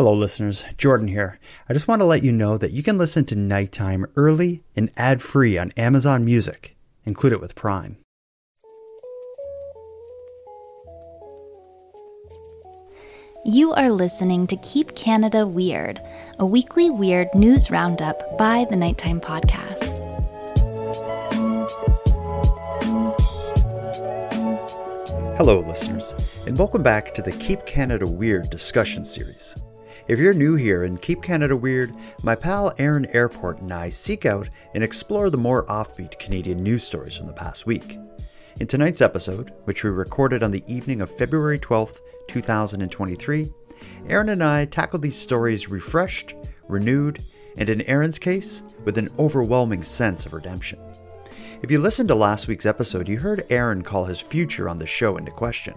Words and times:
Hello, 0.00 0.14
listeners. 0.14 0.64
Jordan 0.78 1.08
here. 1.08 1.38
I 1.68 1.74
just 1.74 1.86
want 1.86 2.00
to 2.00 2.06
let 2.06 2.22
you 2.22 2.32
know 2.32 2.56
that 2.56 2.70
you 2.72 2.82
can 2.82 2.96
listen 2.96 3.26
to 3.26 3.36
Nighttime 3.36 4.06
early 4.16 4.62
and 4.74 4.90
ad 4.96 5.20
free 5.20 5.58
on 5.58 5.72
Amazon 5.72 6.24
Music. 6.24 6.74
Include 7.04 7.34
it 7.34 7.40
with 7.42 7.54
Prime. 7.54 7.98
You 13.44 13.74
are 13.74 13.90
listening 13.90 14.46
to 14.46 14.56
Keep 14.62 14.94
Canada 14.94 15.46
Weird, 15.46 16.00
a 16.38 16.46
weekly 16.46 16.88
weird 16.88 17.28
news 17.34 17.70
roundup 17.70 18.38
by 18.38 18.64
the 18.70 18.76
Nighttime 18.76 19.20
Podcast. 19.20 19.98
Hello, 25.36 25.60
listeners, 25.60 26.14
and 26.46 26.56
welcome 26.56 26.82
back 26.82 27.12
to 27.12 27.20
the 27.20 27.32
Keep 27.32 27.66
Canada 27.66 28.06
Weird 28.06 28.48
discussion 28.48 29.04
series. 29.04 29.54
If 30.10 30.18
you're 30.18 30.34
new 30.34 30.56
here 30.56 30.82
in 30.82 30.98
Keep 30.98 31.22
Canada 31.22 31.56
Weird, 31.56 31.94
my 32.24 32.34
pal 32.34 32.74
Aaron 32.78 33.06
Airport 33.14 33.60
and 33.60 33.70
I 33.70 33.90
seek 33.90 34.26
out 34.26 34.48
and 34.74 34.82
explore 34.82 35.30
the 35.30 35.38
more 35.38 35.64
offbeat 35.66 36.18
Canadian 36.18 36.64
news 36.64 36.82
stories 36.82 37.16
from 37.16 37.28
the 37.28 37.32
past 37.32 37.64
week. 37.64 37.96
In 38.58 38.66
tonight's 38.66 39.02
episode, 39.02 39.52
which 39.66 39.84
we 39.84 39.90
recorded 39.90 40.42
on 40.42 40.50
the 40.50 40.64
evening 40.66 41.00
of 41.00 41.16
February 41.16 41.60
12th, 41.60 42.00
2023, 42.26 43.52
Aaron 44.08 44.30
and 44.30 44.42
I 44.42 44.64
tackled 44.64 45.02
these 45.02 45.16
stories 45.16 45.70
refreshed, 45.70 46.34
renewed, 46.66 47.22
and 47.56 47.70
in 47.70 47.82
Aaron's 47.82 48.18
case, 48.18 48.64
with 48.84 48.98
an 48.98 49.10
overwhelming 49.16 49.84
sense 49.84 50.26
of 50.26 50.32
redemption. 50.32 50.80
If 51.62 51.70
you 51.70 51.78
listened 51.78 52.08
to 52.08 52.16
last 52.16 52.48
week's 52.48 52.66
episode, 52.66 53.08
you 53.08 53.20
heard 53.20 53.46
Aaron 53.48 53.84
call 53.84 54.06
his 54.06 54.18
future 54.18 54.68
on 54.68 54.80
the 54.80 54.88
show 54.88 55.18
into 55.18 55.30
question. 55.30 55.74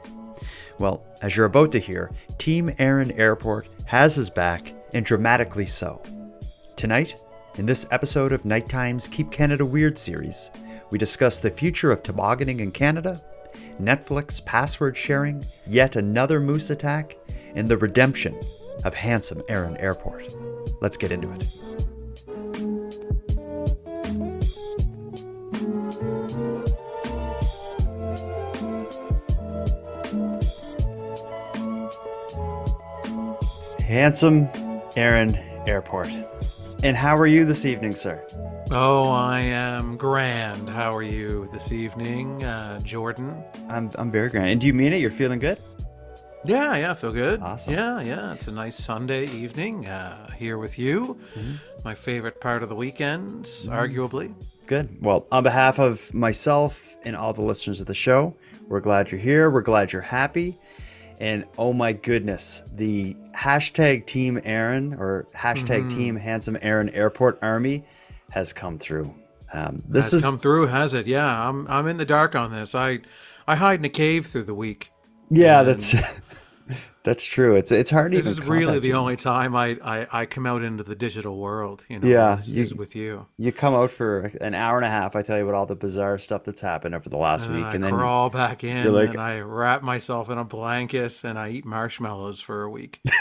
Well, 0.80 1.06
as 1.22 1.38
you're 1.38 1.46
about 1.46 1.72
to 1.74 1.80
hear, 1.80 2.12
Team 2.38 2.74
Aaron 2.80 3.12
Airport 3.12 3.68
has 3.94 4.16
his 4.16 4.32
back, 4.32 4.74
and 4.96 5.06
dramatically 5.06 5.68
so. 5.68 6.02
Tonight, 6.76 7.22
in 7.58 7.68
this 7.68 7.86
episode 7.92 8.32
of 8.32 8.44
Nighttime's 8.44 9.08
Keep 9.08 9.30
Canada 9.30 9.64
Weird 9.64 10.00
series, 10.00 10.50
we 10.90 10.98
discuss 10.98 11.38
the 11.38 11.52
future 11.52 11.92
of 11.92 12.02
tobogganing 12.02 12.62
in 12.62 12.72
Canada, 12.72 13.22
Netflix 13.80 14.44
password 14.44 14.98
sharing, 14.98 15.46
yet 15.68 15.96
another 15.96 16.40
moose 16.40 16.72
attack, 16.72 17.16
and 17.54 17.70
the 17.70 17.78
redemption 17.78 18.36
of 18.84 18.96
handsome 18.96 19.44
Aaron 19.48 19.78
Airport. 19.78 20.26
Let's 20.82 20.98
get 20.98 21.12
into 21.12 21.32
it. 21.32 21.63
Handsome 33.94 34.50
Aaron 34.96 35.36
Airport. 35.68 36.10
And 36.82 36.98
how 36.98 37.16
are 37.16 37.28
you 37.28 37.46
this 37.46 37.64
evening, 37.64 37.94
sir? 37.94 38.26
Oh, 38.72 39.08
I 39.12 39.42
am 39.42 39.98
grand. 39.98 40.68
How 40.68 40.96
are 40.96 41.04
you 41.04 41.48
this 41.54 41.72
evening, 41.72 42.44
uh, 42.44 42.80
Jordan? 42.80 43.44
I'm, 43.70 43.92
I'm 43.94 44.10
very 44.10 44.30
grand. 44.30 44.50
And 44.50 44.60
do 44.60 44.66
you 44.66 44.74
mean 44.74 44.94
it? 44.94 44.98
You're 44.98 45.12
feeling 45.12 45.38
good? 45.38 45.60
Yeah, 46.44 46.76
yeah, 46.76 46.90
I 46.90 46.96
feel 46.96 47.12
good. 47.12 47.40
Awesome. 47.44 47.76
Yeah, 47.76 48.02
yeah. 48.02 48.34
It's 48.34 48.48
a 48.48 48.52
nice 48.52 48.78
Sunday 48.78 49.28
evening 49.28 49.86
uh, 49.86 50.28
here 50.32 50.58
with 50.58 50.80
you. 50.80 51.20
Mm-hmm. 51.36 51.54
My 51.86 51.94
favorite 51.94 52.42
part 52.42 52.64
of 52.64 52.70
the 52.70 52.76
weekend, 52.76 53.46
arguably. 53.46 54.34
Good. 54.66 55.04
Well, 55.04 55.28
on 55.32 55.44
behalf 55.44 55.78
of 55.78 56.12
myself 56.16 56.98
and 57.06 57.16
all 57.16 57.32
the 57.32 57.44
listeners 57.44 57.80
of 57.80 57.86
the 57.86 57.94
show, 57.94 58.36
we're 58.68 58.80
glad 58.80 59.12
you're 59.12 59.22
here. 59.22 59.52
We're 59.52 59.62
glad 59.62 59.94
you're 59.94 60.02
happy. 60.02 60.58
And 61.20 61.46
oh 61.58 61.74
my 61.74 61.94
goodness, 61.94 62.64
the 62.76 63.16
hashtag 63.36 64.06
Team 64.06 64.40
Aaron 64.44 64.94
or 64.96 65.28
hashtag 65.36 65.90
Team 65.90 66.16
Handsome 66.16 66.58
Aaron 66.62 66.90
Airport 66.90 67.40
Army 67.42 67.84
has 68.32 68.54
come 68.54 68.78
through. 68.80 69.14
Um, 69.54 69.84
this 69.88 70.06
Has 70.06 70.16
is 70.16 70.24
come 70.26 70.40
through, 70.40 70.68
has 70.68 70.94
it? 70.94 71.06
Yeah, 71.08 71.48
I'm 71.48 71.68
I'm 71.68 71.88
in 71.88 71.98
the 71.98 72.06
dark 72.06 72.36
on 72.36 72.52
this. 72.52 72.74
I 72.74 73.00
I 73.48 73.56
hide 73.56 73.80
in 73.80 73.86
a 73.86 73.90
cave 73.90 74.26
through 74.26 74.44
the 74.44 74.56
week. 74.56 74.92
yeah, 75.30 75.60
and- 75.60 75.70
that's 75.70 75.94
that's 77.04 77.24
true. 77.26 77.56
It's 77.56 77.72
it's 77.72 77.90
hard 77.92 78.12
to 78.14 78.18
This 78.22 78.28
is 78.28 78.42
really 78.42 78.80
the 78.80 78.90
you. 78.90 78.94
only 78.96 79.16
time 79.18 79.56
I, 79.56 79.78
I, 79.84 80.08
I 80.22 80.26
come 80.26 80.46
out 80.46 80.64
into 80.64 80.84
the 80.84 80.96
digital 80.96 81.38
world. 81.38 81.86
You 81.90 82.00
know, 82.00 82.08
Yeah, 82.08 82.40
is, 82.40 82.50
you- 82.50 82.64
is 82.64 82.74
with 82.74 82.96
you. 82.96 83.26
You 83.38 83.52
come 83.52 83.74
out 83.74 83.92
for 83.92 84.32
an 84.42 84.54
hour 84.54 84.78
and 84.78 84.86
a 84.86 84.90
half. 84.90 85.16
I 85.16 85.22
tell 85.22 85.38
you 85.38 85.44
about 85.44 85.56
all 85.56 85.66
the 85.66 85.76
bizarre 85.76 86.18
stuff 86.18 86.44
that's 86.46 86.62
happened 86.62 86.96
over 86.96 87.10
the 87.10 87.18
last 87.18 87.46
And 87.48 87.56
week, 87.56 87.66
I 87.66 87.74
and 87.74 87.84
then 87.84 87.94
crawl 87.94 88.30
back 88.30 88.64
in, 88.64 88.92
like- 88.94 89.10
and 89.12 89.22
I 89.22 89.40
wrap 89.42 89.84
myself 89.84 90.30
in 90.30 90.38
a 90.38 90.46
blanket, 90.46 91.22
and 91.24 91.38
I 91.38 91.50
eat 91.50 91.66
marshmallows 91.66 92.40
for 92.42 92.64
a 92.64 92.70
week. 92.70 93.00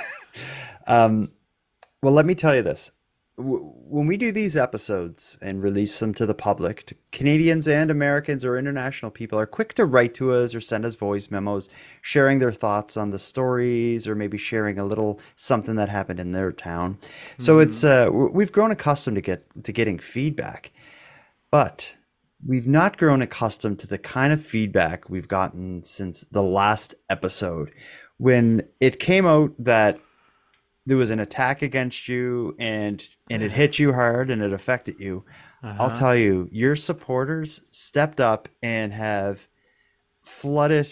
Um, 0.89 1.31
well, 2.03 2.13
let 2.15 2.27
me 2.27 2.35
tell 2.35 2.55
you 2.57 2.63
this. 2.63 2.91
When 3.37 4.07
we 4.07 4.19
do 4.19 4.31
these 4.31 4.59
episodes 4.59 5.39
and 5.41 5.63
release 5.63 5.99
them 5.99 6.13
to 6.15 6.27
the 6.27 6.35
public, 6.35 6.85
to 6.87 6.95
Canadians 7.13 7.67
and 7.67 7.91
Americans 7.91 8.45
or 8.45 8.59
international 8.59 9.11
people 9.11 9.39
are 9.39 9.47
quick 9.47 9.73
to 9.75 9.87
write 9.87 10.13
to 10.15 10.33
us 10.33 10.55
or 10.55 10.61
send 10.61 10.85
us 10.85 10.97
voice 10.97 11.31
memos 11.31 11.71
sharing 12.03 12.41
their 12.41 12.53
thoughts 12.53 12.97
on 12.97 13.11
the 13.11 13.19
stories 13.19 14.07
or 14.07 14.15
maybe 14.15 14.37
sharing 14.37 14.79
a 14.79 14.85
little 14.85 15.19
something 15.35 15.77
that 15.77 15.89
happened 15.89 16.21
in 16.21 16.33
their 16.33 16.53
town. 16.53 16.99
So 17.39 17.59
it's 17.59 17.83
uh, 17.83 18.11
we've 18.13 18.53
grown 18.53 18.71
accustomed 18.71 19.17
to 19.17 19.23
get 19.23 19.65
to 19.65 19.73
getting 19.73 19.99
feedback, 19.99 20.71
but 21.51 21.97
we've 22.47 22.69
not 22.69 22.99
grown 22.99 23.23
accustomed 23.23 23.79
to 23.79 23.87
the 23.87 23.99
kind 23.99 24.33
of 24.33 24.45
feedback 24.45 25.09
we've 25.09 25.29
gotten 25.29 25.85
since 25.85 26.25
the 26.25 26.43
last 26.43 26.95
episode 27.09 27.73
when 28.19 28.63
it 28.79 29.01
came 29.01 29.27
out 29.27 29.53
that 29.59 29.99
there 30.87 30.97
was 30.97 31.11
an 31.11 31.21
attack 31.21 31.63
against 31.63 32.09
you 32.09 32.57
and 32.59 33.09
and 33.31 33.43
it 33.43 33.53
hit 33.53 33.79
you 33.79 33.93
hard 33.93 34.31
and 34.31 34.43
it 34.43 34.53
affected 34.53 34.99
you. 34.99 35.25
I'll 35.63 35.87
Uh-huh. 35.87 35.95
tell 35.95 36.17
you 36.17 36.49
your 36.51 36.75
supporters 36.77 37.63
stepped 37.71 38.21
up 38.21 38.49
and 38.63 38.93
have 38.93 39.49
flooded 40.21 40.89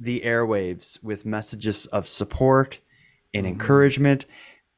the 0.00 0.20
airwaves 0.22 1.02
with 1.02 1.24
messages 1.26 1.86
of 1.86 2.06
support 2.06 2.78
and 3.34 3.46
encouragement. 3.46 4.26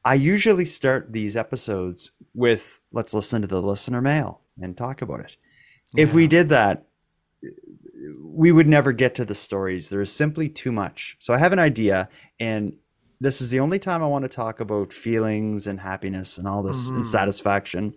I 0.03 0.15
usually 0.15 0.65
start 0.65 1.13
these 1.13 1.35
episodes 1.35 2.11
with 2.33 2.81
let's 2.91 3.13
listen 3.13 3.41
to 3.41 3.47
the 3.47 3.61
listener 3.61 4.01
mail 4.01 4.41
and 4.61 4.75
talk 4.77 5.01
about 5.01 5.21
it. 5.21 5.37
If 5.95 6.13
we 6.13 6.27
did 6.27 6.49
that 6.49 6.85
we 8.21 8.51
would 8.51 8.67
never 8.67 8.93
get 8.93 9.15
to 9.15 9.25
the 9.25 9.35
stories. 9.35 9.89
There 9.89 10.01
is 10.01 10.11
simply 10.11 10.47
too 10.49 10.71
much. 10.71 11.17
So 11.19 11.33
i 11.33 11.37
have 11.37 11.51
an 11.53 11.59
idea 11.59 12.07
and 12.39 12.73
this 13.21 13.41
is 13.41 13.49
the 13.49 13.59
only 13.59 13.79
time 13.79 14.01
i 14.03 14.07
want 14.07 14.23
to 14.25 14.29
talk 14.29 14.59
about 14.59 14.93
feelings 14.93 15.67
and 15.67 15.79
happiness 15.79 16.37
and 16.37 16.47
all 16.47 16.63
this 16.63 16.89
and 16.89 17.01
Mhm. 17.03 17.05
satisfaction 17.05 17.93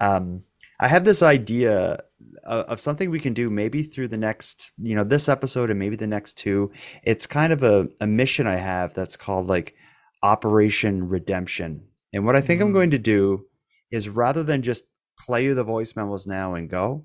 um, 0.00 0.42
i 0.80 0.88
have 0.88 1.04
this 1.04 1.22
idea 1.22 2.00
of, 2.44 2.64
of 2.66 2.80
something 2.80 3.10
we 3.10 3.20
can 3.20 3.32
do 3.34 3.48
maybe 3.50 3.82
through 3.82 4.08
the 4.08 4.18
next 4.18 4.72
you 4.78 4.94
know 4.94 5.04
this 5.04 5.28
episode 5.28 5.70
and 5.70 5.78
maybe 5.78 5.96
the 5.96 6.06
next 6.06 6.34
two 6.34 6.70
it's 7.02 7.26
kind 7.26 7.52
of 7.52 7.62
a, 7.62 7.88
a 8.00 8.06
mission 8.06 8.46
i 8.46 8.56
have 8.56 8.92
that's 8.94 9.16
called 9.16 9.46
like 9.46 9.74
operation 10.22 11.08
redemption 11.08 11.82
and 12.12 12.24
what 12.26 12.36
i 12.36 12.40
think 12.40 12.60
i'm 12.60 12.70
Mm. 12.70 12.74
going 12.74 12.90
to 12.90 12.98
do 12.98 13.44
is 13.90 14.08
rather 14.08 14.42
than 14.42 14.62
just 14.62 14.84
play 15.18 15.44
you 15.44 15.54
the 15.54 15.62
voice 15.64 15.94
memos 15.96 16.26
now 16.26 16.54
and 16.54 16.68
go 16.68 17.04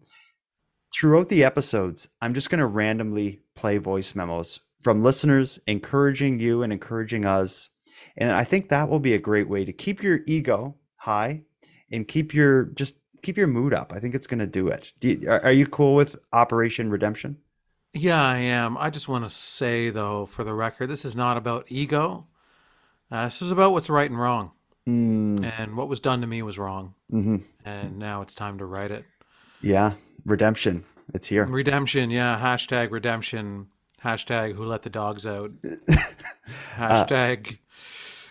throughout 0.94 1.30
the 1.30 1.44
episodes, 1.44 2.08
I'm 2.22 2.34
just 2.34 2.50
going 2.50 2.60
to 2.60 2.66
randomly 2.66 3.42
play 3.56 3.78
voice 3.78 4.16
memos 4.16 4.60
from 4.80 5.04
listeners 5.04 5.60
encouraging 5.68 6.40
you 6.40 6.64
and 6.64 6.74
encouraging 6.74 7.26
us. 7.26 7.70
And 8.18 8.32
I 8.32 8.44
think 8.44 8.70
that 8.70 8.90
will 8.90 9.00
be 9.00 9.14
a 9.14 9.20
great 9.20 9.48
way 9.48 9.64
to 9.66 9.72
keep 9.74 10.02
your 10.04 10.20
ego 10.28 10.76
high 10.98 11.44
and 11.92 12.08
keep 12.08 12.34
your 12.34 12.64
just 12.66 12.96
keep 13.22 13.38
your 13.38 13.48
mood 13.48 13.74
up. 13.74 13.94
I 13.94 14.00
think 14.00 14.16
it's 14.16 14.28
going 14.28 14.40
to 14.40 14.48
do 14.48 14.68
it. 14.68 14.94
Do 15.00 15.10
you, 15.10 15.30
are, 15.30 15.44
are 15.46 15.52
you 15.52 15.68
cool 15.68 15.94
with 15.96 16.18
Operation 16.34 16.90
Redemption? 16.90 17.38
Yeah, 17.94 18.22
I 18.24 18.38
am. 18.38 18.78
I 18.78 18.90
just 18.90 19.08
want 19.10 19.26
to 19.26 19.30
say, 19.30 19.90
though, 19.90 20.26
for 20.26 20.44
the 20.44 20.54
record, 20.54 20.88
this 20.88 21.04
is 21.06 21.16
not 21.16 21.38
about 21.38 21.66
ego. 21.68 22.26
Uh, 23.12 23.26
this 23.26 23.42
is 23.42 23.52
about 23.52 23.74
what's 23.74 23.90
right 23.90 24.10
and 24.10 24.20
wrong. 24.20 24.52
Mm, 24.88 25.44
And 25.60 25.76
what 25.76 25.90
was 25.90 26.00
done 26.00 26.22
to 26.22 26.28
me 26.28 26.42
was 26.42 26.58
wrong. 26.58 26.96
hmm 27.12 27.38
And 27.66 28.00
now 28.00 28.22
it's 28.22 28.34
time 28.34 28.58
to 28.60 28.66
right 28.66 28.90
it. 28.90 29.06
Yeah, 29.62 29.94
redemption. 30.26 30.84
It's 31.14 31.28
here. 31.28 31.46
Redemption, 31.46 32.10
yeah. 32.10 32.40
Hashtag 32.40 32.92
redemption. 32.92 33.68
Hashtag 34.04 34.56
who 34.56 34.66
let 34.66 34.82
the 34.82 34.90
dogs 34.90 35.26
out. 35.26 35.52
Uh, 35.64 35.70
Hashtag 36.76 37.58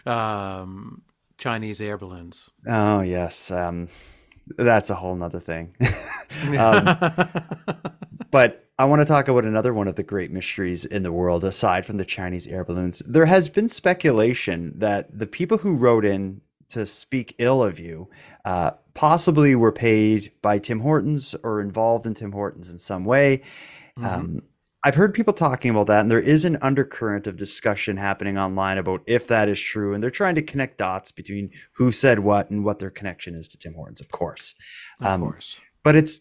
um, 0.07 1.03
Chinese 1.39 1.81
air 1.81 1.97
balloons. 1.97 2.51
Oh 2.67 3.01
yes, 3.01 3.51
um, 3.51 3.89
that's 4.57 4.91
a 4.91 4.95
whole 4.97 5.15
nother 5.15 5.41
thing. 5.41 5.77
um, 6.59 6.99
But 8.31 8.69
I 8.79 8.85
want 8.85 9.03
to 9.03 9.07
talk 9.07 9.29
about 9.29 9.45
another 9.45 9.75
one 9.75 9.89
of 9.89 9.97
the 9.97 10.03
great 10.03 10.31
mysteries 10.31 10.85
in 10.85 11.03
the 11.03 11.13
world, 11.13 11.45
aside 11.45 11.85
from 11.85 11.97
the 11.97 12.05
Chinese 12.05 12.47
air 12.47 12.65
balloons. 12.65 13.01
There 13.01 13.27
has 13.27 13.49
been 13.49 13.69
speculation 13.69 14.73
that 14.79 15.19
the 15.19 15.27
people 15.27 15.59
who 15.59 15.75
wrote 15.75 16.05
in 16.05 16.41
to 16.69 16.87
speak 16.87 17.35
ill 17.39 17.63
of 17.63 17.81
you 17.81 18.09
uh, 18.45 18.73
possibly 19.01 19.55
were 19.55 19.73
paid 19.73 20.31
by 20.43 20.59
Tim 20.59 20.81
Hortons 20.81 21.35
or 21.43 21.63
involved 21.63 22.05
in 22.05 22.13
Tim 22.13 22.33
Hortons 22.33 22.69
in 22.69 22.77
some 22.77 23.07
way. 23.07 23.41
Um, 24.03 24.43
I've 24.85 24.95
heard 24.95 25.15
people 25.15 25.33
talking 25.33 25.71
about 25.71 25.87
that, 25.87 26.01
and 26.01 26.11
there 26.11 26.19
is 26.19 26.45
an 26.45 26.59
undercurrent 26.61 27.27
of 27.27 27.39
discussion 27.39 27.97
happening 27.97 28.37
online 28.37 28.77
about 28.77 29.01
if 29.07 29.27
that 29.29 29.49
is 29.49 29.59
true, 29.59 29.95
and 29.95 30.03
they're 30.03 30.11
trying 30.11 30.35
to 30.35 30.43
connect 30.43 30.77
dots 30.77 31.13
between 31.13 31.51
who 31.77 31.93
said 31.93 32.19
what 32.19 32.51
and 32.51 32.63
what 32.63 32.79
their 32.79 32.91
connection 32.91 33.35
is 33.35 33.49
to 33.49 33.57
Tim 33.57 33.73
Hortons, 33.73 34.03
of 34.03 34.11
course. 34.11 34.55
Of 35.01 35.07
Um, 35.07 35.23
course. 35.23 35.59
But 35.83 35.97
it's 35.97 36.21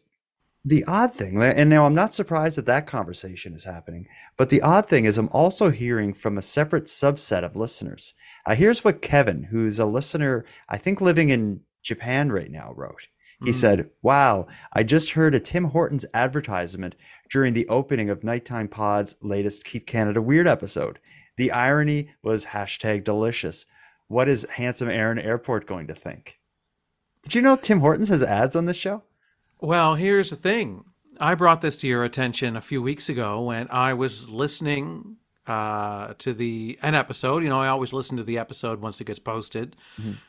the 0.63 0.85
odd 0.85 1.13
thing, 1.13 1.41
and 1.43 1.69
now 1.69 1.85
I'm 1.85 1.95
not 1.95 2.13
surprised 2.13 2.57
that 2.57 2.65
that 2.65 2.87
conversation 2.87 3.53
is 3.55 3.65
happening. 3.65 4.07
But 4.37 4.47
the 4.47 4.61
odd 4.61 4.87
thing 4.87 5.03
is, 5.03 5.17
I'm 5.17 5.29
also 5.33 5.69
hearing 5.69 6.13
from 6.13 6.37
a 6.37 6.41
separate 6.41 6.85
subset 6.85 7.43
of 7.43 7.57
listeners. 7.57 8.13
Uh, 8.45 8.55
here's 8.55 8.85
what 8.85 9.01
Kevin, 9.01 9.43
who's 9.51 9.79
a 9.79 9.85
listener, 9.85 10.45
I 10.69 10.77
think 10.77 11.01
living 11.01 11.29
in 11.29 11.61
Japan 11.81 12.31
right 12.31 12.51
now, 12.51 12.73
wrote. 12.75 13.07
He 13.43 13.51
Mm. 13.51 13.55
said, 13.55 13.89
Wow, 14.01 14.47
I 14.73 14.83
just 14.83 15.11
heard 15.11 15.33
a 15.33 15.39
Tim 15.39 15.65
Hortons 15.65 16.05
advertisement 16.13 16.95
during 17.31 17.53
the 17.53 17.67
opening 17.69 18.09
of 18.09 18.23
Nighttime 18.23 18.67
Pod's 18.67 19.15
latest 19.21 19.63
Keep 19.63 19.87
Canada 19.87 20.21
Weird 20.21 20.47
episode. 20.47 20.99
The 21.37 21.51
irony 21.51 22.11
was 22.21 22.47
hashtag 22.47 23.05
delicious. 23.05 23.65
What 24.07 24.27
is 24.27 24.45
handsome 24.51 24.89
Aaron 24.89 25.19
Airport 25.19 25.67
going 25.67 25.87
to 25.87 25.93
think? 25.95 26.37
Did 27.23 27.33
you 27.35 27.41
know 27.41 27.55
Tim 27.55 27.79
Hortons 27.79 28.09
has 28.09 28.23
ads 28.23 28.55
on 28.57 28.65
this 28.65 28.75
show? 28.77 29.03
Well, 29.61 29.95
here's 29.95 30.31
the 30.31 30.35
thing. 30.35 30.83
I 31.19 31.35
brought 31.35 31.61
this 31.61 31.77
to 31.77 31.87
your 31.87 32.03
attention 32.03 32.55
a 32.55 32.61
few 32.61 32.81
weeks 32.81 33.07
ago 33.09 33.41
when 33.41 33.67
I 33.69 33.93
was 33.93 34.29
listening 34.29 35.17
uh, 35.49 36.13
to 36.19 36.31
the 36.33 36.77
an 36.83 36.93
episode. 36.95 37.43
You 37.43 37.49
know, 37.49 37.59
I 37.59 37.67
always 37.69 37.91
listen 37.91 38.17
to 38.17 38.23
the 38.23 38.37
episode 38.37 38.79
once 38.81 39.01
it 39.01 39.05
gets 39.05 39.19
posted, 39.19 39.75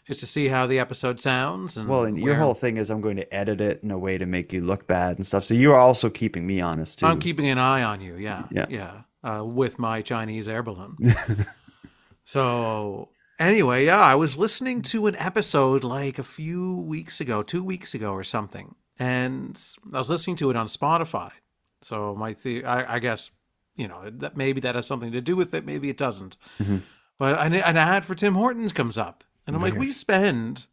just 0.06 0.20
to 0.20 0.26
see 0.26 0.48
how 0.48 0.66
the 0.66 0.78
episode 0.78 1.20
sounds. 1.20 1.76
And 1.76 1.84
Mm-hmm. 1.84 1.92
Well, 1.92 2.04
and 2.04 2.18
your 2.18 2.36
whole 2.36 2.54
thing 2.54 2.76
is 2.78 2.90
I'm 2.90 3.00
going 3.02 3.16
to 3.16 3.34
edit 3.34 3.60
it 3.60 3.82
in 3.82 3.90
a 3.90 3.98
way 3.98 4.16
to 4.18 4.26
make 4.26 4.52
you 4.52 4.60
look 4.62 4.86
bad 4.86 5.16
and 5.18 5.26
stuff. 5.26 5.44
So 5.44 5.54
you 5.54 5.72
are 5.72 5.78
also 5.78 6.08
keeping 6.08 6.46
me 6.46 6.60
honest 6.60 6.98
too. 7.00 7.06
I'm 7.06 7.18
keeping 7.20 7.48
an 7.48 7.58
eye 7.58 7.82
on 7.82 8.00
you. 8.00 8.14
Yeah, 8.16 8.46
Yeah. 8.50 8.66
yeah. 8.70 9.02
Uh, 9.22 9.44
with 9.44 9.78
my 9.78 10.00
Chinese 10.00 10.48
air 10.48 10.62
balloon. 10.62 10.96
so 12.24 13.10
anyway, 13.38 13.84
yeah, 13.86 14.00
I 14.00 14.14
was 14.14 14.36
listening 14.36 14.82
to 14.82 15.06
an 15.06 15.16
episode 15.16 15.84
like 15.84 16.18
a 16.18 16.22
few 16.22 16.76
weeks 16.76 17.20
ago, 17.20 17.42
two 17.42 17.62
weeks 17.62 17.94
ago 17.94 18.12
or 18.12 18.24
something, 18.24 18.74
and 18.98 19.60
I 19.92 19.98
was 19.98 20.10
listening 20.10 20.36
to 20.36 20.50
it 20.50 20.56
on 20.56 20.66
Spotify. 20.66 21.32
So 21.82 22.14
my 22.14 22.34
the 22.34 22.64
I, 22.64 22.96
I 22.96 22.98
guess 22.98 23.30
you 23.80 23.88
know 23.88 24.10
that 24.10 24.36
maybe 24.36 24.60
that 24.60 24.74
has 24.74 24.86
something 24.86 25.12
to 25.12 25.20
do 25.20 25.34
with 25.36 25.54
it. 25.54 25.64
Maybe 25.64 25.88
it 25.90 25.96
doesn't. 25.96 26.36
Mhm. 26.58 26.82
But 27.18 27.38
an, 27.44 27.54
an 27.54 27.76
ad 27.76 28.04
for 28.04 28.14
Tim 28.14 28.34
Hortons 28.34 28.72
comes 28.72 28.96
up, 28.96 29.24
and 29.46 29.54
I'm 29.56 29.62
like, 29.62 29.74
we 29.74 29.92
spend. 29.92 30.66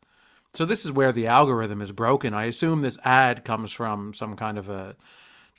So 0.53 0.65
this 0.65 0.85
is 0.85 0.91
where 0.91 1.11
the 1.11 1.27
algorithm 1.27 1.81
is 1.81 1.91
broken. 1.91 2.33
I 2.33 2.45
assume 2.45 2.81
this 2.81 2.97
ad 3.03 3.43
comes 3.43 3.71
from 3.73 4.13
some 4.13 4.35
kind 4.35 4.57
of 4.57 4.69
a 4.69 4.95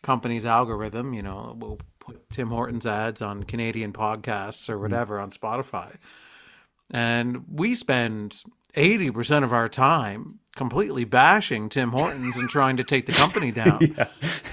company's 0.02 0.44
algorithm. 0.46 1.12
You 1.12 1.22
know, 1.22 1.54
we'll 1.58 1.78
put 2.00 2.28
Tim 2.30 2.48
Hortons 2.48 2.86
ads 2.86 3.20
on 3.20 3.44
Canadian 3.44 3.92
podcasts 3.92 4.70
or 4.70 4.78
whatever 4.78 5.20
on 5.20 5.30
Spotify, 5.30 5.94
and 6.90 7.44
we 7.52 7.74
spend 7.74 8.42
eighty 8.74 9.10
percent 9.10 9.44
of 9.44 9.52
our 9.52 9.68
time 9.68 10.38
completely 10.58 11.04
bashing 11.04 11.68
Tim 11.70 11.90
Hortons 11.92 12.36
and 12.36 12.48
trying 12.50 12.76
to 12.76 12.84
take 12.84 13.06
the 13.06 13.12
company 13.12 13.50
down. 13.62 13.78
yeah. 13.80 14.08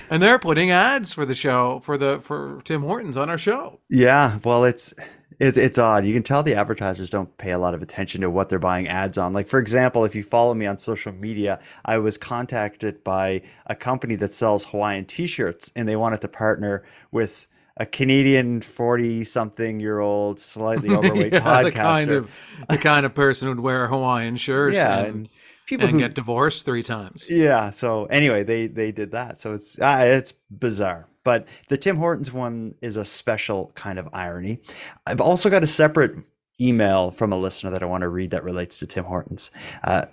And 0.10 0.22
they're 0.24 0.40
putting 0.40 0.72
ads 0.72 1.12
for 1.12 1.26
the 1.26 1.36
show 1.36 1.82
for 1.84 1.98
the 1.98 2.20
for 2.22 2.62
Tim 2.64 2.84
Hortons 2.84 3.18
on 3.18 3.30
our 3.30 3.38
show. 3.38 3.80
Yeah, 3.90 4.40
well, 4.46 4.64
it's 4.64 4.94
it's 5.40 5.58
it's 5.58 5.78
odd. 5.78 6.06
You 6.06 6.14
can 6.14 6.24
tell 6.24 6.44
the 6.44 6.54
advertisers 6.56 7.10
don't 7.10 7.36
pay 7.38 7.52
a 7.52 7.58
lot 7.58 7.74
of 7.74 7.82
attention 7.82 8.22
to 8.22 8.30
what 8.30 8.48
they're 8.50 8.60
buying 8.60 8.88
ads 8.88 9.18
on. 9.18 9.34
Like 9.34 9.48
for 9.48 9.60
example, 9.60 10.06
if 10.06 10.16
you 10.16 10.24
follow 10.24 10.54
me 10.54 10.66
on 10.68 10.78
social 10.78 11.12
media, 11.12 11.60
I 11.84 11.98
was 11.98 12.18
contacted 12.18 13.04
by 13.04 13.42
a 13.66 13.76
company 13.76 14.16
that 14.18 14.32
sells 14.32 14.66
Hawaiian 14.66 15.06
t-shirts 15.06 15.72
and 15.76 15.90
they 15.90 15.96
wanted 15.98 16.22
to 16.22 16.28
partner 16.30 16.84
with 17.12 17.48
a 17.78 17.86
Canadian 17.86 18.62
40-something 18.62 19.82
year 19.82 20.00
old 20.00 20.40
slightly 20.40 20.90
overweight 20.96 21.34
Yeah, 21.34 21.42
podcaster. 21.42 21.64
the 21.66 21.72
kind 21.72 22.12
of 22.12 22.32
the 22.70 22.78
kind 22.78 23.06
of 23.06 23.14
person 23.16 23.48
who'd 23.50 23.60
wear 23.60 23.86
a 23.86 23.88
Hawaiian 23.90 24.38
shirts 24.38 24.76
yeah, 24.76 25.00
and, 25.00 25.08
and 25.08 25.30
people 25.66 25.88
and 25.88 25.96
who 25.96 26.00
get 26.00 26.16
divorced 26.16 26.66
three 26.66 26.84
times. 26.84 27.28
Yeah. 27.30 27.70
So 27.70 28.06
anyway, 28.06 28.44
they 28.44 28.68
they 28.68 28.92
did 28.92 29.12
that. 29.12 29.40
So 29.40 29.54
it's 29.54 29.80
uh, 29.80 30.02
it's 30.04 30.34
bizarre. 30.50 31.08
But 31.24 31.48
the 31.70 31.78
Tim 31.78 31.98
Hortons 31.98 32.32
one 32.32 32.76
is 32.82 32.98
a 32.98 33.06
special 33.06 33.72
kind 33.76 33.98
of 33.98 34.08
irony. 34.14 34.62
I've 35.08 35.22
also 35.22 35.50
got 35.50 35.64
a 35.64 35.68
separate 35.68 36.16
email 36.62 37.12
from 37.12 37.34
a 37.34 37.38
listener 37.38 37.72
that 37.72 37.84
I 37.84 37.88
want 37.88 38.04
to 38.04 38.10
read 38.10 38.32
that 38.32 38.44
relates 38.44 38.80
to 38.80 38.88
Tim 38.88 39.06
Hortons. 39.06 39.52
Uh, 39.84 40.06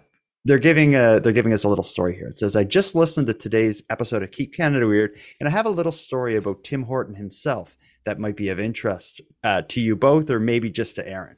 they're 0.45 0.59
giving 0.59 0.95
a, 0.97 1.21
they're 1.21 1.33
giving 1.33 1.53
us 1.53 1.65
a 1.65 1.69
little 1.69 1.85
story 1.85 2.17
here. 2.17 2.27
It 2.27 2.39
says, 2.39 2.57
"I 2.57 2.65
just 2.65 2.95
listened 2.95 3.29
to 3.29 3.35
today's 3.35 3.83
episode 3.91 4.23
of 4.23 4.33
Keep 4.33 4.55
Canada 4.55 4.89
Weird, 4.89 5.17
and 5.39 5.49
I 5.49 5.53
have 5.53 5.67
a 5.67 5.71
little 5.71 5.93
story 5.93 6.35
about 6.35 6.65
Tim 6.65 6.85
Horton 6.85 7.15
himself 7.15 7.77
that 8.05 8.19
might 8.19 8.37
be 8.37 8.49
of 8.49 8.59
interest 8.59 9.21
uh, 9.45 9.63
to 9.69 9.81
you 9.81 9.95
both, 9.95 10.29
or 10.31 10.41
maybe 10.41 10.71
just 10.71 10.97
to 10.97 11.09
Aaron." 11.09 11.37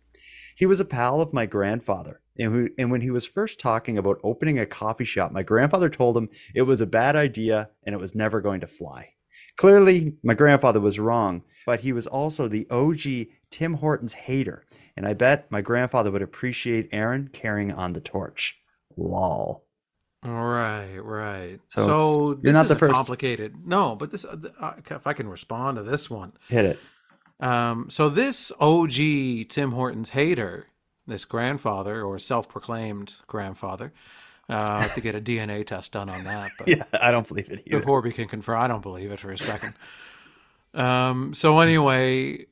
He 0.56 0.66
was 0.66 0.80
a 0.80 0.84
pal 0.84 1.20
of 1.20 1.34
my 1.34 1.46
grandfather. 1.46 2.20
And, 2.38 2.52
who, 2.52 2.68
and 2.78 2.90
when 2.90 3.00
he 3.00 3.10
was 3.10 3.26
first 3.26 3.60
talking 3.60 3.96
about 3.98 4.18
opening 4.24 4.58
a 4.58 4.66
coffee 4.66 5.04
shop, 5.04 5.30
my 5.32 5.42
grandfather 5.42 5.88
told 5.88 6.16
him 6.16 6.28
it 6.54 6.62
was 6.62 6.80
a 6.80 6.86
bad 6.86 7.14
idea 7.16 7.70
and 7.84 7.94
it 7.94 7.98
was 8.00 8.14
never 8.14 8.40
going 8.40 8.60
to 8.60 8.66
fly. 8.66 9.10
Clearly, 9.56 10.14
my 10.24 10.34
grandfather 10.34 10.80
was 10.80 10.98
wrong, 10.98 11.42
but 11.64 11.80
he 11.80 11.92
was 11.92 12.06
also 12.08 12.48
the 12.48 12.66
OG 12.70 13.28
Tim 13.52 13.74
Hortons 13.74 14.14
hater. 14.14 14.66
And 14.96 15.06
I 15.06 15.14
bet 15.14 15.50
my 15.50 15.60
grandfather 15.60 16.10
would 16.10 16.22
appreciate 16.22 16.88
Aaron 16.92 17.28
carrying 17.32 17.70
on 17.72 17.92
the 17.92 18.00
torch. 18.00 18.56
Lol. 18.96 19.64
Right, 20.24 20.98
right. 20.98 21.60
So 21.66 21.86
So, 21.86 22.30
it's- 22.32 22.42
this 22.44 22.52
not 22.54 22.64
is 22.64 22.70
the 22.70 22.76
first. 22.78 22.94
complicated. 22.94 23.54
No, 23.66 23.94
but 23.94 24.10
this 24.10 24.24
uh, 24.24 24.36
if 24.90 25.06
I 25.06 25.12
can 25.12 25.28
respond 25.28 25.76
to 25.76 25.82
this 25.82 26.08
one. 26.08 26.32
Hit 26.48 26.64
it. 26.64 26.78
Um, 27.40 27.90
so 27.90 28.08
this 28.08 28.50
OG 28.58 29.48
Tim 29.48 29.72
Hortons 29.72 30.10
hater, 30.10 30.66
this 31.06 31.24
grandfather 31.24 32.02
or 32.02 32.18
self-proclaimed 32.18 33.14
grandfather, 33.26 33.92
uh, 34.48 34.80
have 34.80 34.94
to 34.94 35.00
get 35.00 35.14
a 35.14 35.20
DNA 35.20 35.66
test 35.66 35.92
done 35.92 36.08
on 36.08 36.24
that. 36.24 36.50
But 36.58 36.68
Yeah, 36.76 36.84
I 37.00 37.10
don't 37.10 37.26
believe 37.26 37.50
it 37.50 37.62
either. 37.66 37.80
before 37.80 38.00
we 38.00 38.12
can 38.12 38.28
confirm, 38.28 38.60
I 38.60 38.68
don't 38.68 38.82
believe 38.82 39.10
it 39.10 39.20
for 39.20 39.30
a 39.32 39.38
second. 39.38 39.74
um, 40.74 41.34
so 41.34 41.60
anyway, 41.60 42.46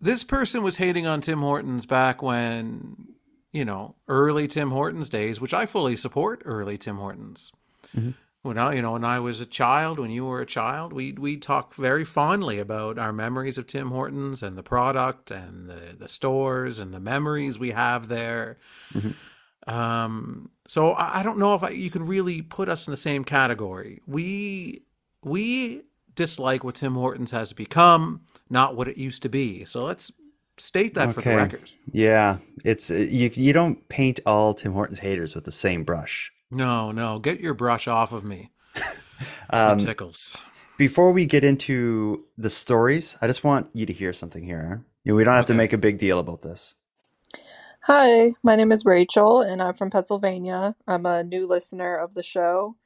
this 0.00 0.24
person 0.24 0.62
was 0.62 0.76
hating 0.76 1.06
on 1.06 1.20
Tim 1.20 1.40
Hortons 1.40 1.86
back 1.86 2.22
when, 2.22 3.08
you 3.52 3.64
know, 3.64 3.94
early 4.08 4.48
Tim 4.48 4.70
Hortons 4.70 5.08
days, 5.08 5.40
which 5.40 5.54
I 5.54 5.66
fully 5.66 5.96
support 5.96 6.42
early 6.44 6.76
Tim 6.78 6.96
Hortons. 6.96 7.52
Mhm. 7.96 8.14
When 8.44 8.58
I, 8.58 8.74
you 8.74 8.82
know, 8.82 8.92
when 8.92 9.04
I 9.06 9.20
was 9.20 9.40
a 9.40 9.46
child, 9.46 9.98
when 9.98 10.10
you 10.10 10.26
were 10.26 10.42
a 10.42 10.46
child, 10.46 10.92
we 10.92 11.12
we 11.12 11.38
talk 11.38 11.74
very 11.74 12.04
fondly 12.04 12.58
about 12.58 12.98
our 12.98 13.10
memories 13.10 13.56
of 13.56 13.66
Tim 13.66 13.88
Hortons 13.90 14.42
and 14.42 14.54
the 14.58 14.62
product 14.62 15.30
and 15.30 15.70
the 15.70 15.96
the 15.98 16.08
stores 16.08 16.78
and 16.78 16.92
the 16.92 17.00
memories 17.00 17.58
we 17.58 17.70
have 17.70 18.08
there. 18.08 18.58
Mhm. 18.92 19.14
Um, 19.66 20.50
so 20.66 20.90
I, 20.90 21.20
I 21.20 21.22
don't 21.22 21.38
know 21.38 21.54
if 21.54 21.62
I, 21.62 21.70
you 21.70 21.88
can 21.90 22.06
really 22.06 22.42
put 22.42 22.68
us 22.68 22.86
in 22.86 22.90
the 22.90 22.98
same 22.98 23.24
category. 23.24 24.02
We 24.06 24.82
we 25.22 25.84
dislike 26.14 26.64
what 26.64 26.74
Tim 26.74 26.96
Hortons 26.96 27.30
has 27.30 27.54
become, 27.54 28.26
not 28.50 28.76
what 28.76 28.88
it 28.88 28.98
used 28.98 29.22
to 29.22 29.30
be. 29.30 29.64
So 29.64 29.84
let's 29.84 30.12
state 30.58 30.92
that 30.94 31.14
for 31.14 31.22
the 31.22 31.34
record. 31.34 31.72
Yeah, 31.92 32.36
it's 32.62 32.90
you. 32.90 33.30
You 33.32 33.54
don't 33.54 33.88
paint 33.88 34.20
all 34.26 34.52
Tim 34.52 34.74
Hortons 34.74 34.98
haters 34.98 35.34
with 35.34 35.44
the 35.44 35.52
same 35.52 35.82
brush. 35.82 36.30
No, 36.50 36.92
no, 36.92 37.18
get 37.18 37.40
your 37.40 37.54
brush 37.54 37.88
off 37.88 38.12
of 38.12 38.24
me. 38.24 38.50
Um, 39.50 39.78
it 39.78 39.84
tickles. 39.84 40.34
Before 40.78 41.12
we 41.12 41.26
get 41.26 41.44
into 41.44 42.24
the 42.36 42.50
stories, 42.50 43.16
I 43.20 43.26
just 43.26 43.44
want 43.44 43.70
you 43.74 43.86
to 43.86 43.92
hear 43.92 44.12
something 44.12 44.42
here. 44.42 44.84
You 45.04 45.12
know, 45.12 45.16
we 45.16 45.22
don't 45.22 45.36
have 45.36 45.46
to 45.46 45.54
make 45.54 45.72
a 45.72 45.78
big 45.78 45.98
deal 45.98 46.18
about 46.18 46.42
this. 46.42 46.74
Hi, 47.82 48.32
my 48.42 48.56
name 48.56 48.72
is 48.72 48.84
Rachel, 48.84 49.42
and 49.42 49.62
I'm 49.62 49.74
from 49.74 49.90
Pennsylvania. 49.90 50.74
I'm 50.88 51.04
a 51.04 51.22
new 51.22 51.46
listener 51.46 51.96
of 51.96 52.14
the 52.14 52.22
show. 52.22 52.76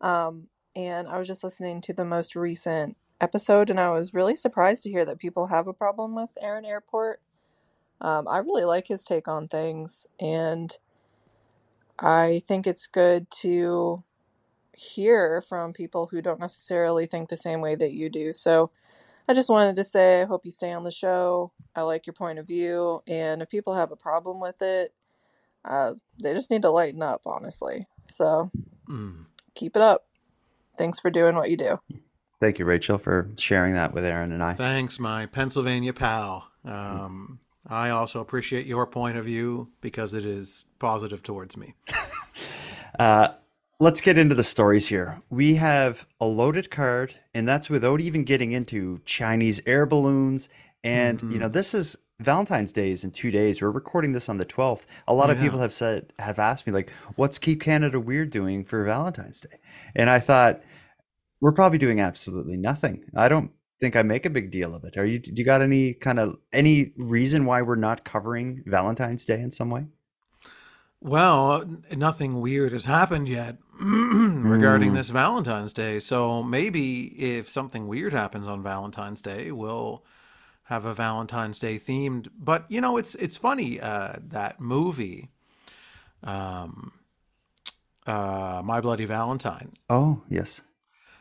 Um, 0.00 0.46
and 0.76 1.08
I 1.08 1.18
was 1.18 1.26
just 1.26 1.42
listening 1.42 1.80
to 1.82 1.92
the 1.92 2.04
most 2.04 2.36
recent 2.36 2.96
episode, 3.20 3.68
and 3.68 3.80
I 3.80 3.90
was 3.90 4.14
really 4.14 4.36
surprised 4.36 4.84
to 4.84 4.90
hear 4.90 5.04
that 5.04 5.18
people 5.18 5.48
have 5.48 5.66
a 5.66 5.72
problem 5.72 6.14
with 6.14 6.38
Aaron 6.40 6.64
Airport. 6.64 7.20
Um, 8.00 8.28
I 8.28 8.38
really 8.38 8.64
like 8.64 8.86
his 8.86 9.04
take 9.04 9.26
on 9.26 9.48
things, 9.48 10.06
and 10.20 10.72
I 11.98 12.42
think 12.46 12.66
it's 12.66 12.86
good 12.86 13.30
to 13.42 14.02
hear 14.76 15.40
from 15.40 15.72
people 15.72 16.08
who 16.10 16.20
don't 16.20 16.40
necessarily 16.40 17.06
think 17.06 17.28
the 17.28 17.36
same 17.36 17.60
way 17.60 17.74
that 17.74 17.92
you 17.92 18.10
do. 18.10 18.32
So 18.32 18.70
I 19.28 19.34
just 19.34 19.48
wanted 19.48 19.76
to 19.76 19.84
say, 19.84 20.22
I 20.22 20.26
hope 20.26 20.44
you 20.44 20.50
stay 20.50 20.72
on 20.72 20.84
the 20.84 20.90
show. 20.90 21.52
I 21.74 21.82
like 21.82 22.06
your 22.06 22.14
point 22.14 22.38
of 22.38 22.46
view, 22.46 23.02
and 23.06 23.42
if 23.42 23.50
people 23.50 23.74
have 23.74 23.92
a 23.92 23.96
problem 23.96 24.40
with 24.40 24.62
it, 24.62 24.94
uh, 25.64 25.94
they 26.22 26.32
just 26.32 26.50
need 26.50 26.62
to 26.62 26.70
lighten 26.70 27.02
up, 27.02 27.22
honestly. 27.26 27.86
So 28.08 28.50
Mm. 28.88 29.26
keep 29.54 29.76
it 29.76 29.82
up. 29.82 30.06
Thanks 30.78 31.00
for 31.00 31.10
doing 31.10 31.34
what 31.36 31.50
you 31.50 31.56
do. 31.56 31.80
Thank 32.38 32.58
you, 32.58 32.64
Rachel, 32.66 32.98
for 32.98 33.30
sharing 33.38 33.74
that 33.74 33.92
with 33.94 34.04
Aaron 34.04 34.30
and 34.30 34.42
I. 34.42 34.54
Thanks, 34.54 34.98
my 34.98 35.26
Pennsylvania 35.26 35.92
pal. 35.92 36.50
Um, 36.64 37.40
I 37.68 37.90
also 37.90 38.20
appreciate 38.20 38.66
your 38.66 38.86
point 38.86 39.16
of 39.16 39.24
view 39.24 39.70
because 39.80 40.14
it 40.14 40.24
is 40.24 40.66
positive 40.78 41.22
towards 41.22 41.56
me. 41.56 41.74
Uh, 42.98 43.28
let's 43.78 44.00
get 44.00 44.16
into 44.16 44.34
the 44.34 44.42
stories 44.42 44.88
here. 44.88 45.20
We 45.28 45.56
have 45.56 46.06
a 46.18 46.24
loaded 46.24 46.70
card, 46.70 47.14
and 47.34 47.46
that's 47.46 47.68
without 47.68 48.00
even 48.00 48.24
getting 48.24 48.52
into 48.52 49.00
Chinese 49.04 49.60
air 49.66 49.84
balloons. 49.84 50.48
And, 50.82 51.20
you 51.30 51.38
know, 51.38 51.48
this 51.48 51.74
is 51.74 51.98
Valentine's 52.20 52.72
Day 52.72 52.90
is 52.90 53.04
in 53.04 53.10
two 53.10 53.30
days. 53.30 53.60
We're 53.60 53.70
recording 53.70 54.12
this 54.12 54.30
on 54.30 54.38
the 54.38 54.46
12th. 54.46 54.86
A 55.06 55.12
lot 55.12 55.28
of 55.28 55.36
Yeah. 55.36 55.42
people 55.44 55.58
have 55.58 55.74
said, 55.74 56.14
have 56.18 56.38
asked 56.38 56.66
me, 56.66 56.72
like, 56.72 56.90
what's 57.16 57.38
Keep 57.38 57.60
Canada 57.60 58.00
Weird 58.00 58.30
doing 58.30 58.64
for 58.64 58.82
Valentine's 58.82 59.42
Day? 59.42 59.58
And 59.94 60.08
I 60.08 60.18
thought, 60.18 60.62
we're 61.42 61.52
probably 61.52 61.76
doing 61.78 62.00
absolutely 62.00 62.56
nothing. 62.56 63.04
I 63.14 63.28
don't 63.28 63.50
think 63.78 63.96
I 63.96 64.02
make 64.02 64.26
a 64.26 64.30
big 64.30 64.50
deal 64.50 64.74
of 64.74 64.84
it. 64.84 64.96
Are 64.96 65.04
you, 65.04 65.18
do 65.18 65.32
you 65.34 65.44
got 65.44 65.62
any 65.62 65.94
kind 65.94 66.18
of, 66.18 66.36
any 66.52 66.92
reason 66.96 67.44
why 67.44 67.62
we're 67.62 67.76
not 67.76 68.04
covering 68.04 68.62
Valentine's 68.66 69.24
Day 69.24 69.40
in 69.40 69.50
some 69.50 69.70
way? 69.70 69.86
Well, 71.00 71.64
nothing 71.94 72.40
weird 72.40 72.72
has 72.72 72.86
happened 72.86 73.28
yet 73.28 73.58
regarding 73.80 74.94
this 74.94 75.10
Valentine's 75.10 75.72
Day. 75.72 76.00
So 76.00 76.42
maybe 76.42 77.04
if 77.06 77.48
something 77.48 77.86
weird 77.86 78.12
happens 78.12 78.48
on 78.48 78.62
Valentine's 78.62 79.20
Day, 79.20 79.52
we'll 79.52 80.04
have 80.64 80.84
a 80.84 80.94
Valentine's 80.94 81.58
Day 81.58 81.76
themed. 81.76 82.28
But 82.36 82.64
you 82.68 82.80
know, 82.80 82.96
it's 82.96 83.14
it's 83.16 83.36
funny 83.36 83.80
uh, 83.80 84.14
that 84.28 84.58
movie, 84.58 85.30
um, 86.24 86.92
uh, 88.06 88.62
My 88.64 88.80
Bloody 88.80 89.04
Valentine. 89.04 89.70
Oh, 89.90 90.22
yes. 90.28 90.62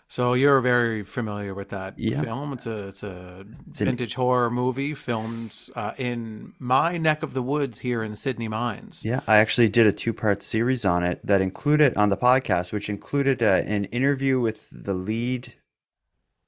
So 0.08 0.34
you're 0.34 0.62
very 0.62 1.04
familiar 1.04 1.54
with 1.56 1.70
that 1.70 1.98
Yeah. 1.98 2.22
film. 2.22 2.54
It's 2.54 2.68
a 2.68 2.88
it's 2.90 3.04
a 3.04 3.44
It's 3.68 3.82
an- 3.82 3.88
vintage 3.88 4.14
horror 4.14 4.50
movie 4.52 4.94
filmed 4.94 5.56
uh, 5.76 5.94
in 5.98 6.54
my 6.60 6.98
neck 6.98 7.24
of 7.24 7.34
the 7.34 7.42
woods 7.42 7.80
here 7.80 8.04
in 8.04 8.16
Sydney 8.16 8.48
Mines. 8.48 9.04
Yeah, 9.04 9.22
I 9.28 9.38
actually 9.38 9.68
did 9.70 9.88
a 9.88 9.92
two-part 9.92 10.42
series 10.44 10.86
on 10.86 11.04
it 11.04 11.26
that 11.26 11.42
included 11.42 11.98
on 11.98 12.10
the 12.10 12.18
podcast, 12.18 12.72
which 12.72 12.88
included 12.90 13.42
uh, 13.42 13.62
an 13.66 13.86
interview 13.86 14.40
with 14.40 14.70
the 14.72 14.94
lead 14.94 15.56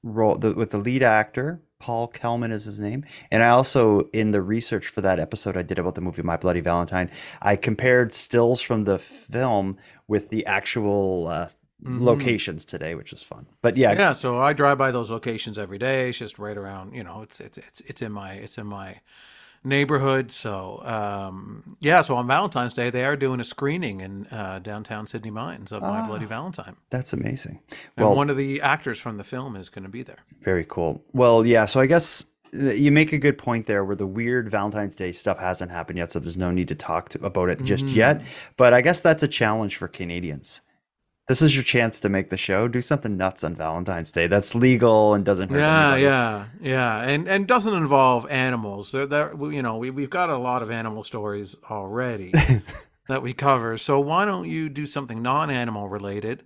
role, 0.04 0.36
the, 0.38 0.54
with 0.54 0.70
the 0.72 0.78
lead 0.78 1.02
actor. 1.04 1.62
Paul 1.80 2.08
Kelman 2.08 2.52
is 2.52 2.66
his 2.66 2.80
name, 2.80 3.04
and 3.32 3.44
I 3.44 3.50
also 3.50 4.10
in 4.12 4.32
the 4.32 4.42
research 4.42 4.88
for 4.88 5.02
that 5.02 5.20
episode 5.20 5.56
I 5.56 5.62
did 5.62 5.78
about 5.78 5.94
the 5.94 6.02
movie 6.02 6.24
My 6.24 6.36
Bloody 6.36 6.60
Valentine, 6.62 7.12
I 7.40 7.56
compared 7.56 8.14
stills 8.14 8.62
from 8.62 8.86
the 8.86 8.98
film 8.98 9.78
with 10.08 10.30
the 10.30 10.44
actual 10.48 11.28
uh, 11.28 11.50
locations 11.84 12.66
today, 12.66 12.96
which 12.96 13.12
was 13.12 13.22
fun. 13.24 13.46
But 13.62 13.78
yeah, 13.78 13.94
Yeah, 13.94 14.14
so 14.14 14.40
I 14.40 14.54
drive 14.54 14.78
by 14.78 14.92
those 14.92 15.12
locations 15.12 15.58
every 15.58 15.78
day. 15.78 16.10
It's 16.10 16.18
just 16.18 16.40
right 16.40 16.58
around, 16.58 16.94
you 16.94 17.04
know, 17.04 17.22
it's 17.22 17.40
it's 17.40 17.58
it's 17.58 17.82
it's 17.82 18.02
in 18.02 18.12
my 18.12 18.34
it's 18.34 18.58
in 18.58 18.68
my 18.68 19.00
neighborhood. 19.64 20.32
So 20.32 20.82
um, 20.84 21.78
yeah, 21.80 22.02
so 22.02 22.16
on 22.16 22.28
Valentine's 22.28 22.74
Day 22.74 22.90
they 22.90 23.06
are 23.06 23.16
doing 23.16 23.40
a 23.40 23.44
screening 23.44 24.02
in 24.02 24.26
uh, 24.28 24.60
downtown 24.60 25.08
Sydney 25.08 25.32
Mines 25.32 25.72
of 25.72 25.82
My 25.82 26.06
Bloody 26.08 26.26
Valentine, 26.26 26.76
that's 26.90 27.14
amazing. 27.14 27.60
and 27.96 28.08
Well, 28.08 28.16
one 28.16 28.30
of 28.30 28.38
the 28.38 28.62
actors 28.62 29.00
from 29.00 29.18
the 29.18 29.24
film 29.24 29.56
is 29.56 29.70
going 29.70 29.84
to 29.84 29.90
be 29.90 30.04
there. 30.04 30.20
Very 30.42 30.66
cool. 30.68 31.04
Well, 31.14 31.46
yeah, 31.46 31.66
so 31.66 31.80
I 31.80 31.86
guess 31.86 32.24
uh, 32.56 32.72
you 32.72 32.92
make 32.92 33.14
a 33.14 33.18
good 33.18 33.38
point 33.38 33.66
there 33.66 33.84
where 33.84 33.96
the 33.96 34.08
weird 34.08 34.50
Valentine's 34.50 34.96
Day 34.96 35.12
stuff 35.12 35.38
hasn't 35.40 35.72
happened 35.72 35.98
yet, 35.98 36.12
so 36.12 36.20
there's 36.20 36.38
no 36.38 36.52
need 36.52 36.70
to 36.70 36.76
talk 36.76 37.10
to, 37.10 37.26
about 37.26 37.50
it 37.50 37.62
just 37.64 37.86
yet. 37.88 38.22
But 38.56 38.74
I 38.74 38.82
guess 38.82 39.02
that's 39.02 39.24
a 39.24 39.28
challenge 39.28 39.76
for 39.76 39.88
Canadians. 39.88 40.62
This 41.28 41.42
is 41.42 41.56
your 41.56 41.64
chance 41.64 42.00
to 42.00 42.10
make 42.10 42.30
the 42.30 42.38
show. 42.38 42.70
Do 42.70 42.80
something 42.82 43.18
nuts 43.18 43.44
on 43.44 43.54
Valentine's 43.54 44.14
Day 44.14 44.28
that's 44.28 44.56
legal 44.56 45.14
and 45.14 45.26
doesn't 45.26 45.50
hurt 45.50 45.60
Yeah, 45.60 45.84
anybody. 45.94 46.04
yeah, 46.04 46.46
yeah, 46.62 47.02
and 47.02 47.28
and 47.28 47.46
doesn't 47.46 47.74
involve 47.74 48.30
animals. 48.32 48.92
There, 48.92 49.06
there, 49.06 49.34
you 49.52 49.62
know, 49.62 49.76
we 49.78 49.90
we've 49.90 50.10
got 50.10 50.30
a 50.30 50.38
lot 50.38 50.62
of 50.62 50.72
animal 50.72 51.04
stories 51.04 51.54
already 51.70 52.32
that 53.10 53.22
we 53.22 53.34
cover. 53.34 53.78
So 53.78 54.00
why 54.00 54.24
don't 54.24 54.48
you 54.48 54.70
do 54.70 54.86
something 54.86 55.22
non-animal 55.22 55.90
related, 55.90 56.46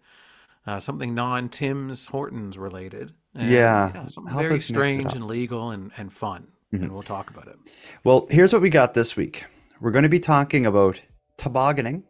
uh, 0.65 0.79
something 0.79 1.13
non-Tim's 1.13 2.07
Hortons 2.07 2.57
related? 2.57 3.13
and, 3.35 3.51
Yeah, 3.51 4.07
something 4.07 4.31
help 4.33 4.41
very 4.41 4.55
us 4.55 4.61
mix 4.61 4.63
it 4.71 4.73
strange 4.73 5.13
and 5.13 5.27
legal 5.27 5.69
and 5.69 5.91
and 5.95 6.11
fun, 6.11 6.47
and 6.71 6.91
we'll 6.91 7.03
talk 7.03 7.29
about 7.29 7.47
it. 7.47 7.55
Well, 8.03 8.25
here's 8.31 8.51
what 8.51 8.63
we 8.63 8.71
got 8.71 8.95
this 8.95 9.15
week. 9.15 9.45
We're 9.79 9.91
going 9.91 10.03
to 10.03 10.09
be 10.09 10.19
talking 10.19 10.65
about 10.65 11.01
tobogganing, 11.37 12.03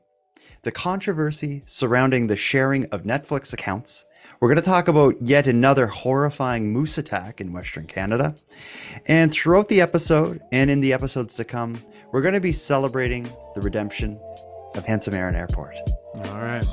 the 0.63 0.71
controversy 0.71 1.63
surrounding 1.65 2.27
the 2.27 2.35
sharing 2.35 2.85
of 2.87 3.01
Netflix 3.01 3.51
accounts. 3.51 4.05
We're 4.39 4.47
going 4.47 4.57
to 4.57 4.61
talk 4.61 4.87
about 4.87 5.19
yet 5.19 5.47
another 5.47 5.87
horrifying 5.87 6.71
moose 6.71 6.99
attack 6.99 7.41
in 7.41 7.51
Western 7.51 7.87
Canada. 7.87 8.35
And 9.07 9.31
throughout 9.31 9.67
the 9.69 9.81
episode 9.81 10.41
and 10.51 10.69
in 10.69 10.79
the 10.79 10.93
episodes 10.93 11.33
to 11.35 11.43
come, 11.43 11.81
we're 12.11 12.21
going 12.21 12.35
to 12.35 12.39
be 12.39 12.51
celebrating 12.51 13.27
the 13.55 13.61
redemption 13.61 14.19
of 14.75 14.85
Handsome 14.85 15.15
Aaron 15.15 15.35
Airport. 15.35 15.75
All 16.15 16.41
right. 16.41 16.65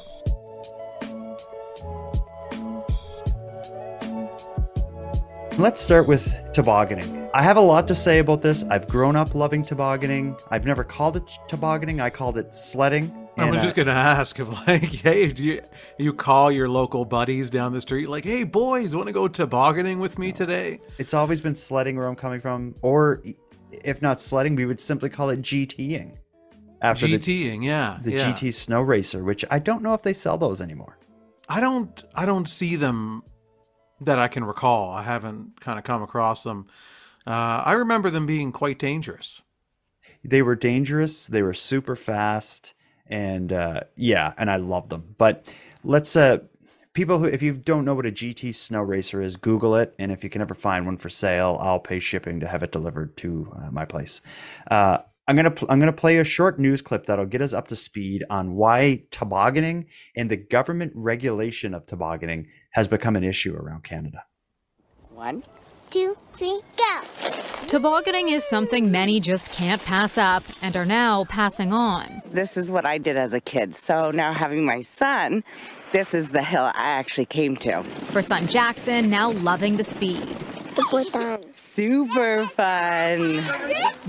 Let's 5.56 5.80
start 5.80 6.06
with 6.06 6.34
tobogganing. 6.52 7.28
I 7.34 7.42
have 7.42 7.56
a 7.56 7.60
lot 7.60 7.88
to 7.88 7.94
say 7.94 8.18
about 8.18 8.42
this. 8.42 8.64
I've 8.64 8.86
grown 8.86 9.16
up 9.16 9.34
loving 9.34 9.62
tobogganing. 9.62 10.36
I've 10.50 10.66
never 10.66 10.84
called 10.84 11.16
it 11.16 11.30
tobogganing, 11.48 12.00
I 12.00 12.10
called 12.10 12.36
it 12.36 12.52
sledding. 12.52 13.27
I 13.38 13.50
was 13.50 13.60
uh, 13.60 13.62
just 13.62 13.74
gonna 13.74 13.90
ask 13.92 14.38
if, 14.38 14.66
like, 14.66 14.82
hey, 14.84 15.28
do 15.28 15.44
you 15.44 15.62
you 15.98 16.12
call 16.12 16.50
your 16.50 16.68
local 16.68 17.04
buddies 17.04 17.50
down 17.50 17.72
the 17.72 17.80
street, 17.80 18.08
like, 18.08 18.24
hey, 18.24 18.44
boys, 18.44 18.94
want 18.94 19.06
to 19.06 19.12
go 19.12 19.28
tobogganing 19.28 19.98
with 19.98 20.18
me 20.18 20.32
today? 20.32 20.80
It's 20.98 21.14
always 21.14 21.40
been 21.40 21.54
sledding 21.54 21.96
where 21.96 22.06
I'm 22.06 22.16
coming 22.16 22.40
from, 22.40 22.74
or 22.82 23.22
if 23.84 24.02
not 24.02 24.20
sledding, 24.20 24.56
we 24.56 24.66
would 24.66 24.80
simply 24.80 25.08
call 25.08 25.30
it 25.30 25.42
GTing. 25.42 26.16
After 26.80 27.06
the, 27.06 27.18
GTing, 27.18 27.64
yeah, 27.64 27.98
the 28.02 28.12
yeah. 28.12 28.32
GT 28.32 28.54
Snow 28.54 28.82
Racer, 28.82 29.24
which 29.24 29.44
I 29.50 29.58
don't 29.58 29.82
know 29.82 29.94
if 29.94 30.02
they 30.02 30.12
sell 30.12 30.38
those 30.38 30.60
anymore. 30.60 30.98
I 31.48 31.60
don't 31.60 32.04
I 32.14 32.26
don't 32.26 32.48
see 32.48 32.76
them 32.76 33.22
that 34.00 34.18
I 34.18 34.28
can 34.28 34.44
recall. 34.44 34.92
I 34.92 35.02
haven't 35.02 35.60
kind 35.60 35.78
of 35.78 35.84
come 35.84 36.02
across 36.02 36.44
them. 36.44 36.66
Uh, 37.26 37.62
I 37.64 37.72
remember 37.72 38.10
them 38.10 38.26
being 38.26 38.52
quite 38.52 38.78
dangerous. 38.78 39.42
They 40.24 40.42
were 40.42 40.56
dangerous, 40.56 41.26
they 41.26 41.42
were 41.42 41.54
super 41.54 41.96
fast, 41.96 42.74
and 43.08 43.52
uh, 43.52 43.80
yeah, 43.96 44.34
and 44.38 44.50
I 44.50 44.56
love 44.56 44.88
them. 44.88 45.14
But 45.18 45.46
let's 45.84 46.16
uh, 46.16 46.38
people 46.92 47.18
who 47.18 47.26
if 47.26 47.42
you 47.42 47.52
don't 47.52 47.84
know 47.84 47.94
what 47.94 48.06
a 48.06 48.12
GT 48.12 48.54
Snow 48.54 48.80
Racer 48.82 49.20
is, 49.20 49.36
Google 49.36 49.76
it, 49.76 49.94
and 49.98 50.10
if 50.12 50.24
you 50.24 50.30
can 50.30 50.42
ever 50.42 50.54
find 50.54 50.86
one 50.86 50.96
for 50.96 51.08
sale, 51.08 51.58
I'll 51.60 51.80
pay 51.80 52.00
shipping 52.00 52.40
to 52.40 52.48
have 52.48 52.62
it 52.62 52.72
delivered 52.72 53.16
to 53.18 53.52
uh, 53.56 53.70
my 53.70 53.84
place. 53.84 54.20
Uh, 54.70 54.98
I'm 55.28 55.36
gonna 55.36 55.50
pl- 55.50 55.68
I'm 55.70 55.78
gonna 55.78 55.92
play 55.92 56.18
a 56.18 56.24
short 56.24 56.58
news 56.58 56.80
clip 56.80 57.06
that'll 57.06 57.26
get 57.26 57.42
us 57.42 57.52
up 57.52 57.68
to 57.68 57.76
speed 57.76 58.24
on 58.30 58.54
why 58.54 59.04
tobogganing 59.10 59.86
and 60.16 60.30
the 60.30 60.36
government 60.36 60.92
regulation 60.94 61.74
of 61.74 61.84
tobogganing 61.84 62.48
has 62.70 62.88
become 62.88 63.14
an 63.14 63.24
issue 63.24 63.54
around 63.54 63.84
Canada. 63.84 64.24
One, 65.10 65.44
two, 65.90 66.16
three, 66.34 66.60
go. 66.76 67.00
Tobogganing 67.66 68.28
is 68.28 68.44
something 68.44 68.90
many 68.90 69.20
just 69.20 69.50
can't 69.50 69.82
pass 69.84 70.16
up 70.16 70.42
and 70.62 70.76
are 70.76 70.84
now 70.84 71.24
passing 71.24 71.72
on. 71.72 72.22
This 72.26 72.56
is 72.56 72.70
what 72.70 72.86
I 72.86 72.98
did 72.98 73.16
as 73.16 73.32
a 73.32 73.40
kid. 73.40 73.74
So 73.74 74.10
now 74.10 74.32
having 74.32 74.64
my 74.64 74.82
son, 74.82 75.44
this 75.92 76.14
is 76.14 76.30
the 76.30 76.42
hill 76.42 76.64
I 76.64 76.72
actually 76.74 77.26
came 77.26 77.56
to. 77.58 77.82
For 78.12 78.22
son 78.22 78.46
Jackson, 78.46 79.10
now 79.10 79.30
loving 79.30 79.76
the 79.76 79.84
speed. 79.84 80.36
Super 81.74 82.46
fun. 82.56 83.44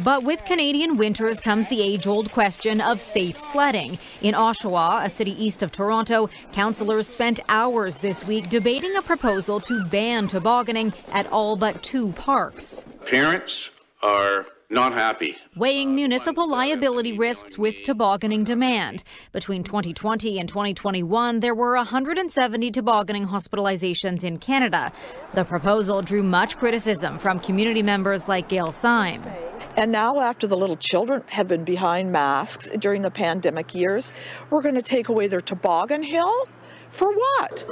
But 0.03 0.23
with 0.23 0.43
Canadian 0.45 0.97
winters 0.97 1.39
comes 1.39 1.67
the 1.67 1.81
age 1.81 2.07
old 2.07 2.31
question 2.31 2.81
of 2.81 3.01
safe 3.01 3.39
sledding. 3.39 3.99
In 4.21 4.33
Oshawa, 4.33 5.05
a 5.05 5.09
city 5.09 5.31
east 5.43 5.61
of 5.61 5.71
Toronto, 5.71 6.29
councillors 6.53 7.07
spent 7.07 7.39
hours 7.49 7.99
this 7.99 8.25
week 8.25 8.49
debating 8.49 8.95
a 8.95 9.01
proposal 9.01 9.59
to 9.61 9.83
ban 9.85 10.27
tobogganing 10.27 10.93
at 11.11 11.27
all 11.31 11.55
but 11.55 11.83
two 11.83 12.11
parks. 12.13 12.85
Parents 13.05 13.71
are 14.01 14.45
not 14.69 14.93
happy. 14.93 15.35
weighing 15.55 15.95
municipal 15.95 16.49
liability 16.49 17.13
risks 17.13 17.57
with 17.57 17.81
tobogganing 17.83 18.43
demand. 18.43 19.03
Between 19.31 19.63
2020 19.63 20.39
and 20.39 20.47
2021, 20.47 21.39
there 21.39 21.55
were 21.55 21.75
170 21.75 22.71
tobogganing 22.71 23.27
hospitalizations 23.27 24.23
in 24.23 24.37
Canada. 24.37 24.91
The 25.33 25.43
proposal 25.43 26.01
drew 26.01 26.21
much 26.21 26.57
criticism 26.57 27.17
from 27.17 27.39
community 27.39 27.81
members 27.81 28.27
like 28.27 28.47
Gail 28.47 28.71
Syme. 28.71 29.23
And 29.75 29.91
now, 29.91 30.19
after 30.19 30.45
the 30.45 30.57
little 30.57 30.77
children 30.77 31.23
have 31.27 31.47
been 31.47 31.63
behind 31.63 32.11
masks 32.11 32.67
during 32.79 33.01
the 33.01 33.11
pandemic 33.11 33.73
years, 33.73 34.11
we're 34.49 34.61
going 34.61 34.75
to 34.75 34.81
take 34.81 35.09
away 35.09 35.27
their 35.27 35.41
toboggan 35.41 36.03
hill? 36.03 36.47
For 36.91 37.13
what? 37.13 37.65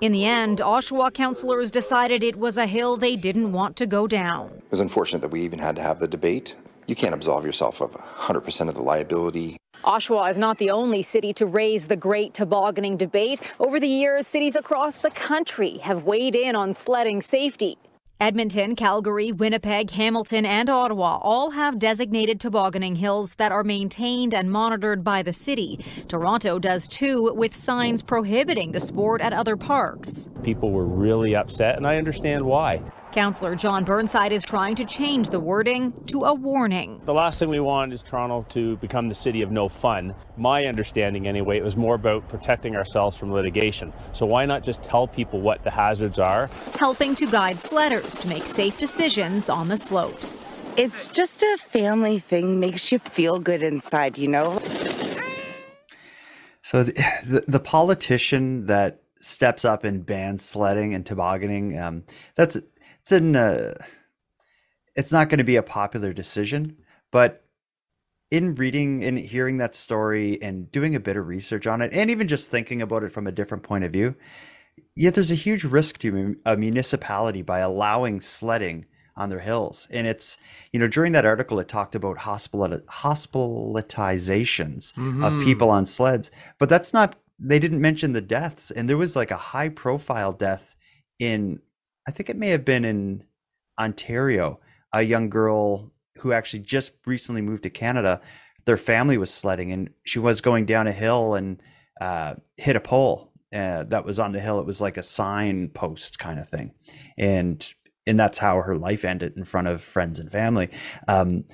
In 0.00 0.12
the 0.12 0.24
end, 0.24 0.58
Oshawa 0.58 1.12
councillors 1.12 1.70
decided 1.70 2.22
it 2.22 2.36
was 2.36 2.58
a 2.58 2.66
hill 2.66 2.96
they 2.96 3.16
didn't 3.16 3.52
want 3.52 3.76
to 3.76 3.86
go 3.86 4.06
down. 4.06 4.50
It 4.56 4.70
was 4.70 4.80
unfortunate 4.80 5.20
that 5.22 5.30
we 5.30 5.42
even 5.42 5.58
had 5.58 5.76
to 5.76 5.82
have 5.82 5.98
the 5.98 6.08
debate. 6.08 6.54
You 6.86 6.94
can't 6.94 7.14
absolve 7.14 7.44
yourself 7.46 7.80
of 7.80 7.92
100% 7.92 8.68
of 8.68 8.74
the 8.74 8.82
liability. 8.82 9.56
Oshawa 9.84 10.30
is 10.30 10.38
not 10.38 10.58
the 10.58 10.70
only 10.70 11.02
city 11.02 11.32
to 11.34 11.46
raise 11.46 11.86
the 11.86 11.96
great 11.96 12.32
tobogganing 12.32 12.96
debate. 12.96 13.40
Over 13.60 13.78
the 13.78 13.88
years, 13.88 14.26
cities 14.26 14.56
across 14.56 14.98
the 14.98 15.10
country 15.10 15.78
have 15.78 16.04
weighed 16.04 16.34
in 16.34 16.56
on 16.56 16.72
sledding 16.72 17.20
safety. 17.20 17.76
Edmonton, 18.20 18.76
Calgary, 18.76 19.32
Winnipeg, 19.32 19.90
Hamilton, 19.90 20.46
and 20.46 20.70
Ottawa 20.70 21.18
all 21.20 21.50
have 21.50 21.80
designated 21.80 22.38
tobogganing 22.38 22.94
hills 22.94 23.34
that 23.34 23.50
are 23.50 23.64
maintained 23.64 24.32
and 24.32 24.52
monitored 24.52 25.02
by 25.02 25.20
the 25.22 25.32
city. 25.32 25.84
Toronto 26.06 26.60
does 26.60 26.86
too, 26.86 27.32
with 27.34 27.54
signs 27.54 28.02
prohibiting 28.02 28.70
the 28.70 28.80
sport 28.80 29.20
at 29.20 29.32
other 29.32 29.56
parks. 29.56 30.28
People 30.44 30.70
were 30.70 30.86
really 30.86 31.34
upset, 31.34 31.76
and 31.76 31.86
I 31.86 31.96
understand 31.96 32.44
why. 32.44 32.82
Councillor 33.14 33.54
Jon 33.54 33.84
Burnside 33.84 34.32
is 34.32 34.42
trying 34.42 34.74
to 34.74 34.84
change 34.84 35.28
the 35.28 35.38
wording 35.38 35.92
to 36.06 36.24
a 36.24 36.34
warning. 36.34 37.00
The 37.04 37.14
last 37.14 37.38
thing 37.38 37.48
we 37.48 37.60
want 37.60 37.92
is 37.92 38.02
Toronto 38.02 38.44
to 38.48 38.76
become 38.78 39.08
the 39.08 39.14
city 39.14 39.40
of 39.40 39.52
no 39.52 39.68
fun. 39.68 40.16
My 40.36 40.66
understanding, 40.66 41.28
anyway, 41.28 41.58
it 41.58 41.62
was 41.62 41.76
more 41.76 41.94
about 41.94 42.28
protecting 42.28 42.74
ourselves 42.74 43.16
from 43.16 43.32
litigation. 43.32 43.92
So 44.12 44.26
why 44.26 44.46
not 44.46 44.64
just 44.64 44.82
tell 44.82 45.06
people 45.06 45.40
what 45.40 45.62
the 45.62 45.70
hazards 45.70 46.18
are? 46.18 46.50
Helping 46.76 47.14
to 47.14 47.26
guide 47.26 47.58
sledders 47.58 48.18
to 48.18 48.26
make 48.26 48.46
safe 48.46 48.80
decisions 48.80 49.48
on 49.48 49.68
the 49.68 49.78
slopes. 49.78 50.44
It's 50.76 51.06
just 51.06 51.44
a 51.44 51.56
family 51.68 52.18
thing, 52.18 52.58
makes 52.58 52.90
you 52.90 52.98
feel 52.98 53.38
good 53.38 53.62
inside, 53.62 54.18
you 54.18 54.26
know? 54.26 54.58
So 56.62 56.82
the, 56.82 56.92
the, 57.24 57.44
the 57.46 57.60
politician 57.60 58.66
that 58.66 59.02
steps 59.20 59.64
up 59.64 59.84
and 59.84 60.04
bans 60.04 60.44
sledding 60.44 60.94
and 60.94 61.06
tobogganing, 61.06 61.78
um, 61.78 62.02
that's 62.34 62.60
it's 63.04 63.12
in 63.12 63.36
uh, 63.36 63.74
it's 64.96 65.12
not 65.12 65.28
going 65.28 65.38
to 65.38 65.44
be 65.44 65.56
a 65.56 65.62
popular 65.62 66.14
decision, 66.14 66.78
but 67.12 67.44
in 68.30 68.54
reading 68.54 69.04
and 69.04 69.18
hearing 69.18 69.58
that 69.58 69.74
story 69.74 70.40
and 70.40 70.72
doing 70.72 70.94
a 70.94 71.00
bit 71.00 71.18
of 71.18 71.26
research 71.26 71.66
on 71.66 71.82
it, 71.82 71.92
and 71.92 72.10
even 72.10 72.26
just 72.26 72.50
thinking 72.50 72.80
about 72.80 73.04
it 73.04 73.12
from 73.12 73.26
a 73.26 73.32
different 73.32 73.62
point 73.62 73.84
of 73.84 73.92
view, 73.92 74.16
yet 74.96 75.12
there's 75.12 75.30
a 75.30 75.34
huge 75.34 75.64
risk 75.64 75.98
to 75.98 76.36
a 76.46 76.56
municipality 76.56 77.42
by 77.42 77.58
allowing 77.58 78.22
sledding 78.22 78.86
on 79.16 79.28
their 79.28 79.40
hills. 79.40 79.86
And 79.90 80.06
it's, 80.06 80.38
you 80.72 80.80
know, 80.80 80.88
during 80.88 81.12
that 81.12 81.26
article, 81.26 81.60
it 81.60 81.68
talked 81.68 81.94
about 81.94 82.16
hospital 82.18 82.80
hospitalizations 82.88 84.94
mm-hmm. 84.94 85.22
of 85.22 85.44
people 85.44 85.68
on 85.68 85.84
sleds, 85.84 86.30
but 86.58 86.70
that's 86.70 86.94
not, 86.94 87.16
they 87.38 87.58
didn't 87.58 87.82
mention 87.82 88.12
the 88.12 88.22
deaths. 88.22 88.70
And 88.70 88.88
there 88.88 88.96
was 88.96 89.14
like 89.14 89.30
a 89.30 89.36
high 89.36 89.68
profile 89.68 90.32
death 90.32 90.74
in 91.18 91.60
I 92.06 92.10
think 92.10 92.28
it 92.28 92.36
may 92.36 92.48
have 92.48 92.64
been 92.64 92.84
in 92.84 93.24
Ontario, 93.78 94.60
a 94.92 95.02
young 95.02 95.30
girl 95.30 95.92
who 96.18 96.32
actually 96.32 96.60
just 96.60 96.92
recently 97.06 97.42
moved 97.42 97.62
to 97.64 97.70
Canada. 97.70 98.20
Their 98.66 98.76
family 98.76 99.18
was 99.18 99.32
sledding, 99.32 99.72
and 99.72 99.90
she 100.04 100.18
was 100.18 100.40
going 100.40 100.66
down 100.66 100.86
a 100.86 100.92
hill 100.92 101.34
and 101.34 101.60
uh, 102.00 102.34
hit 102.56 102.76
a 102.76 102.80
pole 102.80 103.32
uh, 103.54 103.84
that 103.84 104.04
was 104.04 104.18
on 104.18 104.32
the 104.32 104.40
hill. 104.40 104.58
It 104.58 104.66
was 104.66 104.80
like 104.80 104.96
a 104.96 105.02
sign 105.02 105.68
post 105.68 106.18
kind 106.18 106.38
of 106.38 106.48
thing, 106.48 106.72
and 107.16 107.74
and 108.06 108.18
that's 108.18 108.38
how 108.38 108.60
her 108.60 108.76
life 108.76 109.04
ended 109.04 109.36
in 109.36 109.44
front 109.44 109.68
of 109.68 109.82
friends 109.82 110.18
and 110.18 110.30
family, 110.30 110.70
um, 111.08 111.44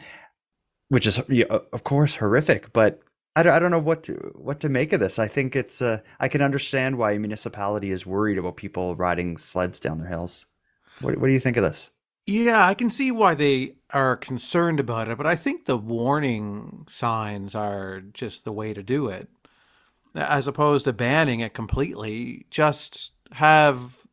which 0.88 1.06
is 1.06 1.18
of 1.18 1.84
course 1.84 2.16
horrific. 2.16 2.72
But 2.72 3.00
I 3.36 3.42
don't, 3.42 3.52
I 3.52 3.58
don't 3.58 3.70
know 3.70 3.78
what 3.78 4.02
to 4.04 4.14
what 4.34 4.60
to 4.60 4.68
make 4.68 4.92
of 4.92 5.00
this. 5.00 5.18
I 5.18 5.28
think 5.28 5.54
it's 5.54 5.80
uh, 5.80 6.00
I 6.18 6.28
can 6.28 6.42
understand 6.42 6.98
why 6.98 7.12
a 7.12 7.18
municipality 7.18 7.90
is 7.90 8.04
worried 8.04 8.38
about 8.38 8.56
people 8.56 8.96
riding 8.96 9.36
sleds 9.36 9.78
down 9.78 9.98
their 9.98 10.08
hills. 10.08 10.46
What, 11.00 11.18
what 11.18 11.28
do 11.28 11.32
you 11.32 11.40
think 11.40 11.56
of 11.56 11.62
this? 11.62 11.90
Yeah, 12.26 12.66
I 12.66 12.74
can 12.74 12.90
see 12.90 13.10
why 13.10 13.34
they 13.34 13.76
are 13.92 14.16
concerned 14.16 14.80
about 14.80 15.08
it, 15.08 15.16
but 15.16 15.26
I 15.26 15.36
think 15.36 15.64
the 15.64 15.76
warning 15.76 16.86
signs 16.88 17.54
are 17.54 18.00
just 18.00 18.44
the 18.44 18.52
way 18.52 18.74
to 18.74 18.82
do 18.82 19.08
it. 19.08 19.28
As 20.14 20.46
opposed 20.46 20.84
to 20.84 20.92
banning 20.92 21.40
it 21.40 21.54
completely, 21.54 22.46
just 22.50 23.12
have 23.32 24.06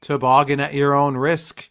toboggan 0.00 0.60
at 0.60 0.74
your 0.74 0.94
own 0.94 1.16
risk 1.16 1.69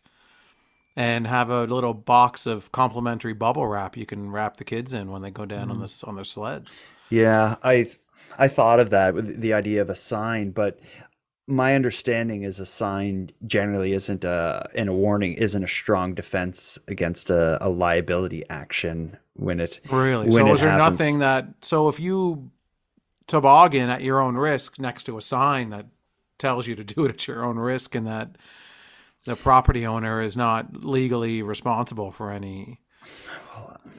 and 0.99 1.25
have 1.25 1.49
a 1.49 1.63
little 1.63 1.93
box 1.93 2.45
of 2.45 2.73
complimentary 2.73 3.31
bubble 3.33 3.65
wrap 3.65 3.95
you 3.95 4.05
can 4.05 4.29
wrap 4.31 4.57
the 4.57 4.65
kids 4.65 4.93
in 4.93 5.09
when 5.09 5.21
they 5.21 5.31
go 5.31 5.45
down 5.45 5.69
mm. 5.69 5.71
on 5.71 5.79
this 5.79 6.03
on 6.03 6.15
their 6.15 6.25
sleds. 6.25 6.83
Yeah, 7.09 7.55
I 7.63 7.89
I 8.37 8.49
thought 8.49 8.81
of 8.81 8.89
that 8.89 9.13
with 9.13 9.39
the 9.39 9.53
idea 9.53 9.81
of 9.81 9.89
a 9.89 9.95
sign, 9.95 10.51
but 10.51 10.77
my 11.47 11.73
understanding 11.73 12.43
is 12.43 12.59
a 12.59 12.65
sign 12.65 13.31
generally 13.47 13.93
isn't 13.93 14.25
a 14.25 14.69
and 14.75 14.89
a 14.89 14.93
warning 14.93 15.33
isn't 15.33 15.63
a 15.63 15.69
strong 15.69 16.15
defense 16.15 16.77
against 16.89 17.29
a, 17.29 17.57
a 17.65 17.69
liability 17.69 18.43
action 18.49 19.17
when 19.35 19.61
it 19.61 19.79
really. 19.89 20.27
When 20.27 20.47
so 20.47 20.53
is 20.53 20.59
there 20.59 20.69
happens. 20.69 20.99
nothing 20.99 21.19
that 21.19 21.47
so 21.61 21.87
if 21.87 22.01
you 22.01 22.51
toboggan 23.27 23.89
at 23.89 24.01
your 24.01 24.19
own 24.19 24.35
risk 24.35 24.79
next 24.79 25.05
to 25.05 25.17
a 25.17 25.21
sign 25.21 25.69
that 25.69 25.85
tells 26.39 26.67
you 26.67 26.75
to 26.75 26.83
do 26.83 27.05
it 27.05 27.11
at 27.11 27.25
your 27.25 27.45
own 27.45 27.57
risk 27.57 27.95
and 27.95 28.05
that 28.05 28.35
the 29.25 29.35
property 29.35 29.85
owner 29.85 30.21
is 30.21 30.37
not 30.37 30.85
legally 30.85 31.41
responsible 31.41 32.11
for 32.11 32.31
any 32.31 32.79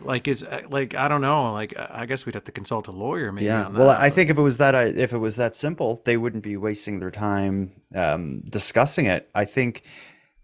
like 0.03 0.29
is 0.29 0.45
uh, 0.45 0.63
like 0.71 0.95
I 0.95 1.09
don't 1.09 1.21
know. 1.21 1.53
Like 1.53 1.75
I 1.79 2.07
guess 2.07 2.27
we'd 2.27 2.35
have 2.35 2.45
to 2.45 2.53
consult 2.53 2.89
a 2.89 2.93
lawyer. 2.93 3.33
Maybe. 3.33 3.47
Yeah. 3.47 3.69
well, 3.69 3.91
I 3.91 4.11
think 4.11 4.31
if 4.31 4.39
it 4.39 4.43
was 4.43 4.59
that 4.59 4.75
if 4.75 5.13
it 5.13 5.19
was 5.19 5.37
that 5.37 5.57
simple, 5.57 6.03
they 6.05 6.17
wouldn't 6.17 6.43
be 6.43 6.57
wasting 6.57 7.01
their 7.01 7.11
time 7.11 7.73
um, 7.95 8.41
discussing 8.49 9.07
it. 9.07 9.29
I 9.35 9.45
think 9.45 9.83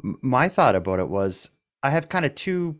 my 0.00 0.48
thought 0.48 0.76
about 0.76 0.98
it 0.98 1.08
was 1.08 1.50
I 1.82 1.90
have 1.90 2.08
kind 2.08 2.24
of 2.24 2.34
two. 2.34 2.76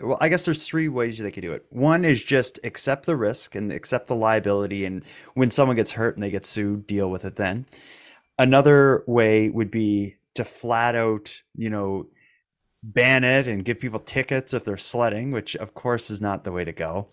Well, 0.00 0.18
I 0.20 0.28
guess 0.28 0.44
there's 0.44 0.66
three 0.66 0.88
ways 0.88 1.18
they 1.18 1.30
could 1.30 1.42
do 1.42 1.52
it. 1.52 1.64
One 1.70 2.04
is 2.04 2.24
just 2.24 2.58
accept 2.64 3.06
the 3.06 3.16
risk 3.16 3.54
and 3.54 3.72
accept 3.72 4.08
the 4.08 4.16
liability, 4.16 4.84
and 4.84 5.04
when 5.34 5.50
someone 5.50 5.76
gets 5.76 5.92
hurt 5.92 6.16
and 6.16 6.22
they 6.22 6.30
get 6.30 6.46
sued, 6.46 6.86
deal 6.86 7.10
with 7.10 7.24
it 7.24 7.36
then. 7.36 7.66
Another 8.38 9.04
way 9.06 9.48
would 9.48 9.70
be 9.70 10.16
to 10.34 10.44
flat 10.44 10.94
out, 10.94 11.40
you 11.54 11.70
know, 11.70 12.06
ban 12.82 13.24
it 13.24 13.46
and 13.46 13.64
give 13.64 13.80
people 13.80 14.00
tickets 14.00 14.52
if 14.52 14.64
they're 14.64 14.76
sledding, 14.76 15.30
which 15.30 15.54
of 15.56 15.74
course 15.74 16.10
is 16.10 16.20
not 16.20 16.44
the 16.44 16.52
way 16.52 16.64
to 16.64 16.72
go. 16.72 17.08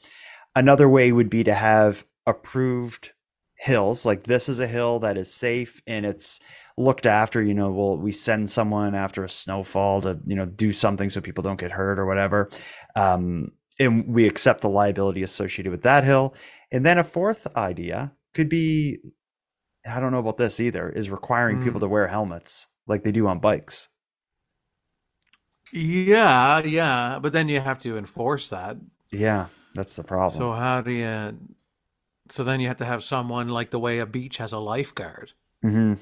Another 0.55 0.89
way 0.89 1.11
would 1.11 1.29
be 1.29 1.43
to 1.43 1.53
have 1.53 2.05
approved 2.25 3.11
hills, 3.59 4.05
like 4.05 4.23
this 4.23 4.49
is 4.49 4.59
a 4.59 4.67
hill 4.67 4.99
that 4.99 5.17
is 5.17 5.33
safe 5.33 5.81
and 5.85 6.05
it's 6.05 6.39
looked 6.77 7.05
after. 7.05 7.41
You 7.41 7.53
know, 7.53 7.69
well, 7.71 7.97
we 7.97 8.11
send 8.11 8.49
someone 8.49 8.95
after 8.95 9.23
a 9.23 9.29
snowfall 9.29 10.01
to 10.01 10.19
you 10.25 10.35
know 10.35 10.45
do 10.45 10.73
something 10.73 11.09
so 11.09 11.21
people 11.21 11.43
don't 11.43 11.59
get 11.59 11.71
hurt 11.71 11.99
or 11.99 12.05
whatever, 12.05 12.49
um, 12.95 13.51
and 13.79 14.07
we 14.07 14.27
accept 14.27 14.61
the 14.61 14.69
liability 14.69 15.21
associated 15.23 15.71
with 15.71 15.83
that 15.83 16.03
hill. 16.03 16.33
And 16.71 16.85
then 16.85 16.97
a 16.97 17.03
fourth 17.03 17.47
idea 17.55 18.13
could 18.33 18.49
be, 18.49 18.99
I 19.89 19.99
don't 19.99 20.11
know 20.11 20.19
about 20.19 20.37
this 20.37 20.59
either, 20.59 20.89
is 20.89 21.09
requiring 21.09 21.57
mm. 21.57 21.63
people 21.63 21.79
to 21.79 21.87
wear 21.87 22.07
helmets 22.07 22.67
like 22.89 23.03
they 23.03 23.11
do 23.13 23.27
on 23.27 23.39
bikes. 23.39 23.89
Yeah, 25.71 26.59
yeah, 26.63 27.19
but 27.21 27.31
then 27.31 27.47
you 27.49 27.59
have 27.59 27.79
to 27.79 27.97
enforce 27.97 28.49
that. 28.49 28.77
Yeah, 29.11 29.47
that's 29.75 29.95
the 29.95 30.03
problem. 30.03 30.39
So 30.39 30.51
how 30.53 30.81
do 30.81 30.91
you? 30.91 31.37
So 32.29 32.43
then 32.43 32.59
you 32.59 32.67
have 32.67 32.77
to 32.77 32.85
have 32.85 33.03
someone 33.03 33.49
like 33.49 33.71
the 33.71 33.79
way 33.79 33.99
a 33.99 34.05
beach 34.05 34.37
has 34.37 34.53
a 34.53 34.59
lifeguard. 34.59 35.33
hmm 35.61 35.93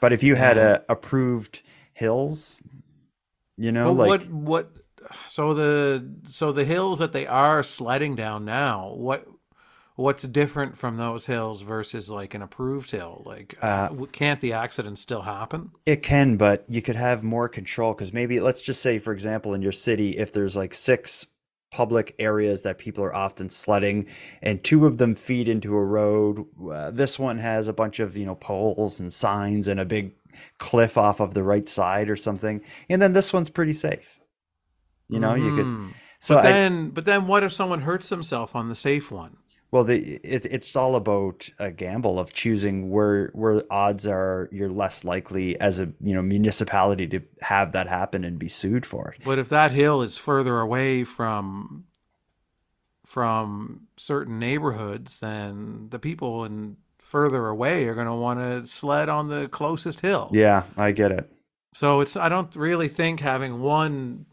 But 0.00 0.12
if 0.12 0.22
you 0.22 0.34
had 0.34 0.58
a 0.58 0.84
approved 0.88 1.62
hills, 1.94 2.62
you 3.56 3.72
know, 3.72 3.88
But 3.88 3.94
like 3.94 4.08
what 4.08 4.30
what? 4.30 4.70
So 5.28 5.54
the 5.54 6.08
so 6.28 6.52
the 6.52 6.64
hills 6.64 6.98
that 6.98 7.12
they 7.12 7.26
are 7.26 7.62
sledding 7.62 8.14
down 8.16 8.44
now, 8.44 8.92
what 8.94 9.26
what's 10.00 10.22
different 10.22 10.78
from 10.78 10.96
those 10.96 11.26
hills 11.26 11.60
versus 11.60 12.10
like 12.10 12.34
an 12.34 12.42
approved 12.42 12.90
hill? 12.90 13.22
Like, 13.26 13.56
Uh, 13.60 13.88
can't 14.12 14.40
the 14.40 14.52
accident 14.54 14.98
still 14.98 15.22
happen? 15.22 15.72
It 15.84 16.02
can, 16.02 16.36
but 16.36 16.64
you 16.68 16.80
could 16.80 16.96
have 16.96 17.22
more 17.22 17.48
control 17.48 17.92
because 17.92 18.12
maybe 18.12 18.40
let's 18.40 18.62
just 18.62 18.80
say, 18.80 18.98
for 18.98 19.12
example, 19.12 19.52
in 19.54 19.62
your 19.62 19.72
city, 19.72 20.16
if 20.16 20.32
there's 20.32 20.56
like 20.56 20.74
six 20.74 21.26
public 21.70 22.16
areas 22.18 22.62
that 22.62 22.78
people 22.78 23.04
are 23.04 23.14
often 23.14 23.48
sledding, 23.50 24.06
and 24.42 24.64
two 24.64 24.86
of 24.86 24.96
them 24.98 25.14
feed 25.14 25.48
into 25.48 25.76
a 25.76 25.84
road, 25.84 26.46
uh, 26.72 26.90
this 26.90 27.18
one 27.18 27.38
has 27.38 27.68
a 27.68 27.72
bunch 27.72 28.00
of 28.00 28.16
you 28.16 28.24
know 28.24 28.34
poles 28.34 29.00
and 29.00 29.12
signs 29.12 29.68
and 29.68 29.78
a 29.78 29.84
big 29.84 30.14
cliff 30.58 30.96
off 30.96 31.20
of 31.20 31.34
the 31.34 31.42
right 31.42 31.68
side 31.68 32.08
or 32.08 32.16
something, 32.16 32.62
and 32.88 33.00
then 33.02 33.12
this 33.12 33.32
one's 33.32 33.50
pretty 33.50 33.74
safe. 33.74 34.18
You 35.08 35.20
know, 35.20 35.34
you 35.34 35.56
could. 35.56 35.66
Mhm. 35.66 35.92
So 36.20 36.36
but 36.36 36.46
I, 36.46 36.52
then, 36.52 36.90
but 36.90 37.04
then, 37.04 37.26
what 37.26 37.42
if 37.42 37.52
someone 37.52 37.82
hurts 37.82 38.08
themselves 38.08 38.52
on 38.54 38.68
the 38.68 38.74
safe 38.74 39.10
one? 39.10 39.36
Well, 39.72 39.84
the 39.84 40.20
it's 40.24 40.46
it's 40.46 40.74
all 40.74 40.96
about 40.96 41.48
a 41.58 41.70
gamble 41.70 42.18
of 42.18 42.32
choosing 42.32 42.90
where 42.90 43.30
where 43.34 43.62
odds 43.70 44.06
are 44.06 44.48
you're 44.50 44.70
less 44.70 45.04
likely 45.04 45.58
as 45.60 45.78
a 45.78 45.92
you 46.00 46.14
know 46.14 46.22
municipality 46.22 47.06
to 47.08 47.20
have 47.42 47.72
that 47.72 47.86
happen 47.86 48.24
and 48.24 48.38
be 48.38 48.48
sued 48.48 48.84
for 48.84 49.12
it. 49.12 49.24
But 49.24 49.38
if 49.38 49.48
that 49.50 49.70
hill 49.70 50.02
is 50.02 50.18
further 50.18 50.60
away 50.60 51.04
from 51.04 51.84
from 53.06 53.88
certain 53.96 54.38
neighborhoods, 54.38 55.20
then 55.20 55.88
the 55.90 55.98
people 55.98 56.44
in 56.44 56.76
further 56.98 57.48
away 57.48 57.86
are 57.86 57.94
going 57.94 58.06
to 58.06 58.14
want 58.14 58.38
to 58.38 58.66
sled 58.66 59.08
on 59.08 59.28
the 59.28 59.48
closest 59.48 60.00
hill. 60.00 60.30
Yeah, 60.32 60.62
I 60.76 60.92
get 60.92 61.10
it. 61.10 61.30
So 61.74 62.00
it's 62.00 62.16
I 62.16 62.28
don't 62.28 62.54
really 62.56 62.88
think 62.88 63.20
having 63.20 63.60
one 63.60 64.26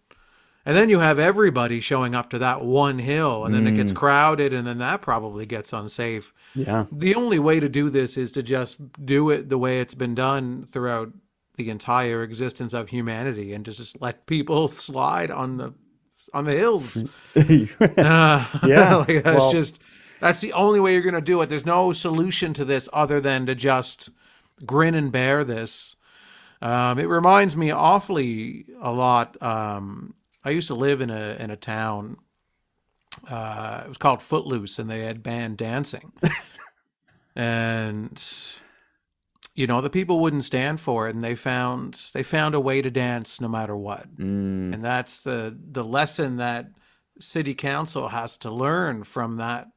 and 0.68 0.76
then 0.78 0.90
you 0.90 1.00
have 1.00 1.18
everybody 1.18 1.80
showing 1.80 2.14
up 2.14 2.30
to 2.32 2.40
that 2.40 2.62
one 2.64 3.00
hill 3.00 3.46
and 3.46 3.56
then 3.56 3.66
it 3.66 3.72
gets 3.76 3.92
Mm. 3.92 3.96
crowded 3.96 4.54
and 4.54 4.68
then 4.68 4.78
that 4.80 5.02
probably 5.02 5.46
gets 5.46 5.72
unsafe. 5.74 6.34
Yeah. 6.54 6.86
The 6.92 7.16
only 7.16 7.40
way 7.40 7.60
to 7.60 7.70
do 7.70 7.90
this 7.90 8.18
is 8.18 8.30
to 8.32 8.44
just 8.44 8.78
do 9.04 9.30
it 9.32 9.48
the 9.50 9.58
way 9.58 9.80
it's 9.80 9.96
been 9.96 10.14
done 10.14 10.64
throughout 10.64 11.10
the 11.56 11.70
entire 11.70 12.22
existence 12.22 12.74
of 12.74 12.90
humanity 12.90 13.54
and 13.54 13.64
to 13.66 13.72
just 13.72 14.00
let 14.02 14.26
people 14.28 14.68
slide 14.86 15.32
on 15.32 15.58
the 15.58 15.74
on 16.34 16.44
the 16.46 16.52
hills. 16.54 17.04
uh, 17.36 18.46
Yeah, 18.68 18.96
like, 18.96 19.24
that's 19.24 19.38
well- 19.40 19.52
just 19.52 19.80
that's 20.20 20.42
the 20.42 20.52
only 20.54 20.80
way 20.80 20.94
you're 20.94 21.04
going 21.04 21.14
to 21.16 21.22
do 21.22 21.42
it. 21.42 21.48
There's 21.48 21.66
no 21.66 21.92
solution 21.94 22.52
to 22.56 22.66
this 22.66 22.90
other 22.92 23.22
than 23.22 23.46
to 23.46 23.56
just 23.56 24.10
grin 24.66 24.96
and 24.96 25.12
bear 25.12 25.44
this. 25.44 25.96
Um, 26.60 26.98
it 26.98 27.06
reminds 27.08 27.56
me 27.56 27.70
awfully 27.70 28.66
a 28.82 28.92
lot. 28.92 29.42
Um, 29.44 30.16
I 30.48 30.52
used 30.52 30.70
to 30.70 30.76
live 30.76 31.02
in 31.02 31.10
a 31.10 31.36
in 31.40 31.52
a 31.52 31.58
town. 31.58 32.18
Uh, 33.30 33.82
it 33.84 33.88
was 33.90 33.98
called 33.98 34.22
Footloose, 34.22 34.80
and 34.80 34.90
they 34.90 35.02
had 35.02 35.22
band 35.22 35.58
dancing, 35.58 36.14
and 37.36 38.24
you 39.56 39.68
know 39.68 39.82
the 39.82 39.90
people 39.90 40.20
wouldn't 40.22 40.46
stand 40.46 40.80
for 40.80 41.08
it, 41.10 41.16
and 41.16 41.22
they 41.22 41.36
found 41.36 42.02
they 42.14 42.24
found 42.24 42.56
a 42.56 42.62
way 42.62 42.82
to 42.82 42.90
dance 42.90 43.42
no 43.42 43.50
matter 43.50 43.76
what, 43.76 44.08
Mm. 44.16 44.74
and 44.74 44.86
that's 44.86 45.20
the 45.20 45.58
the 45.72 45.84
lesson 45.84 46.38
that 46.38 46.68
city 47.20 47.54
council 47.54 48.08
has 48.08 48.38
to 48.38 48.52
learn 48.52 49.04
from 49.04 49.38
that 49.38 49.68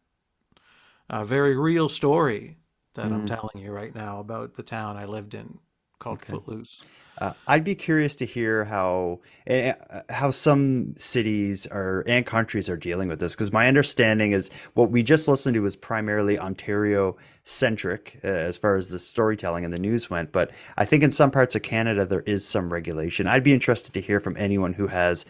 uh, 1.09 1.25
very 1.25 1.57
real 1.57 1.89
story 1.89 2.59
that 2.95 3.07
I'm 3.07 3.27
Mm. 3.27 3.29
telling 3.29 3.65
you 3.65 3.73
right 3.73 3.95
now 3.95 4.21
about 4.21 4.55
the 4.55 4.63
town 4.63 4.97
I 4.97 5.07
lived 5.07 5.35
in 5.35 5.59
called 5.99 6.23
Footloose. 6.23 6.85
Uh, 7.21 7.35
I'd 7.47 7.65
be 7.65 7.75
curious 7.75 8.17
to 8.17 8.25
hear 8.25 8.65
how 8.65 9.21
eh, 9.47 9.75
eh, 9.91 10.03
how 10.09 10.31
some 10.31 10.95
cities 10.97 11.67
are 11.67 12.03
and 12.07 12.25
countries 12.25 12.69
are 12.71 12.79
dealing 12.79 13.09
with 13.09 13.21
this 13.21 13.35
because 13.35 13.53
my 13.53 13.69
understanding 13.69 14.33
is 14.33 14.51
what 14.73 14.91
we 14.91 15.03
just 15.03 15.29
listened 15.29 15.55
to 15.55 15.61
was 15.61 15.77
primarily 15.77 16.39
Ontario 16.39 17.17
centric 17.45 18.19
uh, 18.25 18.29
as 18.29 18.57
far 18.57 18.77
as 18.77 18.89
the 18.89 18.99
storytelling 18.99 19.65
and 19.65 19.73
the 19.73 19.79
news 19.79 20.09
went, 20.09 20.33
but 20.33 20.51
I 20.79 20.87
think 20.87 21.03
in 21.03 21.11
some 21.11 21.31
parts 21.31 21.55
of 21.55 21.63
Canada 21.63 22.07
there 22.07 22.23
is 22.23 22.47
some 22.47 22.73
regulation. 22.73 23.27
I'd 23.27 23.45
be 23.45 23.53
interested 23.53 23.93
to 23.93 24.01
hear 24.01 24.21
from 24.21 24.37
anyone 24.39 24.73
who 24.73 24.87
has 24.87 25.27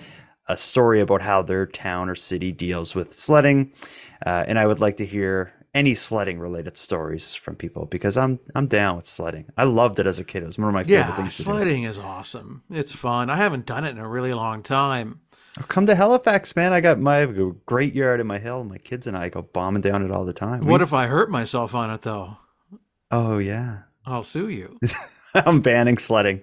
a 0.48 0.56
story 0.56 1.00
about 1.00 1.22
how 1.22 1.42
their 1.42 1.66
town 1.66 2.08
or 2.08 2.14
city 2.14 2.52
deals 2.52 2.94
with 2.94 3.14
sledding, 3.14 3.72
uh, 4.24 4.44
and 4.46 4.58
I 4.58 4.66
would 4.66 4.80
like 4.80 4.96
to 4.98 5.06
hear 5.06 5.52
any 5.74 5.94
sledding 5.94 6.38
related 6.40 6.76
stories 6.76 7.34
from 7.34 7.54
people 7.56 7.86
because 7.86 8.16
I'm 8.16 8.40
I'm 8.54 8.66
down 8.66 8.96
with 8.96 9.06
sledding. 9.06 9.46
I 9.56 9.64
loved 9.64 9.98
it 10.00 10.06
as 10.06 10.18
a 10.18 10.24
kid. 10.24 10.42
It 10.42 10.46
was 10.46 10.58
one 10.58 10.68
of 10.68 10.74
my 10.74 10.84
favorite 10.84 10.98
Yeah, 11.08 11.16
things 11.16 11.36
to 11.36 11.42
do. 11.44 11.50
sledding 11.50 11.82
is 11.84 11.98
awesome. 11.98 12.62
It's 12.70 12.92
fun. 12.92 13.30
I 13.30 13.36
haven't 13.36 13.66
done 13.66 13.84
it 13.84 13.90
in 13.90 13.98
a 13.98 14.08
really 14.08 14.34
long 14.34 14.62
time. 14.62 15.20
Oh, 15.58 15.64
come 15.64 15.86
to 15.86 15.94
Halifax, 15.94 16.54
man. 16.56 16.72
I 16.72 16.80
got 16.80 16.98
my 17.00 17.16
I 17.16 17.20
have 17.20 17.38
a 17.38 17.52
great 17.66 17.94
yard 17.94 18.20
in 18.20 18.26
my 18.26 18.38
hill. 18.38 18.64
My 18.64 18.78
kids 18.78 19.06
and 19.06 19.16
I 19.16 19.28
go 19.28 19.42
bombing 19.42 19.82
down 19.82 20.04
it 20.04 20.10
all 20.10 20.24
the 20.24 20.32
time. 20.32 20.66
What 20.66 20.80
We- 20.80 20.84
if 20.84 20.92
I 20.92 21.06
hurt 21.06 21.30
myself 21.30 21.74
on 21.74 21.90
it 21.90 22.02
though? 22.02 22.36
Oh 23.10 23.38
yeah, 23.38 23.78
I'll 24.06 24.22
sue 24.24 24.48
you. 24.48 24.78
I'm 25.34 25.60
banning 25.60 25.98
sledding. 25.98 26.42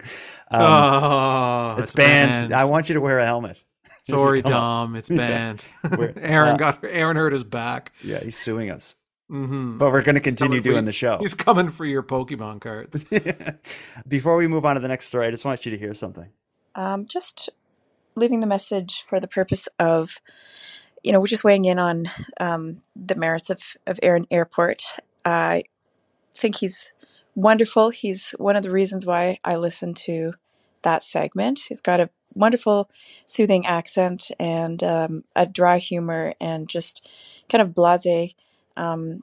Um, 0.50 0.62
oh, 0.62 1.74
it's 1.78 1.90
banned. 1.90 2.52
I 2.54 2.64
want 2.64 2.88
you 2.88 2.94
to 2.94 3.00
wear 3.02 3.18
a 3.18 3.24
helmet. 3.26 3.58
Sorry. 4.08 4.40
Tom. 4.40 4.96
It's 4.96 5.08
banned. 5.10 5.64
We're- 5.96 6.14
Aaron 6.16 6.54
uh, 6.54 6.56
got 6.56 6.84
Aaron 6.84 7.16
hurt 7.18 7.34
his 7.34 7.44
back. 7.44 7.92
Yeah, 8.02 8.20
he's 8.20 8.36
suing 8.36 8.70
us. 8.70 8.94
Hmm 9.28 9.78
But 9.78 9.92
we're 9.92 10.02
going 10.02 10.14
to 10.14 10.20
continue 10.20 10.60
doing 10.60 10.76
you- 10.76 10.82
the 10.82 10.92
show. 10.92 11.18
He's 11.18 11.34
coming 11.34 11.70
for 11.70 11.84
your 11.84 12.02
Pokemon 12.02 12.60
cards. 12.60 13.04
Before 14.08 14.36
we 14.36 14.46
move 14.48 14.64
on 14.64 14.74
to 14.76 14.80
the 14.80 14.88
next 14.88 15.06
story, 15.06 15.26
I 15.26 15.30
just 15.30 15.44
want 15.44 15.64
you 15.66 15.72
to 15.72 15.78
hear 15.78 15.94
something. 15.94 16.28
Um, 16.74 17.06
just 17.06 17.50
leaving 18.14 18.40
the 18.40 18.46
message 18.46 19.04
for 19.08 19.20
the 19.20 19.28
purpose 19.28 19.68
of, 19.78 20.20
you 21.02 21.12
know, 21.12 21.20
we're 21.20 21.26
just 21.26 21.44
weighing 21.44 21.64
in 21.64 21.78
on 21.78 22.10
um, 22.40 22.82
the 22.96 23.14
merits 23.14 23.50
of, 23.50 23.60
of 23.86 23.98
Aaron 24.02 24.26
Airport. 24.30 24.82
I 25.24 25.64
think 26.34 26.56
he's 26.56 26.90
wonderful. 27.34 27.90
He's 27.90 28.34
one 28.38 28.56
of 28.56 28.62
the 28.62 28.70
reasons 28.70 29.06
why 29.06 29.38
I 29.44 29.56
listen 29.56 29.94
to 29.94 30.34
that 30.82 31.02
segment. 31.02 31.60
He's 31.68 31.80
got 31.80 32.00
a 32.00 32.10
wonderful, 32.34 32.90
soothing 33.26 33.66
accent 33.66 34.30
and 34.38 34.82
um, 34.82 35.24
a 35.34 35.46
dry 35.46 35.78
humor 35.78 36.34
and 36.40 36.68
just 36.68 37.06
kind 37.48 37.62
of 37.62 37.74
blase 37.74 38.34
um, 38.78 39.22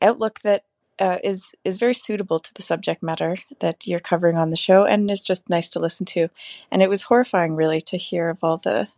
outlook 0.00 0.40
that 0.40 0.64
uh, 0.98 1.18
is 1.22 1.52
is 1.64 1.78
very 1.78 1.94
suitable 1.94 2.38
to 2.38 2.54
the 2.54 2.62
subject 2.62 3.02
matter 3.02 3.36
that 3.60 3.86
you're 3.86 4.00
covering 4.00 4.36
on 4.36 4.50
the 4.50 4.56
show, 4.56 4.84
and 4.84 5.10
is 5.10 5.22
just 5.22 5.48
nice 5.48 5.68
to 5.70 5.80
listen 5.80 6.06
to. 6.06 6.28
And 6.70 6.82
it 6.82 6.88
was 6.88 7.02
horrifying, 7.02 7.54
really, 7.54 7.80
to 7.82 7.96
hear 7.96 8.28
of 8.28 8.42
all 8.42 8.56
the, 8.56 8.88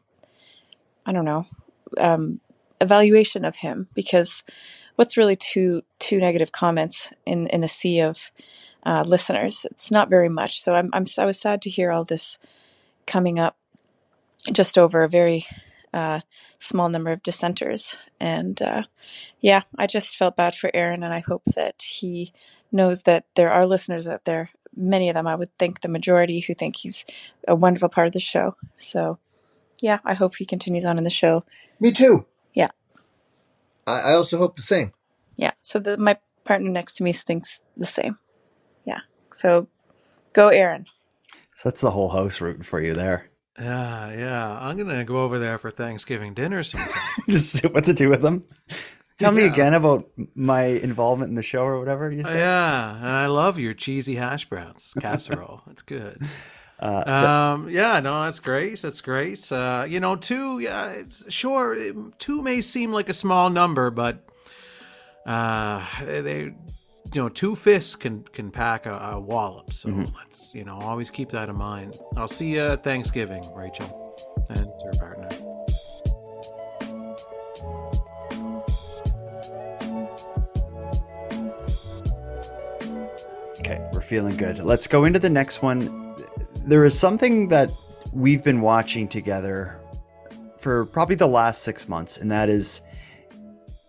I 1.04 1.12
don't 1.12 1.24
know, 1.24 1.46
um, 1.98 2.40
evaluation 2.80 3.44
of 3.44 3.56
him 3.56 3.88
because 3.94 4.44
what's 4.96 5.16
really 5.16 5.36
two 5.36 5.82
two 5.98 6.18
negative 6.18 6.52
comments 6.52 7.12
in 7.26 7.46
in 7.48 7.64
a 7.64 7.68
sea 7.68 8.00
of 8.00 8.30
uh, 8.84 9.04
listeners? 9.06 9.66
It's 9.70 9.90
not 9.90 10.08
very 10.08 10.28
much. 10.28 10.62
So 10.62 10.74
I'm, 10.74 10.90
I'm 10.92 11.04
I 11.18 11.26
was 11.26 11.40
sad 11.40 11.60
to 11.62 11.70
hear 11.70 11.90
all 11.90 12.04
this 12.04 12.38
coming 13.06 13.38
up 13.38 13.56
just 14.52 14.78
over 14.78 15.02
a 15.02 15.08
very 15.08 15.46
uh, 15.92 16.20
small 16.58 16.88
number 16.88 17.10
of 17.10 17.22
dissenters. 17.22 17.96
And 18.18 18.60
uh, 18.62 18.84
yeah, 19.40 19.62
I 19.78 19.86
just 19.86 20.16
felt 20.16 20.36
bad 20.36 20.54
for 20.54 20.70
Aaron, 20.72 21.02
and 21.02 21.14
I 21.14 21.20
hope 21.20 21.42
that 21.56 21.82
he 21.82 22.32
knows 22.72 23.02
that 23.02 23.26
there 23.34 23.50
are 23.50 23.66
listeners 23.66 24.08
out 24.08 24.24
there, 24.24 24.50
many 24.76 25.08
of 25.08 25.14
them, 25.14 25.26
I 25.26 25.34
would 25.34 25.56
think 25.58 25.80
the 25.80 25.88
majority, 25.88 26.40
who 26.40 26.54
think 26.54 26.76
he's 26.76 27.04
a 27.48 27.54
wonderful 27.54 27.88
part 27.88 28.06
of 28.06 28.12
the 28.12 28.20
show. 28.20 28.56
So 28.76 29.18
yeah, 29.80 29.98
I 30.04 30.14
hope 30.14 30.36
he 30.36 30.44
continues 30.44 30.84
on 30.84 30.98
in 30.98 31.04
the 31.04 31.10
show. 31.10 31.44
Me 31.80 31.92
too. 31.92 32.26
Yeah. 32.54 32.70
I, 33.86 34.00
I 34.00 34.12
also 34.12 34.38
hope 34.38 34.56
the 34.56 34.62
same. 34.62 34.92
Yeah. 35.36 35.52
So 35.62 35.78
the, 35.78 35.96
my 35.96 36.18
partner 36.44 36.70
next 36.70 36.94
to 36.94 37.02
me 37.02 37.12
thinks 37.12 37.60
the 37.76 37.86
same. 37.86 38.18
Yeah. 38.84 39.00
So 39.32 39.68
go, 40.32 40.48
Aaron. 40.48 40.86
So 41.54 41.68
that's 41.68 41.80
the 41.80 41.90
whole 41.90 42.10
house 42.10 42.40
rooting 42.40 42.62
for 42.62 42.80
you 42.80 42.94
there. 42.94 43.29
Yeah, 43.60 44.10
yeah. 44.16 44.58
I'm 44.60 44.76
gonna 44.76 45.04
go 45.04 45.18
over 45.18 45.38
there 45.38 45.58
for 45.58 45.70
Thanksgiving 45.70 46.34
dinner 46.34 46.62
sometime. 46.62 47.02
Just 47.28 47.50
see 47.50 47.68
what 47.68 47.84
to 47.84 47.92
do 47.92 48.08
with 48.08 48.22
them. 48.22 48.42
Tell 49.18 49.32
me 49.32 49.44
again 49.44 49.74
about 49.74 50.08
my 50.34 50.62
involvement 50.62 51.28
in 51.28 51.34
the 51.34 51.42
show 51.42 51.62
or 51.62 51.78
whatever 51.78 52.10
you 52.10 52.22
Oh, 52.24 52.28
said. 52.28 52.38
yeah, 52.38 52.96
and 52.96 53.06
I 53.06 53.26
love 53.26 53.58
your 53.58 53.74
cheesy 53.74 54.14
hash 54.14 54.46
browns 54.48 54.94
casserole. 54.98 55.60
It's 55.70 55.82
good. 55.82 56.16
Uh, 56.78 57.04
but- 57.04 57.08
Um, 57.08 57.68
yeah, 57.68 58.00
no, 58.00 58.24
that's 58.24 58.40
great. 58.40 58.80
That's 58.80 59.02
great. 59.02 59.52
Uh, 59.52 59.84
you 59.86 60.00
know, 60.00 60.16
two, 60.16 60.60
yeah, 60.60 61.02
sure, 61.28 61.76
two 62.18 62.40
may 62.40 62.62
seem 62.62 62.92
like 62.92 63.10
a 63.10 63.14
small 63.14 63.50
number, 63.50 63.90
but 63.90 64.24
uh, 65.26 65.84
they, 66.02 66.54
you 67.14 67.20
know, 67.22 67.28
two 67.28 67.56
fists 67.56 67.96
can 67.96 68.22
can 68.32 68.50
pack 68.50 68.86
a, 68.86 68.92
a 69.12 69.20
wallop. 69.20 69.72
So 69.72 69.88
Mhm. 69.88 70.12
let's, 70.16 70.54
you 70.54 70.64
know, 70.64 70.78
always 70.78 71.10
keep 71.10 71.30
that 71.30 71.48
in 71.48 71.56
mind. 71.56 71.98
I'll 72.16 72.28
see 72.28 72.54
you 72.54 72.60
at 72.62 72.84
Thanksgiving, 72.84 73.42
Rachel, 73.54 74.16
and 74.50 74.66
your 74.84 74.92
partner. 74.94 75.28
Okay, 83.60 83.80
we're 83.92 84.00
feeling 84.00 84.36
good. 84.36 84.58
Let's 84.58 84.86
go 84.86 85.04
into 85.04 85.18
the 85.18 85.30
next 85.30 85.62
one. 85.62 86.16
There 86.64 86.84
is 86.84 86.98
something 86.98 87.48
that 87.48 87.70
we've 88.12 88.42
been 88.42 88.60
watching 88.60 89.06
together 89.08 89.80
for 90.58 90.86
probably 90.86 91.14
the 91.16 91.26
last 91.28 91.62
six 91.62 91.88
months, 91.88 92.16
and 92.18 92.30
that 92.30 92.48
is 92.48 92.80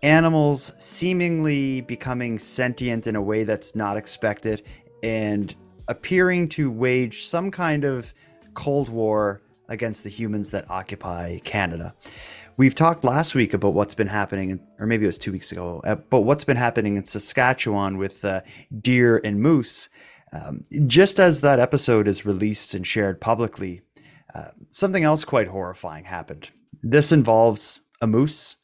animals 0.04 0.74
seemingly 0.78 1.82
becoming 1.82 2.40
sentient 2.40 3.08
in 3.08 3.16
a 3.16 3.22
way 3.22 3.44
that's 3.44 3.76
not 3.76 3.98
expected 3.98 4.64
and 5.04 5.56
appearing 5.88 6.50
to 6.50 6.72
wage 6.72 7.26
some 7.26 7.52
kind 7.52 7.84
of 7.84 8.14
cold 8.54 8.90
war 8.90 9.42
against 9.70 10.04
the 10.04 10.10
humans 10.10 10.52
that 10.52 10.70
occupy 10.70 11.40
Canada. 11.40 11.94
We've 12.58 12.76
talked 12.76 13.04
last 13.04 13.34
week 13.34 13.54
about 13.54 13.74
what's 13.74 13.96
been 13.96 14.08
happening, 14.08 14.60
or 14.78 14.86
maybe 14.86 15.06
it 15.06 15.08
was 15.08 15.18
two 15.18 15.32
weeks 15.32 15.52
ago, 15.52 15.82
uh, 15.84 15.96
but 15.96 16.22
what's 16.22 16.44
been 16.44 16.58
happening 16.58 16.98
in 16.98 17.06
Saskatchewan 17.06 17.98
with 17.98 18.24
uh, 18.26 18.42
deer 18.82 19.22
and 19.24 19.42
moose. 19.42 19.90
Um, 20.34 20.64
just 20.86 21.20
as 21.20 21.42
that 21.42 21.60
episode 21.60 22.08
is 22.08 22.26
released 22.26 22.74
and 22.74 22.86
shared 22.86 23.20
publicly, 23.20 23.82
uh, 24.34 24.52
something 24.70 25.04
else 25.04 25.26
quite 25.26 25.48
horrifying 25.48 26.06
happened. 26.06 26.52
This 26.84 27.12
involves 27.12 27.82
a 28.02 28.08
moose 28.08 28.58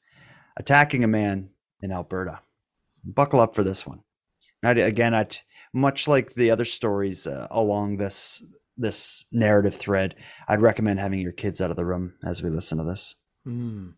attacking 0.58 1.04
a 1.04 1.08
man 1.08 1.52
in 1.82 1.92
Alberta. 1.92 2.42
Buckle 3.06 3.40
up 3.40 3.56
for 3.56 3.64
this 3.64 3.88
one. 3.88 4.02
I'd, 4.64 4.78
again, 4.78 5.14
I'd, 5.14 5.38
much 5.72 6.08
like 6.08 6.34
the 6.34 6.52
other 6.52 6.66
stories 6.66 7.26
uh, 7.26 7.48
along 7.50 7.98
this 7.98 8.44
this 8.80 9.26
narrative 9.32 9.74
thread, 9.74 10.14
I'd 10.48 10.62
recommend 10.62 11.00
having 11.00 11.20
your 11.20 11.32
kids 11.32 11.62
out 11.62 11.72
of 11.72 11.78
the 11.78 11.86
room 11.86 12.14
as 12.24 12.44
we 12.44 12.52
listen 12.52 12.78
to 12.78 12.84
this. 12.84 13.16
Hmm. 13.44 13.90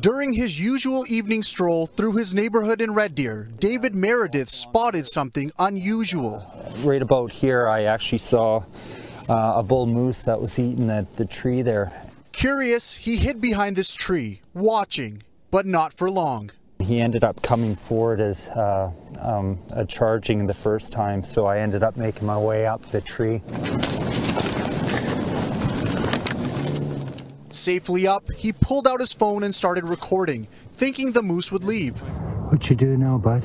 During 0.00 0.32
his 0.32 0.60
usual 0.60 1.04
evening 1.08 1.42
stroll 1.42 1.86
through 1.86 2.12
his 2.12 2.34
neighborhood 2.34 2.80
in 2.80 2.94
Red 2.94 3.14
Deer, 3.14 3.50
David 3.58 3.94
Meredith 3.94 4.48
spotted 4.48 5.06
something 5.06 5.52
unusual. 5.58 6.50
Right 6.82 7.02
about 7.02 7.32
here, 7.32 7.68
I 7.68 7.82
actually 7.82 8.18
saw 8.18 8.64
uh, 9.28 9.54
a 9.56 9.62
bull 9.62 9.86
moose 9.86 10.22
that 10.22 10.40
was 10.40 10.58
eating 10.58 10.88
at 10.88 11.16
the 11.16 11.26
tree 11.26 11.62
there. 11.62 12.07
Curious, 12.38 12.94
he 12.94 13.16
hid 13.16 13.40
behind 13.40 13.74
this 13.74 13.96
tree, 13.96 14.42
watching, 14.54 15.24
but 15.50 15.66
not 15.66 15.92
for 15.92 16.08
long. 16.08 16.52
he 16.78 17.00
ended 17.00 17.24
up 17.24 17.42
coming 17.42 17.74
forward 17.74 18.20
as 18.20 18.46
uh, 18.46 18.92
um, 19.20 19.58
a 19.72 19.84
charging 19.84 20.46
the 20.46 20.54
first 20.54 20.92
time, 20.92 21.24
so 21.24 21.46
I 21.46 21.58
ended 21.58 21.82
up 21.82 21.96
making 21.96 22.28
my 22.28 22.38
way 22.38 22.64
up 22.64 22.80
the 22.92 23.00
tree. 23.00 23.42
Safely 27.50 28.06
up, 28.06 28.30
he 28.30 28.52
pulled 28.52 28.86
out 28.86 29.00
his 29.00 29.12
phone 29.12 29.42
and 29.42 29.52
started 29.52 29.88
recording, 29.88 30.46
thinking 30.74 31.10
the 31.10 31.22
moose 31.24 31.50
would 31.50 31.64
leave. 31.64 31.98
What 32.52 32.70
you 32.70 32.76
do 32.76 32.96
now, 32.96 33.18
bud? 33.18 33.42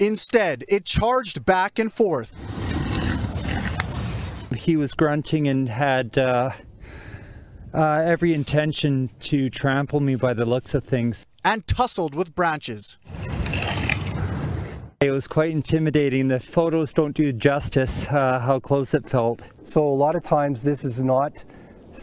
Instead, 0.00 0.64
it 0.70 0.86
charged 0.86 1.44
back 1.44 1.78
and 1.78 1.92
forth. 1.92 2.32
He 4.56 4.74
was 4.74 4.94
grunting 4.94 5.46
and 5.48 5.68
had 5.68 6.16
uh, 6.16 6.52
uh, 7.76 8.02
every 8.04 8.32
intention 8.32 9.10
to 9.20 9.50
trample 9.50 10.00
me 10.00 10.16
by 10.16 10.32
the 10.32 10.46
looks 10.46 10.74
of 10.74 10.82
things. 10.82 11.26
And 11.44 11.66
tussled 11.66 12.14
with 12.14 12.34
branches. 12.34 12.98
It 15.00 15.10
was 15.10 15.26
quite 15.26 15.50
intimidating. 15.50 16.28
The 16.28 16.40
photos 16.40 16.94
don't 16.94 17.14
do 17.14 17.30
justice 17.30 18.06
uh, 18.06 18.40
how 18.40 18.58
close 18.60 18.94
it 18.94 19.08
felt. 19.08 19.42
So 19.62 19.86
a 19.86 19.92
lot 19.92 20.14
of 20.14 20.22
times 20.22 20.62
this 20.62 20.84
is 20.84 21.00
not, 21.00 21.44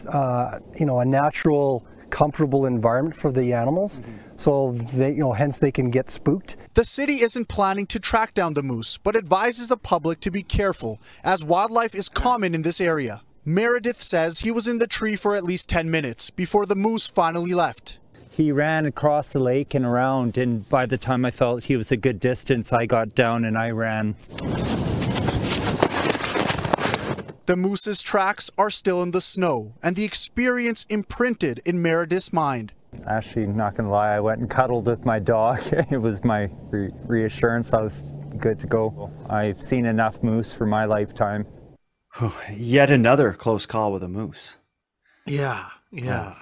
uh, 0.08 0.60
you 0.78 0.86
know, 0.86 1.00
a 1.00 1.04
natural, 1.04 1.84
comfortable 2.10 2.66
environment 2.66 3.16
for 3.16 3.32
the 3.32 3.52
animals. 3.52 3.98
Mm-hmm. 3.98 4.12
So 4.36 4.72
they, 4.92 5.10
you 5.10 5.18
know, 5.18 5.32
hence 5.32 5.58
they 5.58 5.72
can 5.72 5.90
get 5.90 6.08
spooked. 6.08 6.56
The 6.74 6.84
city 6.84 7.14
isn't 7.14 7.48
planning 7.48 7.86
to 7.86 7.98
track 7.98 8.32
down 8.32 8.54
the 8.54 8.62
moose, 8.62 8.96
but 8.96 9.16
advises 9.16 9.68
the 9.68 9.76
public 9.76 10.20
to 10.20 10.30
be 10.30 10.42
careful, 10.44 11.00
as 11.24 11.44
wildlife 11.44 11.96
is 11.96 12.08
common 12.08 12.54
in 12.54 12.62
this 12.62 12.80
area. 12.80 13.22
Meredith 13.46 14.00
says 14.00 14.38
he 14.38 14.50
was 14.50 14.66
in 14.66 14.78
the 14.78 14.86
tree 14.86 15.16
for 15.16 15.36
at 15.36 15.44
least 15.44 15.68
10 15.68 15.90
minutes 15.90 16.30
before 16.30 16.64
the 16.64 16.74
moose 16.74 17.06
finally 17.06 17.52
left. 17.52 17.98
He 18.30 18.50
ran 18.50 18.86
across 18.86 19.28
the 19.28 19.38
lake 19.38 19.74
and 19.74 19.84
around, 19.84 20.38
and 20.38 20.66
by 20.70 20.86
the 20.86 20.96
time 20.96 21.26
I 21.26 21.30
felt 21.30 21.64
he 21.64 21.76
was 21.76 21.92
a 21.92 21.96
good 21.98 22.20
distance, 22.20 22.72
I 22.72 22.86
got 22.86 23.14
down 23.14 23.44
and 23.44 23.58
I 23.58 23.68
ran. 23.68 24.16
The 27.44 27.54
moose's 27.54 28.00
tracks 28.00 28.50
are 28.56 28.70
still 28.70 29.02
in 29.02 29.10
the 29.10 29.20
snow, 29.20 29.74
and 29.82 29.94
the 29.94 30.04
experience 30.04 30.86
imprinted 30.88 31.60
in 31.66 31.82
Meredith's 31.82 32.32
mind. 32.32 32.72
Actually, 33.06 33.46
not 33.46 33.74
gonna 33.74 33.90
lie, 33.90 34.14
I 34.14 34.20
went 34.20 34.40
and 34.40 34.48
cuddled 34.48 34.86
with 34.86 35.04
my 35.04 35.18
dog. 35.18 35.60
it 35.90 36.00
was 36.00 36.24
my 36.24 36.48
re- 36.70 36.92
reassurance 37.06 37.74
I 37.74 37.82
was 37.82 38.14
good 38.38 38.58
to 38.60 38.66
go. 38.66 39.10
I've 39.28 39.60
seen 39.60 39.84
enough 39.84 40.22
moose 40.22 40.54
for 40.54 40.64
my 40.64 40.86
lifetime. 40.86 41.46
Yet 42.52 42.90
another 42.90 43.32
close 43.32 43.66
call 43.66 43.92
with 43.92 44.02
a 44.02 44.08
moose. 44.08 44.56
Yeah, 45.26 45.68
yeah. 45.90 46.34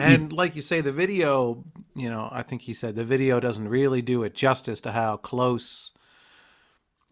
and 0.00 0.32
like 0.32 0.56
you 0.56 0.62
say, 0.62 0.80
the 0.80 0.92
video, 0.92 1.64
you 1.94 2.10
know, 2.10 2.28
I 2.32 2.42
think 2.42 2.62
he 2.62 2.74
said 2.74 2.96
the 2.96 3.04
video 3.04 3.38
doesn't 3.38 3.68
really 3.68 4.02
do 4.02 4.22
it 4.24 4.34
justice 4.34 4.80
to 4.82 4.92
how 4.92 5.16
close 5.16 5.92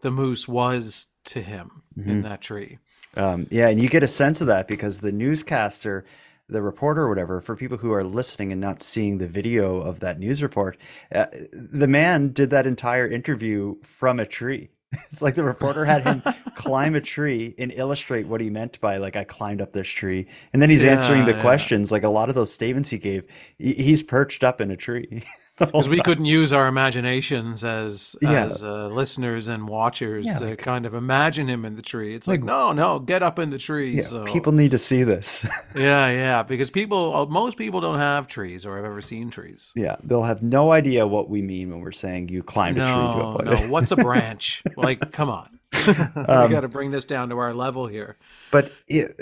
the 0.01 0.11
moose 0.11 0.47
was 0.47 1.07
to 1.25 1.41
him 1.41 1.83
mm-hmm. 1.97 2.09
in 2.09 2.21
that 2.23 2.41
tree. 2.41 2.79
Um, 3.15 3.47
yeah, 3.49 3.69
and 3.69 3.81
you 3.81 3.89
get 3.89 4.03
a 4.03 4.07
sense 4.07 4.41
of 4.41 4.47
that 4.47 4.67
because 4.67 4.99
the 4.99 5.11
newscaster, 5.11 6.03
the 6.49 6.61
reporter 6.61 7.03
or 7.03 7.09
whatever, 7.09 7.39
for 7.39 7.55
people 7.55 7.77
who 7.77 7.93
are 7.93 8.03
listening 8.03 8.51
and 8.51 8.59
not 8.59 8.81
seeing 8.81 9.17
the 9.17 9.27
video 9.27 9.79
of 9.79 9.99
that 10.01 10.19
news 10.19 10.43
report, 10.43 10.77
uh, 11.13 11.27
the 11.53 11.87
man 11.87 12.33
did 12.33 12.49
that 12.49 12.67
entire 12.67 13.07
interview 13.07 13.75
from 13.81 14.19
a 14.19 14.25
tree. 14.25 14.69
It's 15.11 15.21
like 15.21 15.35
the 15.35 15.43
reporter 15.43 15.85
had 15.85 16.03
him 16.03 16.23
climb 16.55 16.95
a 16.95 17.01
tree 17.01 17.53
and 17.59 17.71
illustrate 17.71 18.27
what 18.27 18.41
he 18.41 18.49
meant 18.49 18.79
by 18.81 18.97
like 18.97 19.15
I 19.15 19.23
climbed 19.23 19.61
up 19.61 19.71
this 19.71 19.87
tree, 19.87 20.27
and 20.51 20.61
then 20.61 20.69
he's 20.69 20.83
yeah, 20.83 20.91
answering 20.91 21.25
the 21.25 21.33
yeah. 21.33 21.41
questions. 21.41 21.91
Like 21.91 22.03
a 22.03 22.09
lot 22.09 22.29
of 22.29 22.35
those 22.35 22.51
statements 22.51 22.89
he 22.89 22.97
gave, 22.97 23.25
he's 23.57 24.01
perched 24.01 24.43
up 24.43 24.59
in 24.59 24.71
a 24.71 24.77
tree. 24.77 25.23
Because 25.59 25.87
we 25.87 26.01
couldn't 26.01 26.25
use 26.25 26.51
our 26.51 26.67
imaginations 26.67 27.63
as 27.63 28.15
yeah. 28.23 28.45
as 28.45 28.63
uh, 28.63 28.87
listeners 28.87 29.47
and 29.47 29.69
watchers 29.69 30.25
to 30.39 30.45
like, 30.45 30.57
kind 30.57 30.83
of 30.87 30.95
imagine 30.95 31.47
him 31.47 31.63
in 31.63 31.75
the 31.75 31.83
tree. 31.83 32.15
It's 32.15 32.27
like, 32.27 32.39
like, 32.39 32.47
no, 32.47 32.71
no, 32.71 32.97
get 32.97 33.21
up 33.21 33.37
in 33.37 33.51
the 33.51 33.59
tree. 33.59 34.01
So. 34.01 34.25
People 34.25 34.51
need 34.51 34.71
to 34.71 34.79
see 34.79 35.03
this. 35.03 35.45
yeah, 35.75 36.09
yeah, 36.09 36.41
because 36.41 36.71
people, 36.71 37.15
uh, 37.15 37.25
most 37.27 37.55
people 37.55 37.81
don't 37.81 37.99
have 37.99 38.27
trees 38.27 38.65
or 38.65 38.77
have 38.77 38.85
ever 38.85 39.01
seen 39.01 39.29
trees. 39.29 39.71
Yeah, 39.75 39.97
they'll 40.03 40.23
have 40.23 40.41
no 40.41 40.71
idea 40.71 41.05
what 41.05 41.29
we 41.29 41.43
mean 41.43 41.69
when 41.69 41.81
we're 41.81 41.91
saying 41.91 42.29
you 42.29 42.41
climbed 42.41 42.77
no, 42.77 43.37
a 43.39 43.43
tree. 43.43 43.59
No, 43.61 43.67
what's 43.71 43.91
a 43.91 43.95
branch? 43.97 44.63
like, 44.75 45.11
come 45.11 45.29
on, 45.29 45.59
we 45.85 45.93
um, 45.93 46.51
got 46.51 46.61
to 46.61 46.67
bring 46.67 46.89
this 46.89 47.05
down 47.05 47.29
to 47.29 47.37
our 47.37 47.53
level 47.53 47.85
here. 47.85 48.17
But 48.49 48.71
it, 48.87 49.15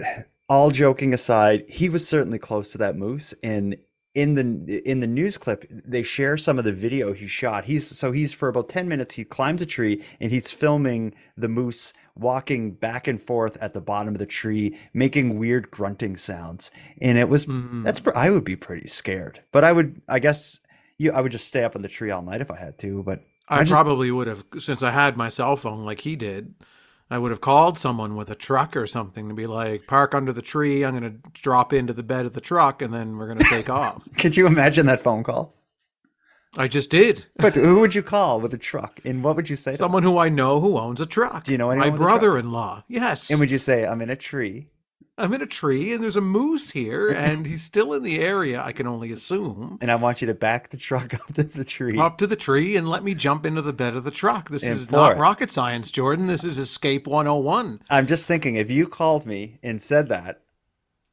all 0.48 0.72
joking 0.72 1.14
aside, 1.14 1.70
he 1.70 1.90
was 1.90 2.08
certainly 2.08 2.40
close 2.40 2.72
to 2.72 2.78
that 2.78 2.96
moose, 2.96 3.34
and 3.44 3.76
in 4.14 4.36
the 4.36 4.82
in 4.90 5.00
the 5.00 5.08
news 5.08 5.38
clip 5.38 5.66
they 5.70 6.04
share 6.04 6.36
some 6.36 6.60
of 6.60 6.66
the 6.66 6.72
video 6.72 7.14
he 7.14 7.28
shot. 7.28 7.66
He's 7.66 7.88
so 7.88 8.12
he's 8.12 8.32
for 8.32 8.50
about 8.50 8.70
10 8.70 8.88
minutes 8.88 9.16
he 9.16 9.24
climbs 9.24 9.62
a 9.62 9.66
tree 9.66 10.04
and 10.20 10.32
he's 10.32 10.52
filming 10.52 11.14
the 11.38 11.48
moose 11.48 11.94
walking 12.16 12.72
back 12.72 13.08
and 13.08 13.20
forth 13.20 13.58
at 13.62 13.74
the 13.74 13.82
bottom 13.82 14.14
of 14.14 14.20
the 14.20 14.26
tree 14.26 14.78
making 14.94 15.40
weird 15.40 15.72
grunting 15.72 16.18
sounds. 16.18 16.72
And 17.02 17.18
it 17.18 17.30
was 17.30 17.46
mm-hmm. 17.46 17.84
that's 17.84 18.02
i 18.16 18.30
would 18.30 18.44
be 18.44 18.56
pretty 18.56 18.88
scared. 18.88 19.42
But 19.52 19.64
i 19.64 19.72
would 19.72 20.02
i 20.10 20.20
guess 20.20 20.60
you 20.98 21.12
i 21.12 21.22
would 21.22 21.32
just 21.32 21.48
stay 21.48 21.64
up 21.64 21.76
in 21.76 21.82
the 21.82 21.88
tree 21.88 22.12
all 22.12 22.22
night 22.22 22.42
if 22.42 22.52
i 22.52 22.56
had 22.56 22.78
to 22.80 23.04
but 23.04 23.24
i, 23.50 23.58
I 23.58 23.60
just, 23.60 23.72
probably 23.72 24.12
would 24.12 24.28
have 24.28 24.44
since 24.60 24.84
i 24.84 24.92
had 24.92 25.18
my 25.18 25.30
cell 25.30 25.56
phone 25.56 25.84
like 25.84 26.02
he 26.02 26.16
did 26.16 26.54
I 27.12 27.18
would 27.18 27.32
have 27.32 27.42
called 27.42 27.78
someone 27.78 28.16
with 28.16 28.30
a 28.30 28.36
truck 28.36 28.78
or 28.78 28.88
something 28.88 29.28
to 29.28 29.36
be 29.36 29.46
like, 29.46 29.86
park 29.86 30.16
under 30.16 30.32
the 30.32 30.42
tree. 30.42 30.86
I'm 30.86 30.98
going 30.98 31.04
to 31.04 31.30
drop 31.34 31.74
into 31.74 31.92
the 31.92 32.04
bed 32.04 32.26
of 32.26 32.34
the 32.34 32.40
truck 32.40 32.82
and 32.82 32.94
then 32.94 33.18
we're 33.18 33.28
going 33.28 33.40
to 33.40 33.50
take 33.50 33.70
off. 33.70 34.08
Could 34.18 34.38
you 34.38 34.48
imagine 34.48 34.86
that 34.86 35.02
phone 35.02 35.22
call? 35.22 35.54
I 36.56 36.70
just 36.70 36.90
did. 36.90 37.26
But 37.38 37.56
who 37.56 37.82
would 37.82 37.96
you 37.96 38.02
call 38.02 38.40
with 38.40 38.54
a 38.54 38.58
truck? 38.58 39.02
And 39.04 39.26
what 39.26 39.36
would 39.36 39.50
you 39.50 39.58
say? 39.58 39.76
Someone 39.76 40.04
who 40.04 40.18
I 40.18 40.30
know 40.30 40.62
who 40.62 40.78
owns 40.78 41.02
a 41.02 41.06
truck. 41.06 41.44
Do 41.44 41.52
you 41.52 41.58
know 41.58 41.70
anyone? 41.70 41.90
My 41.92 41.98
brother-in-law. 41.98 42.86
Yes. 42.88 43.30
And 43.30 43.42
would 43.42 43.52
you 43.52 43.58
say, 43.58 43.86
"I'm 43.86 44.02
in 44.02 44.10
a 44.10 44.18
tree"? 44.18 44.70
I'm 45.22 45.34
in 45.34 45.42
a 45.42 45.46
tree 45.46 45.94
and 45.94 46.04
there's 46.04 46.16
a 46.16 46.22
moose 46.22 46.72
here 46.72 47.10
and 47.10 47.46
he's 47.46 47.62
still 47.64 47.94
in 47.94 48.04
the 48.04 48.20
area, 48.20 48.62
I 48.62 48.72
can 48.72 48.88
only 48.88 49.12
assume. 49.12 49.78
And 49.82 49.92
I 49.92 49.96
want 49.96 50.22
you 50.22 50.28
to 50.28 50.34
back 50.34 50.70
the 50.70 50.78
truck 50.78 51.14
up 51.20 51.28
to 51.36 51.44
the 51.44 51.64
tree. 51.64 51.98
Up 52.00 52.18
to 52.18 52.28
the 52.28 52.36
tree 52.36 52.76
and 52.76 52.90
let 52.90 53.04
me 53.04 53.14
jump 53.14 53.46
into 53.46 53.62
the 53.62 53.74
bed 53.74 53.96
of 53.96 54.04
the 54.04 54.12
truck. 54.12 54.50
This 54.50 54.64
and 54.64 54.74
is 54.74 54.92
not 54.92 55.18
it. 55.18 55.20
rocket 55.20 55.52
science, 55.52 55.92
Jordan. 55.92 56.28
This 56.28 56.44
is 56.44 56.58
Escape 56.58 57.06
101. 57.08 57.82
I'm 57.90 58.08
just 58.08 58.28
thinking 58.28 58.56
if 58.56 58.72
you 58.72 58.88
called 58.88 59.26
me 59.26 59.60
and 59.62 59.82
said 59.82 60.10
that, 60.10 60.42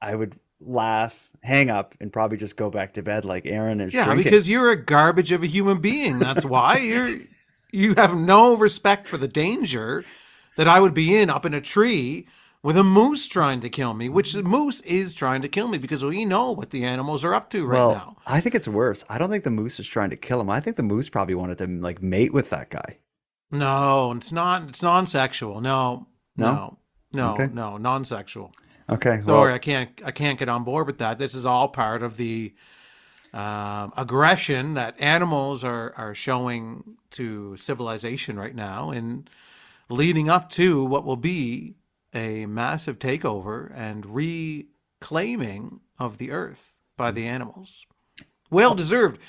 I 0.01 0.14
would 0.14 0.38
laugh, 0.61 1.31
hang 1.42 1.71
up, 1.71 1.94
and 2.01 2.12
probably 2.12 2.38
just 2.38 2.57
go 2.57 2.71
back 2.71 2.94
to 2.94 3.03
bed 3.03 3.25
like 3.25 3.47
Aaron 3.47 3.81
is 3.81 3.92
Yeah, 3.92 4.05
drinking. 4.07 4.25
because 4.25 4.49
you're 4.49 4.71
a 4.71 4.77
garbage 4.83 5.33
of 5.33 5.42
a 5.42 5.47
human 5.47 5.81
being. 5.81 6.18
That's 6.18 6.44
why. 6.44 6.79
you're 6.79 7.18
you 7.71 7.94
have 7.97 8.16
no 8.16 8.57
respect 8.57 9.07
for 9.07 9.18
the 9.18 9.29
danger 9.29 10.05
that 10.57 10.66
I 10.66 10.81
would 10.81 10.94
be 10.94 11.16
in 11.16 11.29
up 11.31 11.44
in 11.44 11.53
a 11.53 11.61
tree 11.61 12.27
with 12.62 12.77
a 12.77 12.85
moose 12.85 13.27
trying 13.27 13.61
to 13.61 13.68
kill 13.68 13.94
me, 13.94 14.09
which 14.09 14.33
the 14.33 14.42
moose 14.42 14.81
is 14.83 15.14
trying 15.14 15.42
to 15.42 15.49
kill 15.49 15.68
me 15.68 15.79
because 15.79 16.05
we 16.05 16.25
know 16.25 16.53
what 16.53 16.71
the 16.71 16.85
animals 16.85 17.25
are 17.25 17.35
up 17.35 17.51
to 17.51 17.66
right 17.66 17.79
well, 17.79 17.92
now. 17.92 18.16
I 18.27 18.40
think 18.40 18.55
it's 18.55 18.68
worse. 18.68 19.05
I 19.09 19.18
don't 19.18 19.31
think 19.31 19.44
the 19.44 19.51
moose 19.51 19.79
is 19.79 19.87
trying 19.87 20.11
to 20.11 20.16
kill 20.16 20.40
him. 20.40 20.51
I 20.51 20.61
think 20.61 20.77
the 20.77 20.83
moose 20.83 21.09
probably 21.09 21.35
wanted 21.35 21.59
to 21.59 21.66
like 21.66 22.03
mate 22.03 22.33
with 22.33 22.51
that 22.51 22.71
guy. 22.71 22.99
No, 23.51 24.12
it's 24.12 24.33
not. 24.33 24.68
It's 24.68 24.83
non-sexual. 24.83 25.61
No, 25.61 26.07
no, 26.37 26.53
no, 26.53 26.79
no, 27.12 27.33
okay. 27.33 27.49
no 27.53 27.79
non-sexual. 27.79 28.53
Okay. 28.90 29.21
Sorry, 29.21 29.25
well, 29.25 29.55
I 29.55 29.59
can't. 29.59 29.90
I 30.05 30.11
can't 30.11 30.38
get 30.38 30.49
on 30.49 30.64
board 30.64 30.87
with 30.87 30.99
that. 30.99 31.18
This 31.18 31.35
is 31.35 31.47
all 31.47 31.68
part 31.68 32.03
of 32.03 32.16
the 32.16 32.55
um, 33.33 33.92
aggression 33.97 34.75
that 34.75 35.01
animals 35.01 35.64
are 35.64 35.94
are 35.97 36.14
showing 36.14 36.97
to 37.12 37.57
civilization 37.57 38.38
right 38.38 38.55
now, 38.55 38.90
and 38.90 39.31
leading 39.88 40.29
up 40.29 40.51
to 40.51 40.85
what 40.85 41.05
will 41.05 41.16
be 41.16 41.75
a 42.14 42.47
massive 42.47 42.99
takeover 42.99 43.73
and 43.75 44.07
reclaiming 44.07 45.81
of 45.99 46.18
the 46.18 46.31
earth 46.31 46.81
by 46.97 47.11
the 47.11 47.27
animals. 47.27 47.87
Well 48.51 48.75
deserved. 48.75 49.21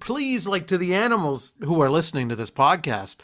Please, 0.00 0.46
like 0.46 0.66
to 0.66 0.78
the 0.78 0.94
animals 0.94 1.54
who 1.60 1.80
are 1.80 1.90
listening 1.90 2.28
to 2.28 2.36
this 2.36 2.50
podcast, 2.50 3.16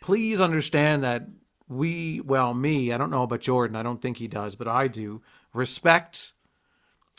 please 0.00 0.40
understand 0.40 1.02
that 1.04 1.26
we, 1.68 2.20
well, 2.20 2.52
me, 2.52 2.92
I 2.92 2.98
don't 2.98 3.10
know 3.10 3.22
about 3.22 3.40
Jordan, 3.40 3.76
I 3.76 3.82
don't 3.82 4.02
think 4.02 4.16
he 4.16 4.28
does, 4.28 4.56
but 4.56 4.68
I 4.68 4.88
do, 4.88 5.22
respect 5.54 6.32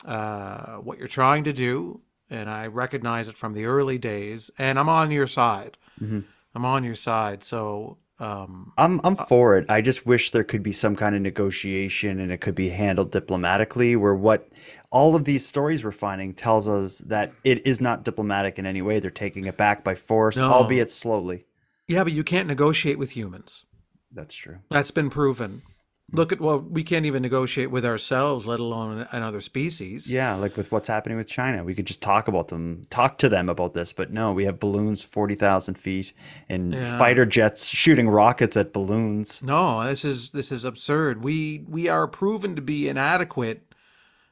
uh, 0.04 0.76
what 0.76 0.98
you're 0.98 1.08
trying 1.08 1.44
to 1.44 1.52
do. 1.52 2.00
And 2.30 2.48
I 2.48 2.68
recognize 2.68 3.28
it 3.28 3.36
from 3.36 3.52
the 3.52 3.66
early 3.66 3.98
days. 3.98 4.50
And 4.58 4.78
I'm 4.78 4.88
on 4.88 5.10
your 5.10 5.26
side. 5.26 5.76
Mm-hmm. 6.00 6.20
I'm 6.54 6.64
on 6.64 6.82
your 6.82 6.94
side. 6.94 7.44
So 7.44 7.98
um, 8.22 8.72
I'm 8.78 9.00
I'm 9.02 9.16
uh, 9.18 9.24
for 9.24 9.58
it. 9.58 9.66
I 9.68 9.80
just 9.80 10.06
wish 10.06 10.30
there 10.30 10.44
could 10.44 10.62
be 10.62 10.72
some 10.72 10.94
kind 10.94 11.16
of 11.16 11.20
negotiation 11.20 12.20
and 12.20 12.30
it 12.30 12.40
could 12.40 12.54
be 12.54 12.68
handled 12.68 13.10
diplomatically. 13.10 13.96
Where 13.96 14.14
what 14.14 14.48
all 14.90 15.16
of 15.16 15.24
these 15.24 15.44
stories 15.44 15.82
we're 15.82 15.90
finding 15.90 16.32
tells 16.32 16.68
us 16.68 16.98
that 16.98 17.32
it 17.42 17.66
is 17.66 17.80
not 17.80 18.04
diplomatic 18.04 18.60
in 18.60 18.66
any 18.66 18.80
way. 18.80 19.00
They're 19.00 19.10
taking 19.10 19.46
it 19.46 19.56
back 19.56 19.82
by 19.82 19.96
force, 19.96 20.36
no. 20.36 20.52
albeit 20.52 20.90
slowly. 20.92 21.46
Yeah, 21.88 22.04
but 22.04 22.12
you 22.12 22.22
can't 22.22 22.46
negotiate 22.46 22.96
with 22.96 23.10
humans. 23.10 23.64
That's 24.12 24.36
true. 24.36 24.58
That's 24.70 24.92
been 24.92 25.10
proven. 25.10 25.62
Look 26.10 26.30
at 26.30 26.40
well, 26.40 26.58
we 26.58 26.84
can't 26.84 27.06
even 27.06 27.22
negotiate 27.22 27.70
with 27.70 27.86
ourselves, 27.86 28.44
let 28.46 28.60
alone 28.60 29.06
another 29.12 29.40
species. 29.40 30.12
Yeah, 30.12 30.34
like 30.34 30.58
with 30.58 30.70
what's 30.70 30.88
happening 30.88 31.16
with 31.16 31.26
China, 31.26 31.64
we 31.64 31.74
could 31.74 31.86
just 31.86 32.02
talk 32.02 32.28
about 32.28 32.48
them, 32.48 32.86
talk 32.90 33.16
to 33.18 33.30
them 33.30 33.48
about 33.48 33.72
this, 33.72 33.94
but 33.94 34.12
no, 34.12 34.30
we 34.32 34.44
have 34.44 34.60
balloons 34.60 35.02
forty 35.02 35.34
thousand 35.34 35.76
feet 35.76 36.12
and 36.50 36.74
Yeah. 36.74 36.98
fighter 36.98 37.24
jets 37.24 37.66
shooting 37.66 38.10
rockets 38.10 38.58
at 38.58 38.74
balloons. 38.74 39.42
No, 39.42 39.84
this 39.86 40.04
is 40.04 40.30
this 40.30 40.52
is 40.52 40.66
absurd. 40.66 41.24
We 41.24 41.64
we 41.66 41.88
are 41.88 42.06
proven 42.06 42.56
to 42.56 42.62
be 42.62 42.88
inadequate 42.90 43.72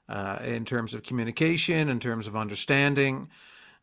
uh, 0.07 0.39
in 0.45 0.67
terms 0.67 0.93
of 0.93 1.03
communication, 1.03 1.89
in 1.89 1.99
terms 1.99 2.27
of 2.27 2.37
understanding, 2.37 3.31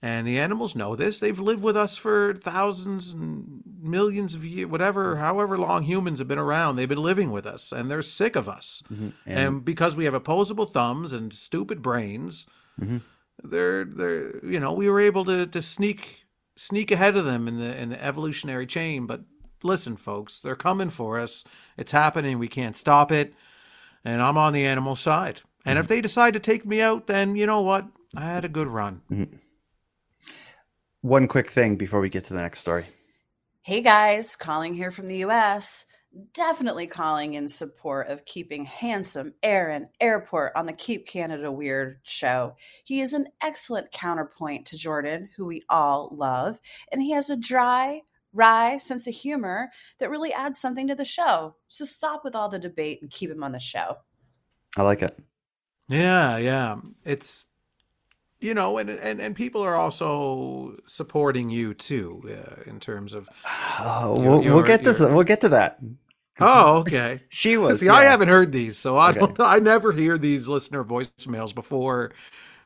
and 0.02 0.28
the 0.28 0.40
animals 0.40 0.76
know 0.76 0.96
this. 0.96 1.20
They've 1.20 1.40
lived 1.40 1.62
with 1.64 1.76
us 1.78 1.98
for 1.98 2.34
thousands 2.36 3.12
and 3.14 3.62
millions 3.82 4.36
of 4.36 4.46
years, 4.46 4.70
whatever, 4.70 5.18
however 5.18 5.58
long 5.58 5.84
humans 5.84 6.20
have 6.20 6.28
been 6.28 6.38
around. 6.38 6.76
They've 6.76 6.88
been 6.90 7.02
living 7.02 7.32
with 7.32 7.46
us, 7.46 7.72
and 7.72 7.90
they're 7.90 8.02
sick 8.02 8.36
of 8.36 8.48
us. 8.48 8.84
Mhm. 8.94 9.14
And, 9.26 9.40
And- 9.40 9.66
because 9.66 9.96
we 9.96 10.06
have 10.06 10.14
opposable 10.14 10.66
thumbs 10.66 11.14
and 11.14 11.34
stupid 11.34 11.82
brains, 11.82 12.46
Mhm. 12.80 13.02
they're 13.44 13.86
they're 13.86 14.46
you 14.46 14.60
know 14.60 14.74
we 14.74 14.90
were 14.90 15.00
able 15.00 15.24
to 15.26 15.46
to 15.48 15.62
sneak 15.62 16.26
sneak 16.56 16.90
ahead 16.92 17.16
of 17.16 17.24
them 17.26 17.48
in 17.48 17.60
the 17.60 17.80
in 17.82 17.90
the 17.90 18.04
evolutionary 18.04 18.66
chain 18.66 19.06
but 19.06 19.22
listen 19.64 19.96
folks 19.96 20.40
they're 20.40 20.56
coming 20.56 20.90
for 20.90 21.20
us 21.20 21.44
it's 21.78 21.92
happening 21.92 22.40
we 22.40 22.48
can't 22.48 22.76
stop 22.76 23.12
it 23.12 23.36
and 24.04 24.24
i'm 24.24 24.38
on 24.40 24.54
the 24.54 24.66
animal 24.66 24.96
side 24.96 25.42
and 25.66 25.78
if 25.78 25.88
they 25.88 26.02
decide 26.02 26.34
to 26.34 26.40
take 26.40 26.66
me 26.66 26.82
out 26.82 27.06
then 27.06 27.36
you 27.36 27.46
know 27.46 27.62
what 27.62 27.86
i 28.16 28.22
had 28.26 28.44
a 28.44 28.50
good 28.50 28.68
run 28.68 29.02
One 31.02 31.28
quick 31.28 31.52
thing 31.52 31.76
before 31.76 32.00
we 32.00 32.10
get 32.10 32.26
to 32.26 32.34
the 32.34 32.42
next 32.42 32.60
story. 32.60 32.86
Hey 33.62 33.82
guys, 33.82 34.36
calling 34.36 34.74
here 34.74 34.92
from 34.92 35.08
the 35.08 35.26
US. 35.26 35.86
Definitely 36.34 36.88
calling 36.88 37.36
in 37.36 37.48
support 37.48 38.08
of 38.08 38.26
keeping 38.26 38.66
handsome 38.66 39.34
Aaron 39.44 39.90
Airport 40.00 40.54
on 40.56 40.66
the 40.66 40.74
Keep 40.74 41.06
Canada 41.06 41.52
Weird 41.52 42.00
show. 42.04 42.56
He 42.84 43.02
is 43.02 43.14
an 43.14 43.28
excellent 43.42 43.92
counterpoint 43.92 44.68
to 44.68 44.78
Jordan, 44.78 45.30
who 45.36 45.46
we 45.46 45.62
all 45.70 46.10
love, 46.12 46.60
and 46.92 47.04
he 47.04 47.12
has 47.12 47.30
a 47.30 47.36
dry, 47.36 48.02
wry 48.34 48.78
sense 48.78 49.06
of 49.06 49.14
humor 49.14 49.70
that 50.00 50.10
really 50.10 50.34
adds 50.34 50.60
something 50.60 50.88
to 50.88 50.96
the 50.96 51.06
show. 51.06 51.56
So 51.68 51.86
stop 51.86 52.24
with 52.24 52.36
all 52.36 52.50
the 52.50 52.58
debate 52.58 53.04
and 53.04 53.12
keep 53.12 53.30
him 53.30 53.44
on 53.44 53.52
the 53.52 53.60
show. 53.60 53.98
I 54.76 54.82
like 54.82 55.04
it. 55.04 55.18
yeah 55.90 56.38
yeah 56.38 56.78
it's 57.06 57.46
you 58.40 58.54
know 58.54 58.78
and 58.78 58.90
and, 58.90 59.20
and 59.20 59.36
people 59.36 59.62
are 59.62 59.76
also 59.76 60.78
supporting 60.86 61.50
you 61.50 61.74
too 61.74 62.22
uh, 62.30 62.62
in 62.70 62.80
terms 62.80 63.14
of 63.14 63.28
Oh, 63.80 64.16
your- 64.16 64.24
we'll, 64.24 64.38
we'll 64.40 64.44
your- 64.44 64.64
get 64.64 64.84
to 64.84 64.94
your- 64.94 65.10
we'll 65.14 65.24
get 65.24 65.42
to 65.42 65.50
that. 65.50 65.80
Oh, 66.40 66.78
okay. 66.82 67.20
She 67.30 67.58
was. 67.58 67.80
See, 67.80 67.90
I 67.90 68.04
haven't 68.04 68.28
heard 68.30 68.52
these, 68.52 68.78
so 68.78 68.96
I 68.98 69.10
Okay. 69.10 69.20
don't. 69.20 69.40
I 69.40 69.58
never 69.60 69.92
hear 69.92 70.18
these 70.20 70.48
listener 70.48 70.84
voicemails 70.84 71.54
before 71.56 72.12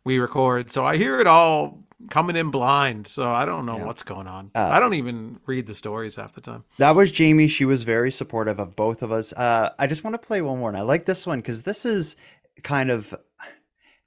we 0.03 0.19
record, 0.19 0.71
so 0.71 0.83
I 0.83 0.97
hear 0.97 1.19
it 1.21 1.27
all 1.27 1.79
coming 2.09 2.35
in 2.35 2.51
blind. 2.51 3.07
So 3.07 3.31
I 3.31 3.45
don't 3.45 3.65
know 3.65 3.77
what's 3.85 4.03
going 4.03 4.27
on. 4.27 4.51
Uh, 4.55 4.67
I 4.73 4.79
don't 4.81 4.95
even 4.95 5.39
read 5.45 5.67
the 5.67 5.75
stories 5.75 6.17
half 6.17 6.33
the 6.33 6.41
time. 6.41 6.65
That 6.79 6.95
was 6.95 7.11
Jamie. 7.13 7.47
She 7.47 7.63
was 7.63 7.83
very 7.83 8.11
supportive 8.11 8.59
of 8.59 8.75
both 8.75 9.03
of 9.03 9.11
us. 9.13 9.31
Uh, 9.31 9.69
I 9.79 9.87
just 9.87 10.03
want 10.03 10.15
to 10.15 10.27
play 10.27 10.41
one 10.41 10.59
more, 10.59 10.67
and 10.69 10.77
I 10.77 10.81
like 10.81 11.05
this 11.05 11.25
one 11.25 11.39
because 11.39 11.63
this 11.63 11.85
is 11.85 12.17
kind 12.63 12.89
of 12.91 13.15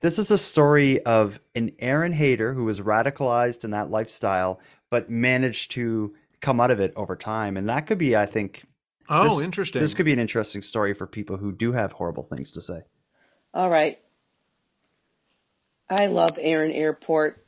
this 0.01 0.19
is 0.19 0.31
a 0.31 0.39
story 0.39 1.03
of 1.05 1.41
an 1.55 1.73
Aaron 1.79 2.13
hater 2.13 2.55
who 2.55 2.65
was 2.65 2.81
radicalized 2.81 3.65
in 3.65 3.71
that 3.71 3.91
lifestyle, 3.91 4.61
but 4.91 5.11
managed 5.11 5.71
to 5.73 6.15
come 6.41 6.61
out 6.61 6.71
of 6.71 6.81
it 6.81 6.93
over 6.97 7.17
time, 7.17 7.57
and 7.57 7.69
that 7.69 7.87
could 7.87 7.99
be, 7.99 8.15
I 8.17 8.27
think. 8.27 8.65
Oh, 9.09 9.37
this- 9.37 9.45
interesting. 9.45 9.81
This 9.81 9.95
could 9.95 10.07
be 10.07 10.13
an 10.13 10.19
interesting 10.19 10.63
story 10.63 10.95
for 10.95 11.07
people 11.07 11.37
who 11.37 11.53
do 11.53 11.73
have 11.73 11.93
horrible 11.93 12.23
things 12.23 12.53
to 12.53 12.61
say. 12.61 12.81
All 13.53 13.71
right. 13.71 13.99
I 15.89 16.07
love 16.07 16.39
Aaron 16.41 16.73
Airport. 16.73 17.45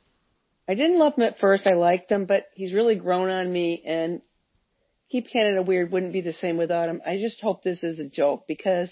I 0.69 0.75
didn't 0.75 0.99
love 0.99 1.15
him 1.15 1.23
at 1.23 1.39
first. 1.39 1.65
I 1.65 1.73
liked 1.73 2.11
him, 2.11 2.25
but 2.25 2.45
he's 2.53 2.73
really 2.73 2.95
grown 2.95 3.29
on 3.29 3.51
me 3.51 3.81
and 3.85 4.21
Keep 5.09 5.29
Canada 5.29 5.61
Weird 5.61 5.91
wouldn't 5.91 6.13
be 6.13 6.21
the 6.21 6.33
same 6.33 6.57
without 6.57 6.89
him. 6.89 7.01
I 7.05 7.17
just 7.17 7.39
hope 7.41 7.63
this 7.63 7.83
is 7.83 7.99
a 7.99 8.09
joke 8.09 8.45
because 8.47 8.91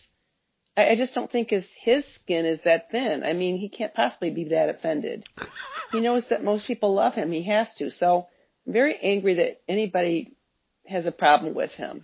I, 0.77 0.89
I 0.91 0.95
just 0.95 1.13
don't 1.13 1.31
think 1.31 1.49
his, 1.49 1.65
his 1.79 2.05
skin 2.15 2.45
is 2.45 2.59
that 2.65 2.91
thin. 2.91 3.23
I 3.23 3.33
mean, 3.33 3.57
he 3.57 3.69
can't 3.69 3.93
possibly 3.93 4.29
be 4.29 4.45
that 4.49 4.69
offended. 4.69 5.25
he 5.91 5.99
knows 6.01 6.27
that 6.29 6.43
most 6.43 6.67
people 6.67 6.93
love 6.93 7.13
him. 7.15 7.31
He 7.31 7.43
has 7.43 7.73
to. 7.75 7.91
So 7.91 8.27
I'm 8.67 8.73
very 8.73 8.97
angry 9.01 9.35
that 9.35 9.61
anybody 9.67 10.33
has 10.87 11.05
a 11.05 11.11
problem 11.11 11.53
with 11.53 11.71
him. 11.71 12.01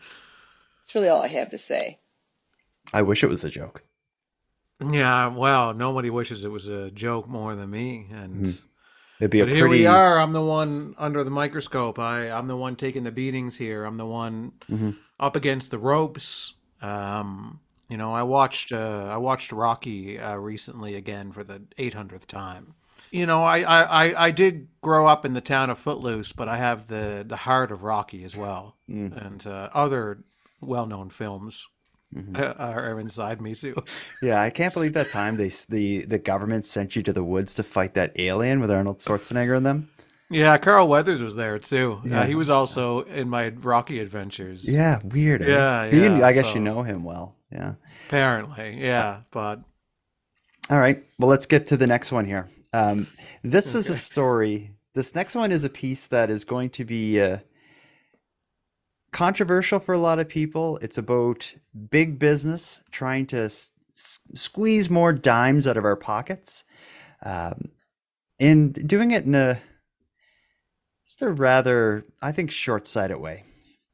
That's 0.86 0.95
really 0.95 1.10
all 1.10 1.21
I 1.21 1.27
have 1.27 1.51
to 1.51 1.57
say. 1.60 1.99
I 2.93 3.01
wish 3.03 3.23
it 3.23 3.27
was 3.29 3.43
a 3.43 3.49
joke. 3.49 3.84
Yeah, 4.84 5.27
well, 5.27 5.73
nobody 5.75 6.10
wishes 6.10 6.43
it 6.43 6.47
was 6.49 6.67
a 6.67 6.89
joke 6.89 7.27
more 7.29 7.55
than 7.55 7.69
me, 7.69 8.07
and 8.12 8.45
Mhm. 8.45 8.57
It'd 9.19 9.29
be 9.29 9.41
a 9.41 9.45
but 9.45 9.53
here 9.53 9.65
we 9.67 9.77
pretty- 9.77 9.86
are. 9.88 10.17
I'm 10.19 10.34
the 10.34 10.41
one 10.43 10.95
under 10.97 11.23
the 11.23 11.29
microscope. 11.29 11.99
I 11.99 12.31
I'm 12.31 12.47
the 12.47 12.57
one 12.57 12.75
taking 12.75 13.03
the 13.03 13.12
beatings 13.12 13.55
here. 13.57 13.86
I'm 13.86 13.97
the 13.97 14.05
one 14.07 14.53
Mhm. 14.67 14.97
up 15.19 15.36
against 15.36 15.69
the 15.69 15.77
ropes. 15.77 16.55
Um, 16.81 17.60
you 17.91 17.97
know, 17.97 18.13
I 18.13 18.23
watched 18.23 18.71
uh, 18.71 19.08
I 19.12 19.17
watched 19.17 19.51
Rocky 19.51 20.17
uh, 20.19 20.36
recently 20.38 20.95
again 20.95 21.32
for 21.32 21.43
the 21.43 21.60
800th 21.77 22.25
time. 22.25 22.73
You 23.12 23.25
know, 23.25 23.43
I, 23.43 23.60
I, 23.63 24.27
I, 24.27 24.32
did 24.32 24.69
grow 24.80 25.06
up 25.06 25.25
in 25.25 25.34
the 25.34 25.41
town 25.41 25.69
of 25.69 25.77
Footloose, 25.77 26.32
but 26.32 26.47
I 26.47 26.56
have 26.56 26.88
the, 26.88 27.25
the 27.27 27.36
heart 27.36 27.69
of 27.73 27.84
Rocky 27.84 28.23
as 28.23 28.38
well, 28.38 28.77
Mm. 28.89 29.25
and 29.27 29.45
uh, 29.45 29.69
other 29.73 30.23
well 30.62 30.86
known 30.86 31.10
films 31.10 31.67
Mhm. 32.15 32.38
uh, 32.39 32.54
are 32.58 32.99
inside 32.99 33.41
me 33.41 33.54
too. 33.56 33.75
Yeah, 34.21 34.41
I 34.41 34.49
can't 34.49 34.73
believe 34.73 34.93
that 34.93 35.10
time 35.12 35.36
they 35.38 35.49
the 35.69 36.06
the 36.06 36.19
government 36.19 36.65
sent 36.65 36.95
you 36.95 37.04
to 37.04 37.13
the 37.13 37.23
woods 37.23 37.54
to 37.56 37.63
fight 37.63 37.93
that 37.95 38.12
alien 38.19 38.60
with 38.62 38.71
Arnold 38.71 38.99
Schwarzenegger 38.99 39.58
in 39.58 39.63
them. 39.63 39.89
Yeah, 40.30 40.58
Carl 40.58 40.88
Weathers 40.88 41.21
was 41.21 41.36
there 41.36 41.60
too. 41.60 41.99
Yeah, 42.06 42.21
Yeah, 42.21 42.25
he 42.27 42.36
was 42.36 42.49
also 42.49 43.01
in 43.01 43.27
my 43.30 43.49
Rocky 43.49 43.99
adventures. 43.99 44.69
Yeah, 44.69 44.99
weird. 45.04 45.41
eh? 45.41 45.47
Yeah, 45.49 45.86
You- 45.86 46.17
yeah. 46.19 46.25
I 46.25 46.32
guess 46.34 46.47
so- 46.47 46.54
you 46.56 46.60
know 46.62 46.84
him 46.84 47.04
well. 47.04 47.36
Yeah. 47.51 47.73
Apparently, 48.07 48.79
yeah, 48.81 49.21
but 49.31 49.59
All 50.69 50.79
right. 50.79 51.03
Well, 51.19 51.29
let's 51.29 51.45
get 51.45 51.67
to 51.67 51.77
the 51.77 51.87
next 51.87 52.11
one 52.11 52.25
here. 52.25 52.49
Um, 52.73 53.07
this 53.43 53.75
is 53.75 53.89
a 53.89 53.95
story. 53.95 54.71
This 54.93 55.13
next 55.15 55.35
one 55.35 55.51
is 55.51 55.63
a 55.63 55.69
piece 55.69 56.07
that 56.07 56.29
is 56.29 56.45
going 56.45 56.69
to 56.71 56.85
be 56.85 57.19
uh, 57.19 57.39
controversial 59.11 59.79
for 59.79 59.93
a 59.93 59.97
lot 59.97 60.19
of 60.19 60.29
people. 60.29 60.77
It's 60.81 60.97
about 60.97 61.53
big 61.89 62.17
business 62.19 62.81
trying 62.91 63.25
to 63.27 63.43
s- 63.43 63.71
squeeze 64.33 64.89
more 64.89 65.11
dimes 65.13 65.67
out 65.67 65.77
of 65.77 65.83
our 65.85 65.97
pockets, 65.97 66.63
um, 67.23 67.71
and 68.39 68.73
doing 68.87 69.11
it 69.11 69.25
in 69.25 69.35
a 69.35 69.61
just 71.05 71.21
a 71.21 71.29
rather, 71.29 72.05
I 72.21 72.31
think, 72.31 72.51
short-sighted 72.51 73.17
way. 73.17 73.43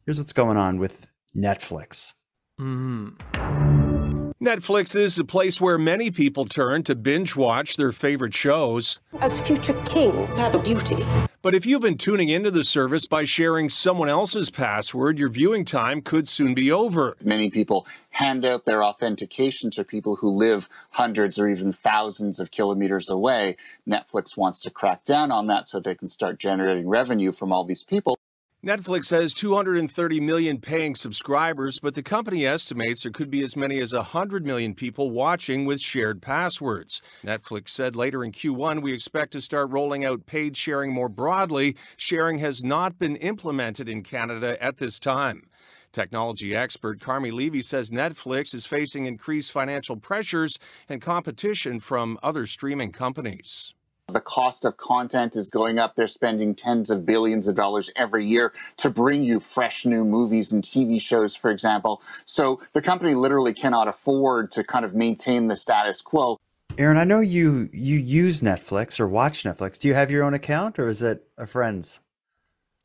Here's 0.06 0.20
what's 0.20 0.34
going 0.34 0.58
on 0.58 0.78
with 0.78 1.08
Netflix. 1.36 2.14
Mm-hmm. 2.60 4.32
Netflix 4.42 4.96
is 4.96 5.20
a 5.20 5.24
place 5.24 5.62
where 5.62 5.78
many 5.78 6.10
people 6.10 6.46
turn 6.46 6.84
to 6.84 6.96
binge 6.96 7.36
watch 7.36 7.76
their 7.76 7.92
favorite 7.92 8.34
shows. 8.34 9.00
As 9.20 9.42
future 9.42 9.74
king, 9.86 10.12
I 10.34 10.42
have 10.42 10.56
a 10.56 10.64
duty. 10.64 10.98
But 11.42 11.54
if 11.54 11.66
you've 11.66 11.82
been 11.82 11.98
tuning 11.98 12.30
into 12.30 12.50
the 12.50 12.64
service 12.64 13.06
by 13.06 13.26
sharing 13.26 13.70
someone 13.70 14.10
else's 14.10 14.50
password, 14.50 15.20
your 15.20 15.30
viewing 15.30 15.66
time 15.66 16.02
could 16.02 16.28
soon 16.28 16.54
be 16.54 16.72
over. 16.72 17.16
Many 17.24 17.50
people 17.50 17.86
hand 18.10 18.44
out 18.44 18.66
their 18.66 18.84
authentication 18.84 19.70
to 19.72 19.84
people 19.84 20.16
who 20.16 20.30
live 20.30 20.68
hundreds 20.90 21.38
or 21.38 21.50
even 21.50 21.72
thousands 21.72 22.40
of 22.40 22.52
kilometers 22.52 23.10
away. 23.10 23.58
Netflix 23.88 24.36
wants 24.36 24.60
to 24.62 24.72
crack 24.72 25.04
down 25.04 25.32
on 25.32 25.48
that 25.48 25.68
so 25.68 25.80
they 25.80 25.96
can 25.96 26.08
start 26.08 26.40
generating 26.40 26.88
revenue 26.88 27.32
from 27.32 27.52
all 27.52 27.64
these 27.64 27.84
people. 27.84 28.18
Netflix 28.66 29.12
has 29.12 29.36
230 29.36 30.20
million 30.20 30.60
paying 30.60 30.96
subscribers, 30.96 31.80
but 31.80 31.94
the 31.94 32.02
company 32.02 32.44
estimates 32.44 33.04
there 33.04 33.12
could 33.12 33.30
be 33.30 33.44
as 33.44 33.56
many 33.56 33.80
as 33.80 33.94
100 33.94 34.48
million 34.48 34.74
people 34.74 35.12
watching 35.12 35.64
with 35.64 35.80
shared 35.80 36.24
passwords. 36.24 37.00
Netflix 37.24 37.70
said 37.70 37.96
later 37.96 38.24
in 38.24 38.32
Q1, 38.32 38.82
we 38.82 38.94
expect 38.94 39.34
to 39.34 39.42
start 39.42 39.70
rolling 39.70 40.06
out 40.06 40.26
paid 40.26 40.58
sharing 40.58 40.92
more 40.92 41.08
broadly. 41.08 41.78
Sharing 41.98 42.40
has 42.40 42.64
not 42.64 42.98
been 42.98 43.16
implemented 43.18 43.88
in 43.88 44.02
Canada 44.02 44.62
at 44.62 44.78
this 44.78 44.98
time. 44.98 45.44
Technology 45.92 46.56
expert 46.56 47.00
Carmi 47.00 47.32
Levy 47.32 47.62
says 47.62 47.92
Netflix 47.92 48.56
is 48.56 48.66
facing 48.66 49.06
increased 49.06 49.52
financial 49.52 49.98
pressures 49.98 50.58
and 50.90 51.00
competition 51.00 51.80
from 51.80 52.18
other 52.24 52.48
streaming 52.48 52.92
companies. 52.92 53.76
The 54.10 54.22
cost 54.22 54.64
of 54.64 54.78
content 54.78 55.36
is 55.36 55.50
going 55.50 55.80
up. 55.80 55.96
They're 55.96 56.08
spending 56.08 56.56
tens 56.56 56.90
of 56.90 57.06
billions 57.06 57.50
of 57.50 57.56
dollars 57.56 57.90
every 57.98 58.26
year 58.26 58.54
to 58.78 58.90
bring 58.90 59.22
you 59.22 59.42
fresh 59.42 59.86
new 59.86 60.06
movies 60.06 60.54
and 60.54 60.64
TV 60.64 61.02
shows, 61.02 61.36
for 61.36 61.52
example. 61.52 62.02
So 62.26 62.62
the 62.72 62.82
company 62.82 63.16
literally 63.16 63.54
cannot 63.54 63.90
afford 63.90 64.54
to 64.54 64.64
kind 64.64 64.86
of 64.86 64.96
maintain 64.96 65.48
the 65.50 65.58
status 65.58 66.00
quo. 66.00 66.38
Aaron, 66.78 66.98
I 66.98 67.04
know 67.04 67.20
you 67.20 67.70
you 67.74 67.98
use 67.98 68.42
Netflix 68.42 68.98
or 68.98 69.10
watch 69.10 69.44
Netflix. 69.44 69.78
Do 69.78 69.90
you 69.90 69.94
have 69.94 70.10
your 70.10 70.24
own 70.24 70.34
account 70.34 70.80
or 70.80 70.88
is 70.88 71.02
it 71.02 71.28
a 71.38 71.46
friend's? 71.46 72.00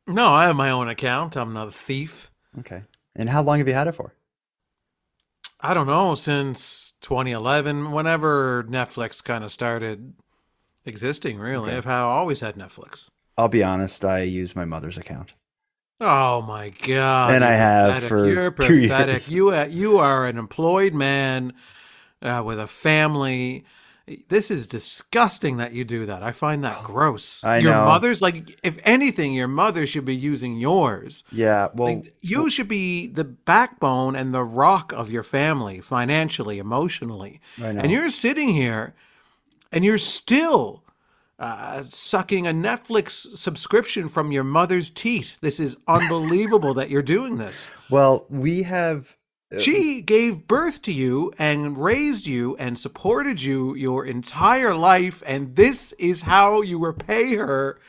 no, 0.08 0.26
I 0.28 0.46
have 0.46 0.56
my 0.56 0.70
own 0.70 0.88
account. 0.88 1.36
I'm 1.36 1.52
not 1.52 1.68
a 1.68 1.72
thief. 1.72 2.32
Okay. 2.58 2.82
And 3.14 3.28
how 3.28 3.42
long 3.42 3.58
have 3.58 3.68
you 3.68 3.74
had 3.74 3.86
it 3.86 3.92
for? 3.92 4.14
I 5.60 5.74
don't 5.74 5.86
know, 5.86 6.16
since 6.16 6.94
2011, 7.02 7.92
whenever 7.92 8.64
Netflix 8.64 9.22
kind 9.22 9.44
of 9.44 9.52
started 9.52 10.14
existing, 10.84 11.38
really. 11.38 11.68
Okay. 11.68 11.76
I've 11.78 11.84
ha- 11.84 12.08
always 12.08 12.40
had 12.40 12.54
Netflix. 12.56 13.08
I'll 13.38 13.48
be 13.48 13.62
honest, 13.62 14.04
I 14.04 14.22
use 14.22 14.54
my 14.56 14.64
mother's 14.64 14.98
account. 14.98 15.34
Oh 16.00 16.42
my 16.42 16.70
god! 16.70 17.34
And 17.34 17.44
I 17.44 17.52
have 17.54 17.88
pathetic. 17.94 18.08
for 18.08 18.26
You're 18.28 18.50
two 18.50 18.82
pathetic. 18.82 19.14
years. 19.14 19.30
You 19.30 19.50
uh, 19.54 19.64
you 19.70 19.98
are 19.98 20.26
an 20.26 20.36
employed 20.36 20.94
man 20.94 21.52
uh, 22.20 22.42
with 22.44 22.58
a 22.58 22.66
family. 22.66 23.64
This 24.28 24.50
is 24.50 24.66
disgusting 24.66 25.58
that 25.58 25.72
you 25.72 25.84
do 25.84 26.06
that. 26.06 26.24
I 26.24 26.32
find 26.32 26.64
that 26.64 26.82
gross. 26.82 27.44
I 27.44 27.58
your 27.58 27.70
know. 27.72 27.84
mother's 27.84 28.20
like, 28.20 28.58
if 28.64 28.76
anything, 28.82 29.32
your 29.32 29.46
mother 29.46 29.86
should 29.86 30.04
be 30.04 30.14
using 30.16 30.56
yours. 30.56 31.22
Yeah, 31.30 31.68
well, 31.72 31.94
Like, 31.94 32.12
you 32.20 32.50
should 32.50 32.66
be 32.66 33.06
the 33.06 33.22
backbone 33.22 34.16
and 34.16 34.34
the 34.34 34.42
rock 34.42 34.92
of 34.92 35.12
your 35.12 35.22
family, 35.22 35.80
financially, 35.80 36.58
emotionally. 36.58 37.40
And 37.62 37.92
you're 37.92 38.10
sitting 38.10 38.48
here, 38.54 38.92
and 39.72 39.84
you're 39.84 39.98
still 39.98 40.84
uh, 41.38 41.82
sucking 41.88 42.46
a 42.46 42.52
Netflix 42.52 43.36
subscription 43.36 44.08
from 44.08 44.30
your 44.30 44.44
mother's 44.44 44.90
teat. 44.90 45.36
This 45.40 45.58
is 45.58 45.76
unbelievable 45.88 46.74
that 46.74 46.90
you're 46.90 47.02
doing 47.02 47.38
this. 47.38 47.68
well, 47.90 48.26
we 48.28 48.62
have. 48.62 49.16
uh, 49.52 49.58
She 49.58 50.02
gave 50.02 50.46
birth 50.46 50.82
to 50.82 50.92
you 50.92 51.32
and 51.38 51.76
raised 51.76 52.26
you 52.28 52.54
and 52.58 52.78
supported 52.78 53.42
you 53.42 53.74
your 53.74 54.04
entire 54.06 54.74
life, 54.74 55.22
and 55.26 55.56
this 55.56 55.92
is 55.98 56.22
how 56.22 56.62
you 56.62 56.78
repay 56.78 57.34
her 57.36 57.80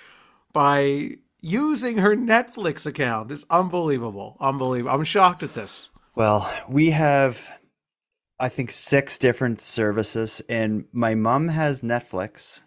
by 0.51 1.17
using 1.41 1.97
her 1.97 2.15
Netflix 2.15 2.85
account. 2.85 3.31
It's 3.31 3.45
unbelievable. 3.49 4.37
Unbelievable. 4.39 4.95
I'm 4.95 5.03
shocked 5.03 5.43
at 5.43 5.53
this. 5.53 5.89
Well, 6.15 6.51
we 6.69 6.91
have, 6.91 7.45
I 8.43 8.49
think, 8.49 8.71
six 8.71 9.17
different 9.17 9.61
services, 9.61 10.41
and 10.49 10.83
my 10.91 11.15
mom 11.15 11.47
has 11.47 11.79
Netflix, 11.79 12.59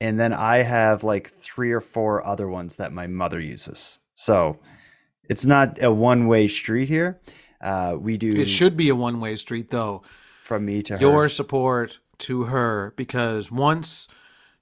and 0.00 0.20
then 0.20 0.32
I 0.32 0.58
have 0.58 1.02
like 1.02 1.26
three 1.28 1.72
or 1.72 1.80
four 1.80 2.24
other 2.24 2.48
ones 2.48 2.76
that 2.76 2.92
my 2.92 3.08
mother 3.08 3.40
uses. 3.40 3.98
So 4.14 4.60
it's 5.28 5.44
not 5.44 5.82
a 5.82 5.92
one-way 5.92 6.46
street 6.46 6.88
here. 6.88 7.20
Uh, 7.60 7.96
we 7.98 8.16
do. 8.16 8.30
It 8.30 8.46
should 8.46 8.76
be 8.76 8.88
a 8.88 8.94
one 8.94 9.18
way 9.20 9.34
street, 9.34 9.70
though. 9.70 10.02
from 10.40 10.64
me 10.64 10.82
to 10.84 10.98
Your 11.00 11.24
her. 11.24 11.28
support 11.28 11.98
to 12.18 12.44
her, 12.44 12.92
because 12.96 13.50
once 13.50 14.06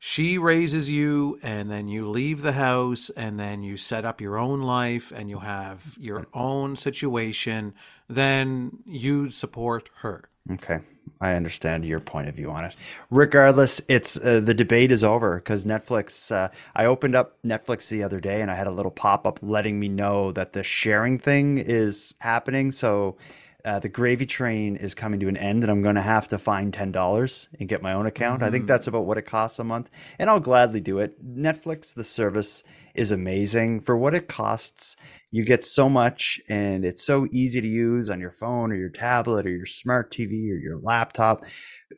she 0.04 0.36
raises 0.36 0.90
you 0.90 1.38
and 1.44 1.70
then 1.70 1.86
you 1.86 2.10
leave 2.10 2.42
the 2.42 2.54
house 2.54 3.08
and 3.10 3.38
then 3.38 3.62
you 3.62 3.76
set 3.76 4.04
up 4.04 4.20
your 4.20 4.36
own 4.36 4.60
life 4.60 5.12
and 5.14 5.30
you 5.30 5.38
have 5.38 5.96
your 5.96 6.26
own 6.34 6.74
situation, 6.74 7.72
then 8.08 8.78
you 8.84 9.30
support 9.30 9.88
her. 9.98 10.28
Okay, 10.50 10.80
I 11.20 11.34
understand 11.34 11.84
your 11.84 12.00
point 12.00 12.28
of 12.28 12.34
view 12.34 12.50
on 12.50 12.64
it. 12.64 12.74
Regardless, 13.10 13.80
it's 13.88 14.18
uh, 14.18 14.40
the 14.40 14.54
debate 14.54 14.90
is 14.90 15.04
over 15.04 15.36
because 15.36 15.64
Netflix. 15.64 16.34
Uh, 16.34 16.48
I 16.74 16.84
opened 16.86 17.14
up 17.14 17.38
Netflix 17.46 17.88
the 17.88 18.02
other 18.02 18.18
day 18.18 18.42
and 18.42 18.50
I 18.50 18.56
had 18.56 18.66
a 18.66 18.72
little 18.72 18.90
pop 18.90 19.24
up 19.24 19.38
letting 19.40 19.78
me 19.78 19.88
know 19.88 20.32
that 20.32 20.50
the 20.50 20.64
sharing 20.64 21.20
thing 21.20 21.58
is 21.58 22.16
happening. 22.18 22.72
So 22.72 23.16
uh, 23.64 23.78
the 23.78 23.88
gravy 23.88 24.26
train 24.26 24.76
is 24.76 24.94
coming 24.94 25.20
to 25.20 25.28
an 25.28 25.36
end, 25.36 25.62
and 25.62 25.70
I'm 25.70 25.82
going 25.82 25.94
to 25.94 26.00
have 26.02 26.28
to 26.28 26.38
find 26.38 26.72
ten 26.72 26.92
dollars 26.92 27.48
and 27.58 27.68
get 27.68 27.82
my 27.82 27.92
own 27.92 28.06
account. 28.06 28.42
I 28.42 28.50
think 28.50 28.64
Mhm. 28.64 28.68
that's 28.68 28.86
about 28.86 29.06
what 29.06 29.18
it 29.18 29.26
costs 29.26 29.58
a 29.58 29.64
month, 29.64 29.90
and 30.18 30.28
I'll 30.28 30.40
gladly 30.40 30.80
do 30.80 30.98
it. 30.98 31.24
Netflix, 31.24 31.94
the 31.94 32.04
service 32.04 32.64
is 32.94 33.12
amazing 33.12 33.80
for 33.80 33.96
what 33.96 34.14
it 34.14 34.28
costs. 34.28 34.96
You 35.30 35.44
get 35.44 35.64
so 35.64 35.88
much, 35.88 36.40
and 36.48 36.84
it's 36.84 37.02
so 37.04 37.26
easy 37.32 37.60
to 37.60 37.68
use 37.68 38.10
on 38.10 38.20
your 38.20 38.32
phone 38.32 38.70
or 38.72 38.76
your 38.76 38.90
tablet 38.90 39.46
or 39.46 39.50
your 39.50 39.66
smart 39.66 40.10
TV 40.10 40.50
or 40.50 40.58
your 40.58 40.78
laptop. 40.78 41.44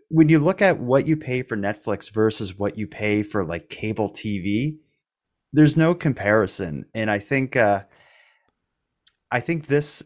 When 0.08 0.28
you 0.28 0.38
look 0.38 0.62
at 0.62 0.78
what 0.78 1.06
you 1.06 1.16
pay 1.16 1.42
for 1.42 1.56
Netflix 1.56 2.12
versus 2.12 2.56
what 2.58 2.76
you 2.78 2.86
pay 2.86 3.22
for 3.22 3.44
like 3.44 3.68
cable 3.68 4.08
TV, 4.10 4.78
there's 5.52 5.76
no 5.76 5.94
comparison. 5.94 6.84
And 6.94 7.10
I 7.10 7.18
think 7.18 7.56
uh, 7.56 7.84
I 9.30 9.40
think 9.40 9.66
this 9.66 10.04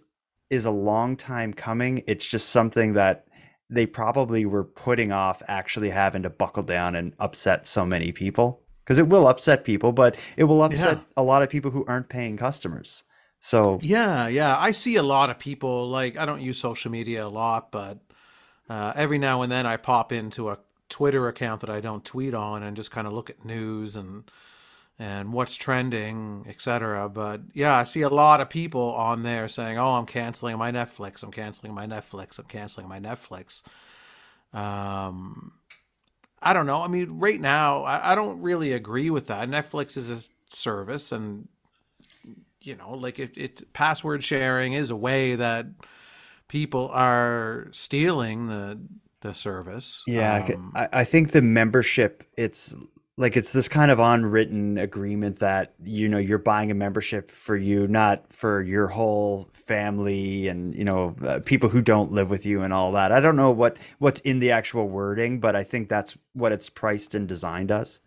is 0.51 0.65
a 0.65 0.71
long 0.71 1.17
time 1.17 1.53
coming. 1.53 2.03
It's 2.07 2.27
just 2.27 2.49
something 2.51 2.95
that 2.95 3.27
they 3.71 3.87
probably 3.87 4.47
were 4.47 4.65
putting 4.65 5.13
off 5.13 5.43
actually 5.47 5.91
having 5.91 6.23
to 6.23 6.31
buckle 6.31 6.63
down 6.63 6.95
and 6.95 7.15
upset 7.19 7.67
so 7.67 7.85
many 7.85 8.13
people 8.13 8.63
because 8.85 8.99
it 8.99 9.09
will 9.09 9.27
upset 9.29 9.65
people, 9.65 9.93
but 9.93 10.17
it 10.39 10.45
will 10.45 10.63
upset 10.63 10.99
Yeah. 10.99 11.05
a 11.19 11.23
lot 11.23 11.43
of 11.43 11.51
people 11.51 11.71
who 11.71 11.85
aren't 11.87 12.09
paying 12.09 12.39
customers. 12.39 13.05
So 13.41 13.79
Yeah, 13.83 14.27
yeah. 14.29 14.59
I 14.59 14.71
see 14.73 14.97
a 14.97 15.03
lot 15.03 15.29
of 15.29 15.39
people 15.39 15.87
like 15.89 16.17
I 16.17 16.25
don't 16.25 16.41
use 16.41 16.59
social 16.59 16.91
media 16.91 17.27
a 17.27 17.29
lot, 17.29 17.71
but 17.71 17.99
uh, 18.71 18.93
every 18.97 19.19
now 19.19 19.43
and 19.43 19.53
then 19.53 19.67
I 19.67 19.77
pop 19.77 20.13
into 20.13 20.49
a 20.49 20.59
Twitter 20.89 21.29
account 21.29 21.61
that 21.61 21.71
I 21.71 21.81
don't 21.81 22.05
tweet 22.05 22.33
on 22.35 22.63
and 22.63 22.75
just 22.77 22.91
kind 22.91 23.07
of 23.07 23.13
look 23.13 23.29
at 23.29 23.45
news 23.45 23.97
and 23.97 24.25
and 24.99 25.33
what's 25.33 25.57
trending, 25.57 26.45
etc. 26.49 27.09
But 27.09 27.43
yeah, 27.55 27.77
I 27.77 27.85
see 27.85 28.03
a 28.03 28.09
lot 28.09 28.41
of 28.41 28.51
people 28.51 28.93
on 28.95 29.23
there 29.23 29.49
saying, 29.49 29.79
"Oh, 29.79 29.95
I'm 29.95 30.07
canceling 30.07 30.59
my 30.59 30.73
Netflix. 30.73 31.23
I'm 31.23 31.31
canceling 31.31 31.75
my 31.75 31.87
Netflix. 31.87 32.39
I'm 32.39 32.47
canceling 32.47 32.89
my 32.89 33.01
Netflix." 33.01 33.63
Um, 34.53 35.53
I 36.43 36.53
don't 36.53 36.67
know. 36.67 36.83
I 36.83 36.89
mean, 36.89 37.19
right 37.19 37.41
now, 37.41 37.83
I, 37.85 38.13
I 38.13 38.15
don't 38.15 38.41
really 38.41 38.73
agree 38.73 39.11
with 39.11 39.29
that. 39.29 39.49
Netflix 39.49 39.97
is 39.97 40.11
a 40.11 40.21
service, 40.55 41.13
and 41.13 41.49
you 42.61 42.77
know, 42.77 42.95
like 42.95 43.19
it, 43.19 43.33
it's 43.37 43.63
password 43.73 44.25
sharing 44.25 44.73
is 44.73 44.91
a 44.91 44.97
way 44.97 45.37
that 45.37 45.67
people 46.49 46.89
are 46.93 47.69
stealing 47.73 48.47
the 48.49 48.81
the 49.21 49.35
service. 49.35 50.05
Yeah, 50.07 50.49
Um, 50.55 50.73
I, 50.75 50.89
I 51.01 51.05
think 51.05 51.33
the 51.33 51.43
membership, 51.43 52.25
it's 52.37 52.75
like 53.19 53.37
it's 53.37 53.51
this 53.51 53.69
kind 53.69 53.91
of 53.91 53.99
unwritten 53.99 54.79
agreement 54.79 55.41
that 55.41 55.75
you 55.83 56.09
know 56.09 56.19
you're 56.19 56.39
buying 56.39 56.71
a 56.71 56.75
membership 56.75 57.33
for 57.33 57.57
you, 57.57 57.89
not 57.89 58.33
for 58.33 58.63
your 58.63 58.87
whole 58.87 59.49
family 59.51 60.47
and 60.47 60.75
you 60.75 60.85
know 60.85 61.17
uh, 61.27 61.41
people 61.45 61.69
who 61.69 61.83
don't 61.83 62.13
live 62.13 62.31
with 62.31 62.47
you 62.47 62.63
and 62.63 62.73
all 62.73 62.93
that. 62.93 63.11
I 63.11 63.21
don't 63.21 63.37
know 63.37 63.51
what 63.51 63.77
what's 63.99 64.21
in 64.21 64.39
the 64.39 64.53
actual 64.53 64.89
wording, 64.89 65.41
but 65.41 65.57
I 65.57 65.65
think 65.65 65.89
that's 65.89 66.17
what 66.33 66.53
it's 66.53 66.71
priced 66.71 67.15
and 67.15 67.27
designed 67.29 67.73
as. 67.73 68.01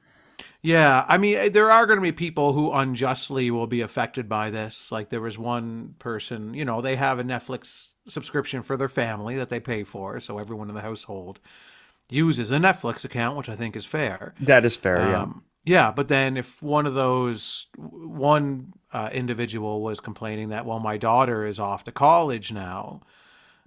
Yeah, 0.64 1.06
I 1.08 1.18
mean, 1.18 1.36
eh, 1.36 1.50
there 1.50 1.70
are 1.70 1.86
going 1.86 1.98
to 1.98 2.04
be 2.04 2.14
people 2.14 2.54
who 2.54 2.72
unjustly 2.72 3.52
will 3.52 3.68
be 3.68 3.82
affected 3.82 4.30
by 4.30 4.50
this. 4.50 4.92
Like 4.92 5.10
there 5.10 5.22
was 5.22 5.38
one 5.38 5.96
person, 6.00 6.54
you 6.54 6.66
know, 6.66 6.82
they 6.82 6.96
have 6.96 7.20
a 7.20 7.24
Netflix 7.24 7.90
subscription 8.08 8.62
for 8.62 8.78
their 8.78 8.90
family 8.90 9.36
that 9.36 9.50
they 9.50 9.60
pay 9.60 9.84
for, 9.84 10.20
so 10.22 10.40
everyone 10.40 10.70
in 10.70 10.76
the 10.76 10.82
household 10.82 11.40
uses 12.12 12.52
a 12.52 12.58
Netflix 12.58 13.04
account, 13.06 13.38
which 13.38 13.50
I 13.50 13.56
think 13.56 13.76
is 13.76 13.86
fair. 13.86 14.34
That 14.40 14.66
is 14.66 14.76
fair, 14.76 15.00
yeah. 15.00 15.22
Um, 15.24 15.44
yeah, 15.64 15.92
but 15.92 16.08
then 16.08 16.38
if 16.38 16.62
one 16.64 16.86
of 16.88 16.96
those 16.96 17.68
one 17.78 18.74
uh, 18.92 19.10
individual 19.14 19.82
was 19.82 20.00
complaining 20.00 20.50
that, 20.50 20.66
well, 20.66 20.80
my 20.80 20.98
daughter 20.98 21.46
is 21.46 21.60
off 21.60 21.84
to 21.84 21.92
college 21.92 22.52
now, 22.52 23.02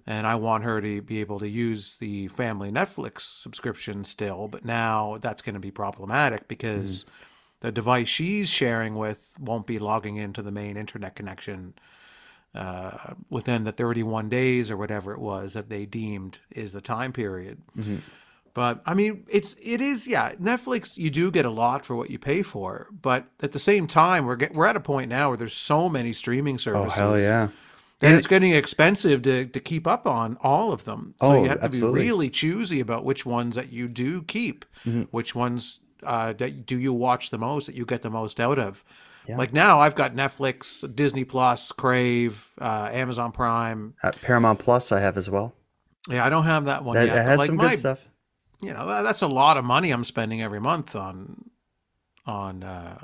and 0.05 0.27
I 0.27 0.35
want 0.35 0.65
her 0.65 0.81
to 0.81 1.01
be 1.01 1.21
able 1.21 1.39
to 1.39 1.47
use 1.47 1.95
the 1.97 2.27
family 2.27 2.69
Netflix 2.71 3.21
subscription 3.21 4.03
still, 4.03 4.47
but 4.49 4.65
now 4.65 5.17
that's 5.21 5.41
going 5.41 5.53
to 5.55 5.59
be 5.59 5.71
problematic 5.71 6.47
because 6.49 7.05
the 7.61 7.71
device 7.71 8.09
she's 8.09 8.49
sharing 8.49 8.95
with 8.95 9.33
won't 9.39 9.65
be 9.65 9.79
logging 9.79 10.17
into 10.17 10.41
the 10.41 10.51
main 10.51 10.75
internet 10.77 11.15
connection 11.15 11.73
uh, 12.53 13.13
within 13.29 13.63
the 13.63 13.71
31 13.71 14.29
days 14.29 14.69
or 14.69 14.77
whatever 14.77 15.13
it 15.13 15.19
was 15.19 15.53
that 15.53 15.69
they 15.69 15.85
deemed 15.85 16.39
is 16.51 16.73
the 16.73 16.81
time 16.81 17.11
period. 17.11 17.61
Mhm. 17.77 18.01
But 18.55 18.81
I 18.85 18.93
mean, 18.95 19.25
it's 19.29 19.55
it 19.61 19.81
is 19.81 20.07
yeah. 20.07 20.33
Netflix, 20.35 20.97
you 20.97 21.11
do 21.11 21.29
get 21.29 21.45
a 21.45 21.49
lot 21.51 21.85
for 21.85 21.95
what 21.95 22.09
you 22.09 22.17
pay 22.17 22.41
for, 22.41 22.87
but 23.01 23.27
at 23.43 23.51
the 23.51 23.59
same 23.59 23.85
time, 23.85 24.25
we're 24.25 24.37
get, 24.37 24.55
we're 24.55 24.65
at 24.65 24.75
a 24.77 24.79
point 24.79 25.09
now 25.09 25.27
where 25.29 25.37
there's 25.37 25.53
so 25.55 25.89
many 25.89 26.13
streaming 26.13 26.57
services. 26.57 26.97
Oh 26.97 27.01
hell 27.13 27.19
yeah! 27.19 27.49
that 27.99 28.07
And 28.07 28.15
it's 28.17 28.27
getting 28.27 28.53
expensive 28.53 29.21
to 29.23 29.45
to 29.45 29.59
keep 29.59 29.85
up 29.85 30.07
on 30.07 30.37
all 30.41 30.71
of 30.71 30.85
them. 30.85 31.13
So 31.19 31.27
Oh, 31.27 31.43
you 31.43 31.49
have 31.49 31.59
to 31.59 31.65
absolutely. 31.65 31.99
be 32.01 32.07
really 32.07 32.29
choosy 32.29 32.79
about 32.79 33.03
which 33.03 33.25
ones 33.25 33.55
that 33.57 33.73
you 33.73 33.89
do 33.89 34.23
keep, 34.23 34.63
Mhm. 34.87 35.09
which 35.11 35.35
ones 35.35 35.79
uh, 36.03 36.31
that 36.33 36.65
do 36.65 36.79
you 36.79 36.93
watch 36.93 37.31
the 37.31 37.37
most, 37.37 37.65
that 37.65 37.75
you 37.75 37.85
get 37.85 38.03
the 38.03 38.09
most 38.09 38.39
out 38.39 38.57
of. 38.57 38.85
Yeah. 39.27 39.37
Like 39.37 39.51
now, 39.53 39.81
I've 39.81 39.95
got 39.95 40.15
Netflix, 40.15 40.83
Disney 40.95 41.25
Plus, 41.25 41.73
Crave, 41.73 42.51
uh, 42.61 42.89
Amazon 42.93 43.31
Prime. 43.33 43.95
At 44.03 44.21
Paramount 44.21 44.59
Plus, 44.59 44.91
I 44.93 44.99
have 45.01 45.17
as 45.17 45.29
well. 45.29 45.55
Yeah, 46.07 46.23
I 46.25 46.29
don't 46.29 46.43
have 46.45 46.65
that 46.65 46.85
one 46.85 46.93
That, 46.93 47.07
yet. 47.07 47.17
it 47.17 47.25
has 47.25 47.39
like, 47.39 47.47
some 47.47 47.55
my- 47.57 47.69
good 47.71 47.79
stuff. 47.79 47.99
You 48.65 48.73
know, 48.73 49.03
that's 49.03 49.21
a 49.21 49.27
lot 49.27 49.57
of 49.57 49.63
money 49.65 49.91
I'm 49.91 50.03
spending 50.03 50.41
every 50.41 50.59
month 50.59 50.95
on 50.95 51.49
on 52.25 52.63
uh, 52.63 53.03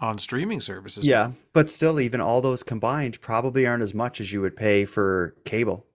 on 0.00 0.18
streaming 0.18 0.60
services. 0.60 1.06
Yeah, 1.06 1.32
but 1.52 1.70
still, 1.70 2.00
even 2.00 2.20
all 2.20 2.40
those 2.40 2.62
combined 2.62 3.20
probably 3.20 3.66
aren't 3.66 3.82
as 3.82 3.94
much 3.94 4.20
as 4.20 4.32
you 4.32 4.40
would 4.40 4.56
pay 4.56 4.84
for 4.84 5.34
cable. 5.44 5.86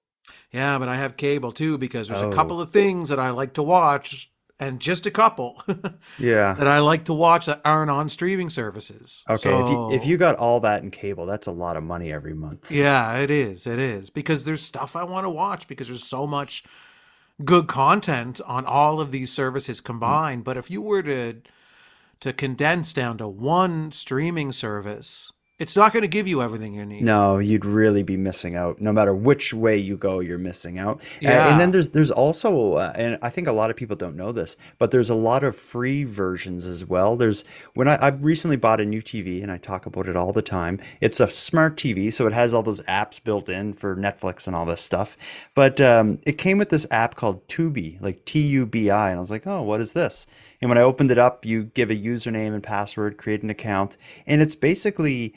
Yeah, 0.51 0.77
but 0.79 0.87
I 0.87 0.95
have 0.95 1.17
cable 1.17 1.51
too 1.51 1.77
because 1.77 2.07
there's 2.07 2.21
Oh. 2.21 2.29
a 2.29 2.33
couple 2.33 2.61
of 2.61 2.71
things 2.71 3.09
that 3.09 3.19
I 3.19 3.31
like 3.31 3.53
to 3.53 3.63
watch 3.63 4.29
and 4.59 4.79
just 4.79 5.05
a 5.05 5.11
couple 5.11 5.61
Yeah. 6.19 6.53
that 6.53 6.67
I 6.67 6.79
like 6.79 7.05
to 7.05 7.13
watch 7.13 7.47
that 7.47 7.59
aren't 7.65 7.89
on 7.91 8.07
streaming 8.07 8.49
services. 8.49 9.23
Okay, 9.29 9.49
if 9.53 9.69
you 9.69 9.91
if 9.91 10.05
you 10.05 10.17
got 10.17 10.35
all 10.37 10.59
that 10.61 10.83
in 10.83 10.91
cable, 10.91 11.25
that's 11.25 11.47
a 11.47 11.51
lot 11.51 11.75
of 11.75 11.83
money 11.83 12.13
every 12.13 12.33
month. 12.35 12.71
Yeah, 12.71 13.15
it 13.17 13.31
is. 13.31 13.65
It 13.67 13.79
is 13.79 14.09
because 14.09 14.43
there's 14.45 14.61
stuff 14.61 14.95
I 14.95 15.03
want 15.03 15.25
to 15.25 15.29
watch 15.29 15.67
because 15.67 15.87
there's 15.87 16.05
so 16.07 16.25
much 16.27 16.63
good 17.43 17.67
content 17.67 18.39
on 18.45 18.65
all 18.65 18.99
of 18.99 19.11
these 19.11 19.31
services 19.31 19.81
combined. 19.81 20.43
But 20.43 20.57
if 20.57 20.69
you 20.69 20.81
were 20.81 21.03
to 21.03 21.41
to 22.19 22.31
condense 22.31 22.93
down 22.93 23.17
to 23.17 23.27
one 23.27 23.91
streaming 23.91 24.53
service, 24.53 25.33
it's 25.63 25.77
not 25.77 25.93
going 25.93 26.01
to 26.01 26.09
give 26.09 26.27
you 26.27 26.41
everything 26.41 26.73
you 26.73 26.85
need. 26.85 27.03
No, 27.03 27.37
you'd 27.37 27.63
really 27.63 28.03
be 28.03 28.17
missing 28.17 28.53
out. 28.53 28.81
No 28.81 28.91
matter 28.91 29.15
which 29.15 29.53
way 29.53 29.77
you 29.77 29.95
go, 29.95 30.19
you're 30.19 30.37
missing 30.37 30.77
out. 30.77 31.01
Yeah. 31.21 31.49
and 31.49 31.57
then 31.57 31.71
there's 31.71 31.89
there's 31.89 32.11
also, 32.11 32.73
uh, 32.73 32.91
and 32.95 33.17
I 33.21 33.29
think 33.29 33.47
a 33.47 33.53
lot 33.53 33.69
of 33.69 33.77
people 33.77 33.95
don't 33.95 34.17
know 34.17 34.33
this, 34.33 34.57
but 34.77 34.91
there's 34.91 35.09
a 35.09 35.15
lot 35.15 35.41
of 35.41 35.55
free 35.55 36.03
versions 36.03 36.65
as 36.65 36.85
well. 36.85 37.15
There's 37.15 37.45
when 37.75 37.87
I, 37.87 37.95
I 37.95 38.09
recently 38.09 38.57
bought 38.57 38.81
a 38.81 38.85
new 38.85 39.01
TV, 39.01 39.41
and 39.41 39.49
I 39.49 39.57
talk 39.57 39.85
about 39.85 40.09
it 40.09 40.17
all 40.17 40.33
the 40.33 40.41
time. 40.41 40.81
It's 40.99 41.21
a 41.21 41.29
smart 41.29 41.77
TV, 41.77 42.11
so 42.11 42.27
it 42.27 42.33
has 42.33 42.53
all 42.53 42.61
those 42.63 42.81
apps 42.81 43.23
built 43.23 43.47
in 43.47 43.71
for 43.71 43.95
Netflix 43.95 44.47
and 44.47 44.57
all 44.57 44.65
this 44.65 44.81
stuff. 44.81 45.15
But 45.55 45.79
um, 45.79 46.19
it 46.27 46.37
came 46.37 46.57
with 46.57 46.71
this 46.71 46.85
app 46.91 47.15
called 47.15 47.47
Tubi, 47.47 48.01
like 48.01 48.25
T 48.25 48.41
U 48.41 48.65
B 48.65 48.89
I, 48.89 49.11
and 49.11 49.17
I 49.17 49.21
was 49.21 49.31
like, 49.31 49.47
oh, 49.47 49.61
what 49.61 49.79
is 49.79 49.93
this? 49.93 50.27
And 50.59 50.69
when 50.69 50.77
I 50.77 50.81
opened 50.81 51.11
it 51.11 51.17
up, 51.17 51.45
you 51.45 51.65
give 51.65 51.89
a 51.89 51.95
username 51.95 52.53
and 52.53 52.63
password, 52.63 53.17
create 53.17 53.43
an 53.43 53.49
account, 53.49 53.97
and 54.25 54.41
it's 54.41 54.55
basically 54.55 55.33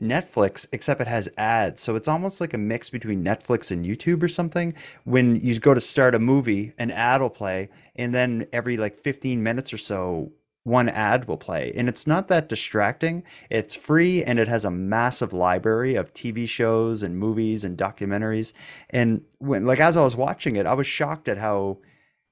Netflix, 0.00 0.66
except 0.72 1.00
it 1.00 1.06
has 1.06 1.28
ads. 1.36 1.80
So 1.80 1.96
it's 1.96 2.08
almost 2.08 2.40
like 2.40 2.54
a 2.54 2.58
mix 2.58 2.90
between 2.90 3.24
Netflix 3.24 3.70
and 3.70 3.84
YouTube 3.84 4.22
or 4.22 4.28
something. 4.28 4.74
When 5.04 5.36
you 5.36 5.58
go 5.58 5.74
to 5.74 5.80
start 5.80 6.14
a 6.14 6.18
movie, 6.18 6.72
an 6.78 6.90
ad 6.90 7.20
will 7.20 7.30
play, 7.30 7.70
and 7.94 8.14
then 8.14 8.46
every 8.52 8.76
like 8.76 8.94
15 8.96 9.42
minutes 9.42 9.72
or 9.72 9.78
so, 9.78 10.32
one 10.66 10.88
ad 10.88 11.28
will 11.28 11.36
play. 11.36 11.72
And 11.76 11.88
it's 11.88 12.08
not 12.08 12.26
that 12.26 12.48
distracting. 12.48 13.22
It's 13.50 13.74
free 13.74 14.24
and 14.24 14.40
it 14.40 14.48
has 14.48 14.64
a 14.64 14.70
massive 14.70 15.32
library 15.32 15.94
of 15.94 16.12
TV 16.12 16.48
shows 16.48 17.04
and 17.04 17.16
movies 17.16 17.64
and 17.64 17.78
documentaries. 17.78 18.52
And 18.90 19.22
when 19.38 19.64
like 19.64 19.78
as 19.78 19.96
I 19.96 20.02
was 20.02 20.16
watching 20.16 20.56
it, 20.56 20.66
I 20.66 20.74
was 20.74 20.88
shocked 20.88 21.28
at 21.28 21.38
how 21.38 21.78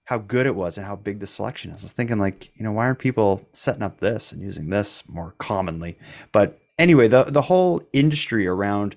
how 0.07 0.19
good 0.19 0.47
it 0.47 0.57
was 0.57 0.77
and 0.77 0.87
how 0.87 0.97
big 0.97 1.21
the 1.21 1.27
selection 1.27 1.71
is. 1.71 1.83
I 1.83 1.87
was 1.87 1.93
thinking 1.93 2.19
like, 2.19 2.51
you 2.59 2.65
know, 2.65 2.73
why 2.73 2.87
aren't 2.87 2.99
people 2.99 3.47
setting 3.53 3.83
up 3.83 4.01
this 4.01 4.33
and 4.33 4.43
using 4.43 4.69
this 4.69 5.09
more 5.09 5.35
commonly? 5.39 5.97
But 6.33 6.61
anyway, 6.79 7.09
the 7.09 7.25
the 7.25 7.43
whole 7.43 7.83
industry 7.93 8.47
around 8.47 8.97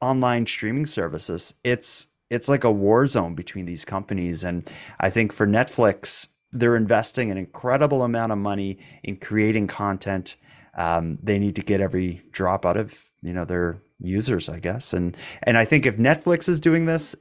online 0.00 0.46
streaming 0.46 0.86
services, 0.86 1.54
it's 1.64 2.08
it's 2.30 2.48
like 2.48 2.64
a 2.64 2.70
war 2.72 3.06
zone 3.06 3.34
between 3.34 3.66
these 3.66 3.84
companies 3.84 4.42
and 4.44 4.68
I 5.00 5.10
think 5.10 5.32
for 5.32 5.46
Netflix, 5.46 6.28
they're 6.50 6.76
investing 6.76 7.30
an 7.30 7.36
incredible 7.38 8.02
amount 8.02 8.32
of 8.32 8.38
money 8.38 8.78
in 9.02 9.16
creating 9.16 9.66
content. 9.66 10.36
Um, 10.74 11.18
they 11.22 11.38
need 11.38 11.56
to 11.56 11.62
get 11.62 11.80
every 11.82 12.22
drop 12.30 12.64
out 12.64 12.78
of, 12.78 12.94
you 13.20 13.34
know, 13.34 13.44
their 13.44 13.82
users, 13.98 14.48
I 14.48 14.58
guess. 14.60 14.92
And 14.94 15.16
and 15.42 15.58
I 15.58 15.64
think 15.64 15.86
if 15.86 15.96
Netflix 15.98 16.48
is 16.48 16.58
doing 16.60 16.86
this, 16.86 17.14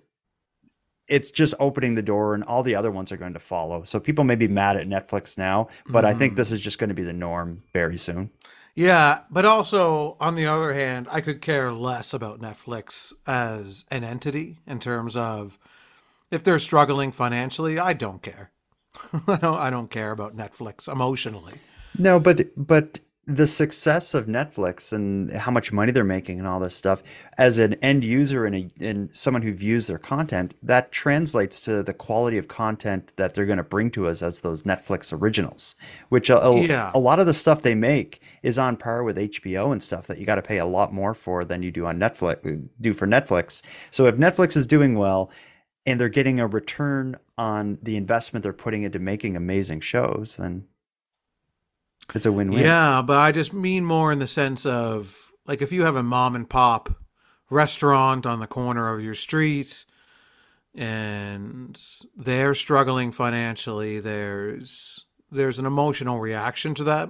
it's 1.07 1.29
just 1.31 1.53
opening 1.59 1.95
the 1.95 2.01
door 2.01 2.33
and 2.33 2.43
all 2.45 2.63
the 2.63 2.75
other 2.75 2.89
ones 2.91 3.11
are 3.11 3.17
going 3.17 3.33
to 3.33 3.39
follow. 3.39 3.83
So 3.83 3.99
people 3.99 4.23
may 4.23 4.35
be 4.35 4.47
mad 4.47 4.77
at 4.77 4.87
Netflix 4.87 5.37
now, 5.37 5.67
but 5.89 6.05
I 6.05 6.13
think 6.13 6.33
Mhm. 6.33 6.35
this 6.37 6.51
is 6.53 6.61
just 6.61 6.79
going 6.79 6.87
to 6.87 6.93
be 6.93 7.03
the 7.03 7.11
norm 7.11 7.63
very 7.73 7.97
soon. 7.97 8.31
Yeah, 8.73 9.21
but 9.29 9.45
also 9.45 10.15
on 10.19 10.35
the 10.35 10.45
other 10.47 10.73
hand, 10.73 11.07
I 11.11 11.21
could 11.21 11.41
care 11.41 11.73
less 11.73 12.13
about 12.13 12.39
Netflix 12.39 13.13
as 13.27 13.85
an 13.91 14.03
entity 14.03 14.59
in 14.65 14.79
terms 14.79 15.15
of 15.15 15.59
if 16.29 16.43
they're 16.43 16.59
struggling 16.59 17.11
financially, 17.11 17.77
I 17.77 17.93
don't 17.93 18.21
care. 18.21 18.51
I 19.27 19.37
don't 19.37 19.59
I 19.59 19.69
don't 19.69 19.89
care 19.89 20.11
about 20.11 20.35
Netflix 20.35 20.91
emotionally. 20.91 21.53
No, 21.97 22.19
but 22.19 22.47
but 22.55 22.99
the 23.27 23.45
success 23.45 24.15
of 24.15 24.25
Netflix 24.25 24.91
and 24.91 25.31
how 25.31 25.51
much 25.51 25.71
money 25.71 25.91
they're 25.91 26.03
making 26.03 26.39
and 26.39 26.47
all 26.47 26.59
this 26.59 26.75
stuff, 26.75 27.03
as 27.37 27.59
an 27.59 27.75
end 27.75 28.03
user 28.03 28.45
and, 28.45 28.55
a, 28.55 28.69
and 28.79 29.15
someone 29.15 29.43
who 29.43 29.53
views 29.53 29.85
their 29.87 29.99
content, 29.99 30.55
that 30.63 30.91
translates 30.91 31.61
to 31.61 31.83
the 31.83 31.93
quality 31.93 32.37
of 32.39 32.47
content 32.47 33.13
that 33.17 33.33
they're 33.35 33.45
going 33.45 33.57
to 33.59 33.63
bring 33.63 33.91
to 33.91 34.07
us 34.07 34.23
as 34.23 34.41
those 34.41 34.63
Netflix 34.63 35.13
originals, 35.13 35.75
which 36.09 36.29
a, 36.31 36.41
a- 36.43 36.65
Yeah. 36.67 36.91
a 36.95 36.99
lot 36.99 37.19
of 37.19 37.27
the 37.27 37.33
stuff 37.33 37.61
they 37.61 37.75
make 37.75 38.21
is 38.41 38.57
on 38.57 38.75
par 38.75 39.03
with 39.03 39.17
HBO 39.17 39.71
and 39.71 39.83
stuff 39.83 40.07
that 40.07 40.17
you 40.17 40.25
got 40.25 40.35
to 40.35 40.41
pay 40.41 40.57
a 40.57 40.65
lot 40.65 40.91
more 40.91 41.13
for 41.13 41.43
than 41.43 41.61
you 41.61 41.71
do 41.71 41.85
on 41.85 41.99
Netflix, 41.99 42.67
do 42.81 42.93
for 42.93 43.05
Netflix. 43.07 43.61
So 43.91 44.07
if 44.07 44.15
Netflix 44.15 44.57
is 44.57 44.65
doing 44.65 44.95
well 44.95 45.29
and 45.85 45.99
they're 45.99 46.09
getting 46.09 46.39
a 46.39 46.47
return 46.47 47.17
on 47.37 47.77
the 47.83 47.97
investment 47.97 48.43
they're 48.43 48.51
putting 48.53 48.81
into 48.83 48.99
making 48.99 49.35
amazing 49.35 49.81
shows, 49.81 50.37
then 50.37 50.65
it's 52.15 52.25
a 52.25 52.31
win-win. 52.31 52.63
Yeah, 52.63 53.01
but 53.05 53.17
I 53.17 53.31
just 53.31 53.53
mean 53.53 53.85
more 53.85 54.11
in 54.11 54.19
the 54.19 54.27
sense 54.27 54.65
of 54.65 55.31
like 55.45 55.61
if 55.61 55.71
you 55.71 55.83
have 55.85 55.95
a 55.95 56.03
mom 56.03 56.35
and 56.35 56.49
pop 56.49 56.93
restaurant 57.49 58.25
on 58.25 58.39
the 58.39 58.47
corner 58.47 58.93
of 58.93 59.03
your 59.03 59.15
street 59.15 59.85
and 60.75 61.79
they're 62.15 62.55
struggling 62.55 63.11
financially, 63.11 63.99
there's 63.99 65.05
there's 65.31 65.59
an 65.59 65.65
emotional 65.65 66.19
reaction 66.19 66.73
to 66.75 66.83
that. 66.85 67.09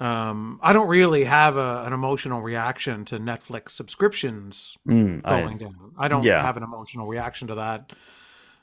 Um, 0.00 0.60
I 0.62 0.72
don't 0.72 0.86
really 0.88 1.24
have 1.24 1.56
a, 1.56 1.82
an 1.84 1.92
emotional 1.92 2.40
reaction 2.40 3.04
to 3.06 3.18
Netflix 3.18 3.70
subscriptions 3.70 4.76
Mm, 4.86 5.22
I- 5.24 5.40
going 5.40 5.58
down. 5.58 5.92
I 5.98 6.06
don't 6.08 6.24
yeah. 6.24 6.40
have 6.42 6.56
an 6.56 6.62
emotional 6.62 7.06
reaction 7.08 7.48
to 7.48 7.56
that. 7.56 7.92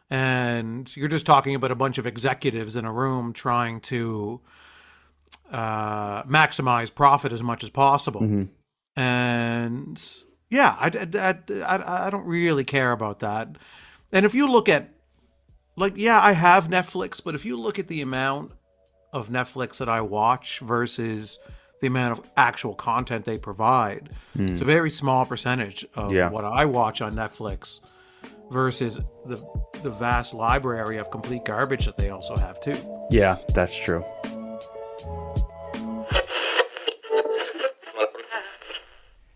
And 0.10 0.96
you're 0.96 1.10
just 1.10 1.26
talking 1.26 1.56
about 1.56 1.72
a 1.72 1.76
bunch 1.76 1.98
of 1.98 2.06
executives 2.08 2.76
in 2.76 2.86
a 2.86 2.94
room 2.94 3.34
trying 3.34 3.82
to 3.82 4.40
uh, 5.52 6.24
maximize 6.24 6.94
profit 6.94 7.32
as 7.32 7.42
much 7.44 7.64
as 7.64 7.70
possible. 7.70 8.22
Mhm. 8.22 8.50
And 8.96 10.04
yeah, 10.50 10.76
I, 10.80 10.88
I, 10.88 11.54
I, 11.64 12.08
I 12.08 12.10
don't 12.10 12.26
really 12.26 12.64
care 12.64 12.92
about 12.92 13.20
that. 13.20 13.50
And 14.12 14.26
if 14.26 14.34
you 14.34 14.50
look 14.50 14.70
at, 14.70 14.90
like, 15.76 15.94
yeah, 15.98 16.20
I 16.22 16.32
have 16.32 16.68
Netflix, 16.68 17.22
but 17.24 17.36
if 17.36 17.44
you 17.46 17.60
look 17.60 17.78
at 17.80 17.88
the 17.88 18.02
amount 18.02 18.52
of 19.12 19.30
Netflix 19.30 19.78
that 19.78 19.90
I 19.90 20.02
watch 20.02 20.60
versus 20.60 21.40
the 21.82 21.88
amount 21.88 22.18
of 22.18 22.26
actual 22.38 22.74
content 22.74 23.26
they 23.26 23.38
provide, 23.38 24.10
it's 24.36 24.60
a 24.62 24.64
Hmm. 24.64 24.70
very 24.70 24.90
small 24.90 25.26
percentage 25.26 25.86
of 25.96 26.12
Yeah. 26.14 26.30
what 26.30 26.46
I 26.46 26.66
watch 26.66 27.02
on 27.02 27.14
Netflix 27.14 27.82
versus 28.52 29.00
the 29.26 29.44
the 29.84 29.90
vast 29.92 30.34
library 30.34 30.98
of 30.98 31.12
complete 31.12 31.46
garbage 31.46 31.86
that 31.86 31.96
they 31.98 32.10
also 32.10 32.36
have 32.38 32.60
too. 32.60 32.76
Yeah, 33.12 33.38
that's 33.54 33.78
true. 33.78 34.04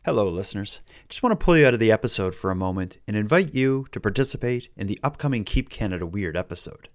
Hello, 0.06 0.30
listeners. 0.30 0.80
Just 1.10 1.22
want 1.22 1.38
to 1.38 1.43
pull 1.43 1.58
you 1.58 1.68
out 1.68 1.74
of 1.74 1.80
the 1.82 1.91
episode 1.91 2.34
for 2.34 2.50
a 2.50 2.56
moment 2.56 3.00
and 3.06 3.18
invite 3.18 3.54
you 3.54 3.86
to 3.91 4.00
participate 4.00 4.70
in 4.78 4.88
the 4.88 4.97
upcoming 5.04 5.43
Keep 5.43 5.70
Canada 5.70 6.06
Weird 6.06 6.38
episode. 6.38 6.88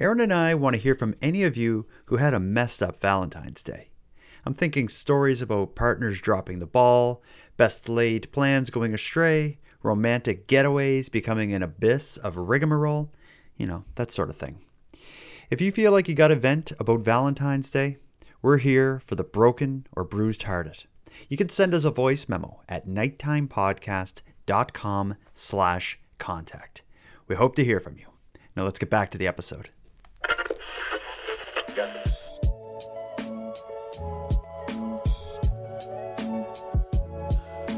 Aaron 0.00 0.18
and 0.18 0.32
I 0.32 0.54
want 0.54 0.74
to 0.74 0.80
hear 0.80 0.94
from 0.94 1.14
any 1.20 1.44
of 1.44 1.58
you 1.58 1.86
who 2.06 2.16
had 2.16 2.32
a 2.32 2.40
messed 2.40 2.82
up 2.82 2.98
Valentine's 2.98 3.62
Day. 3.62 3.90
I'm 4.46 4.54
thinking 4.54 4.88
stories 4.88 5.42
about 5.42 5.74
partners 5.74 6.22
dropping 6.22 6.58
the 6.58 6.66
ball, 6.66 7.22
best 7.58 7.86
laid 7.86 8.32
plans 8.32 8.70
going 8.70 8.94
astray, 8.94 9.58
romantic 9.82 10.48
getaways 10.48 11.12
becoming 11.12 11.52
an 11.52 11.62
abyss 11.62 12.16
of 12.16 12.38
rigmarole, 12.38 13.12
you 13.58 13.66
know, 13.66 13.84
that 13.96 14.10
sort 14.10 14.30
of 14.30 14.38
thing. 14.38 14.64
If 15.50 15.60
you 15.60 15.70
feel 15.70 15.92
like 15.92 16.08
you 16.08 16.14
got 16.14 16.32
a 16.32 16.36
vent 16.36 16.72
about 16.80 17.00
Valentine's 17.00 17.70
Day, 17.70 17.98
we're 18.40 18.56
here 18.56 19.00
for 19.00 19.16
the 19.16 19.24
broken 19.24 19.86
or 19.92 20.02
bruised 20.02 20.44
hearted. 20.44 20.84
You 21.28 21.36
can 21.36 21.48
send 21.48 21.74
us 21.74 21.84
a 21.84 21.90
voice 21.90 22.28
memo 22.28 22.60
at 22.68 22.86
nighttimepodcast.com 22.86 25.16
slash 25.34 25.98
contact. 26.18 26.82
We 27.26 27.34
hope 27.36 27.54
to 27.56 27.64
hear 27.64 27.80
from 27.80 27.96
you. 27.98 28.06
Now 28.56 28.64
let's 28.64 28.78
get 28.78 28.90
back 28.90 29.10
to 29.10 29.18
the 29.18 29.26
episode. 29.26 29.70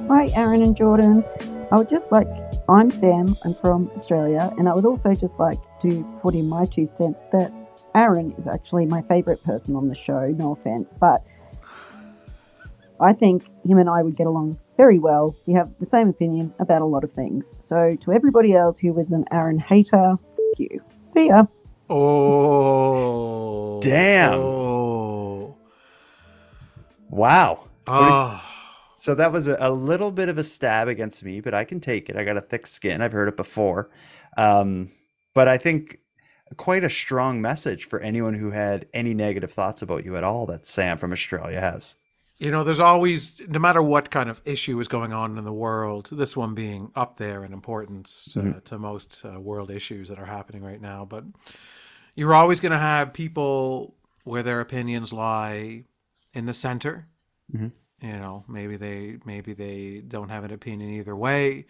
Hi, 0.09 0.29
Aaron 0.35 0.63
and 0.63 0.77
Jordan. 0.77 1.25
I 1.71 1.77
would 1.77 1.89
just 1.89 2.11
like, 2.11 2.27
I'm 2.69 2.91
Sam, 2.91 3.37
I'm 3.45 3.55
from 3.55 3.91
Australia, 3.97 4.53
and 4.59 4.69
I 4.69 4.75
would 4.75 4.85
also 4.85 5.15
just 5.15 5.39
like 5.39 5.59
to 5.83 6.03
put 6.21 6.35
in 6.35 6.49
my 6.49 6.65
two 6.65 6.91
cents 6.99 7.21
that 7.33 7.53
Aaron 7.95 8.33
is 8.39 8.47
actually 8.47 8.87
my 8.87 9.03
favourite 9.03 9.43
person 9.45 9.77
on 9.77 9.89
the 9.89 9.95
show, 9.95 10.35
no 10.37 10.53
offence, 10.53 10.93
but 10.99 11.25
I 13.01 13.13
think 13.13 13.45
him 13.65 13.79
and 13.79 13.89
I 13.89 14.03
would 14.03 14.17
get 14.17 14.27
along 14.27 14.59
very 14.77 14.99
well. 14.99 15.35
We 15.47 15.55
have 15.55 15.71
the 15.81 15.87
same 15.87 16.09
opinion 16.09 16.55
about 16.59 16.83
a 16.83 16.87
lot 16.87 17.05
of 17.05 17.13
things. 17.13 17.45
So, 17.65 17.97
to 18.03 18.13
everybody 18.13 18.55
else 18.55 18.79
who 18.79 18.93
was 18.93 19.11
an 19.11 19.25
Aaron 19.33 19.59
hater, 19.59 20.13
f- 20.13 20.59
you. 20.59 20.83
See 21.15 21.29
ya. 21.29 21.45
Oh. 21.89 23.81
Damn. 23.81 24.35
Oh. 24.35 25.57
Wow. 27.09 27.65
Ah. 27.87 28.47
So 28.95 29.15
that 29.15 29.33
was 29.33 29.49
a, 29.49 29.57
a 29.59 29.73
little 29.73 30.13
bit 30.13 30.29
of 30.29 30.37
a 30.37 30.45
stab 30.45 30.87
against 30.87 31.25
me, 31.25 31.41
but 31.41 31.55
I 31.55 31.65
can 31.65 31.81
take 31.81 32.11
it. 32.11 32.17
I 32.17 32.25
got 32.25 32.37
a 32.37 32.43
thick 32.43 32.67
skin. 32.67 33.01
I've 33.01 33.13
heard 33.13 33.29
it 33.29 33.37
before. 33.37 33.91
Um, 34.37 34.91
but 35.35 35.49
I 35.49 35.57
think 35.57 36.01
quite 36.57 36.85
a 36.85 36.91
strong 36.91 37.41
message 37.41 37.85
for 37.87 38.01
anyone 38.01 38.35
who 38.35 38.51
had 38.51 38.87
any 38.93 39.15
negative 39.15 39.51
thoughts 39.51 39.83
about 39.83 40.05
you 40.05 40.17
at 40.17 40.25
all 40.25 40.47
that 40.47 40.67
Sam 40.67 40.99
from 40.99 41.13
Australia 41.13 41.61
has. 41.61 41.97
You 42.41 42.51
know, 42.51 42.65
there's 42.65 42.81
always, 42.81 43.39
no 43.49 43.59
matter 43.59 43.83
what 43.83 44.11
kind 44.11 44.31
of 44.31 44.41
issue 44.47 44.81
is 44.81 44.89
going 44.89 45.13
on 45.13 45.37
in 45.37 45.45
the 45.45 45.53
world, 45.53 46.09
this 46.11 46.35
one 46.35 46.55
being 46.55 46.91
up 46.97 47.19
there 47.19 47.45
in 47.45 47.53
importance 47.53 48.25
to, 48.33 48.41
Mhm. 48.41 48.65
to 48.65 48.79
most 48.79 49.23
uh, 49.27 49.39
world 49.39 49.71
issues 49.71 50.09
that 50.09 50.19
are 50.19 50.25
happening 50.25 50.63
right 50.63 50.81
now. 50.81 51.05
But 51.05 51.25
you're 52.15 52.33
always 52.35 52.59
going 52.59 52.73
to 52.73 52.79
have 52.79 53.13
people 53.13 53.95
where 54.25 54.43
their 54.43 54.61
opinions 54.63 55.13
lie 55.13 55.85
in 56.33 56.47
the 56.47 56.55
center. 56.55 57.09
Mhm. 57.55 57.73
You 58.01 58.13
know, 58.17 58.45
maybe 58.49 58.77
they 58.79 59.19
maybe 59.27 59.53
they 59.53 60.01
don't 60.01 60.31
have 60.31 60.43
an 60.45 60.51
opinion 60.53 60.91
either 60.95 61.15
way. 61.15 61.67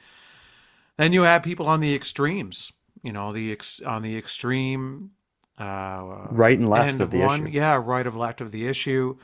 Then 0.99 1.13
you 1.13 1.23
have 1.23 1.43
people 1.43 1.67
on 1.67 1.81
the 1.81 1.95
extremes. 1.97 2.73
You 3.03 3.13
know, 3.13 3.33
the 3.33 3.51
ex- 3.51 3.81
on 3.81 4.03
the 4.03 4.17
extreme 4.17 5.11
uh, 5.59 6.29
Right 6.31 6.59
and 6.59 6.71
left 6.71 6.89
end 6.89 7.01
of 7.01 7.11
the 7.11 7.19
one. 7.19 7.49
issue. 7.49 7.57
Yeah, 7.57 7.75
right 7.85 8.07
of 8.07 8.15
left 8.15 8.41
of 8.41 8.51
the 8.53 8.67
issue. 8.69 9.17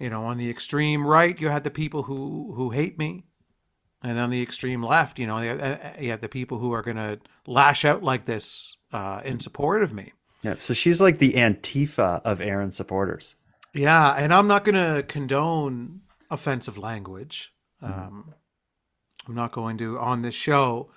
You 0.00 0.10
know, 0.10 0.24
on 0.24 0.38
the 0.38 0.50
extreme 0.50 1.06
right, 1.06 1.38
you 1.40 1.48
had 1.48 1.62
the 1.62 1.70
people 1.70 2.04
who 2.04 2.52
who 2.56 2.70
hate 2.70 2.98
me, 2.98 3.26
and 4.02 4.18
on 4.18 4.30
the 4.30 4.42
extreme 4.42 4.82
left, 4.82 5.18
you 5.18 5.26
know, 5.26 5.38
you 5.38 6.10
have- 6.10 6.20
the 6.22 6.28
people 6.28 6.58
who 6.58 6.72
are 6.72 6.82
going 6.82 6.96
to 6.96 7.20
lash 7.46 7.84
out 7.84 8.02
like 8.02 8.24
this 8.24 8.76
uh, 8.92 9.20
in 9.24 9.38
support 9.38 9.82
of 9.82 9.92
me. 9.92 10.12
Yeah, 10.42 10.54
so 10.58 10.72
she's 10.74 11.00
like 11.02 11.18
the 11.18 11.34
Antifa 11.34 12.22
of 12.24 12.40
Aaron 12.40 12.70
supporters. 12.70 13.36
Yeah, 13.74 14.12
and 14.12 14.32
I'm 14.32 14.46
not 14.48 14.64
going 14.64 14.74
to 14.74 15.02
condone 15.02 16.00
offensive 16.30 16.78
language. 16.78 17.52
Um, 17.82 18.34
I'm 19.28 19.34
not 19.34 19.52
going 19.52 19.76
to 19.78 19.98
on 19.98 20.22
this 20.22 20.34
show 20.34 20.90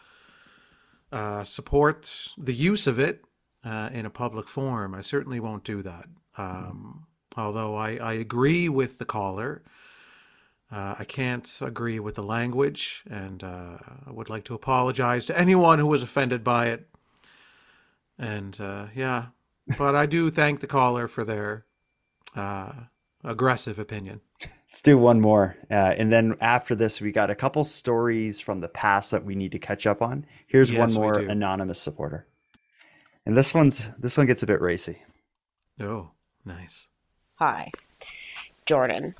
uh, 1.12 1.44
support 1.44 2.10
the 2.38 2.54
use 2.54 2.88
of 2.88 3.00
it 3.00 3.24
uh, 3.64 3.90
in 3.94 4.06
a 4.06 4.10
public 4.10 4.48
forum. 4.48 4.96
I 4.96 5.02
certainly 5.02 5.40
won't 5.40 5.64
do 5.64 5.82
that. 5.82 6.06
Um, 6.38 7.06
although 7.36 7.76
I, 7.76 7.98
I 7.98 8.14
agree 8.14 8.70
with 8.70 8.98
the 8.98 9.06
caller, 9.06 9.64
uh, 10.72 10.96
I 10.98 11.04
can't 11.04 11.60
agree 11.62 12.00
with 12.00 12.16
the 12.16 12.24
language, 12.24 13.04
and 13.10 13.44
uh, 13.44 13.78
I 14.08 14.12
would 14.12 14.30
like 14.30 14.44
to 14.46 14.56
apologize 14.56 15.26
to 15.28 15.38
anyone 15.38 15.78
who 15.78 15.86
was 15.86 16.02
offended 16.02 16.44
by 16.44 16.68
it. 16.68 16.88
And 18.18 18.60
uh, 18.60 18.88
yeah, 18.96 19.28
but 19.78 19.96
I 19.96 20.06
do 20.06 20.30
thank 20.30 20.62
the 20.62 20.68
caller 20.68 21.08
for 21.08 21.24
their 21.24 21.66
uh, 22.36 22.72
aggressive 23.24 23.78
opinion. 23.78 24.22
Let's 24.42 24.82
do 24.82 24.98
one 24.98 25.22
more. 25.22 25.56
Uh, 25.70 25.94
and 25.96 26.12
then 26.12 26.36
after 26.42 26.74
this, 26.74 27.00
we 27.00 27.12
got 27.12 27.30
a 27.30 27.36
couple 27.36 27.64
stories 27.64 28.42
from 28.42 28.60
the 28.60 28.68
past 28.68 29.12
that 29.12 29.24
we 29.24 29.36
need 29.36 29.52
to 29.52 29.60
catch 29.60 29.86
up 29.86 30.02
on. 30.02 30.26
Here's 30.48 30.72
one 30.72 30.90
Yes, 30.90 30.98
we 30.98 31.04
more 31.04 31.20
anonymous 31.20 31.80
supporter. 31.80 32.26
And 33.26 33.38
this 33.38 33.54
one's 33.54 33.90
this 33.98 34.18
one 34.18 34.26
gets 34.26 34.42
a 34.42 34.48
bit 34.48 34.60
racy. 34.60 35.04
Oh, 35.80 36.10
nice. 36.44 36.88
Hi, 37.38 37.72
Jordan 38.68 39.16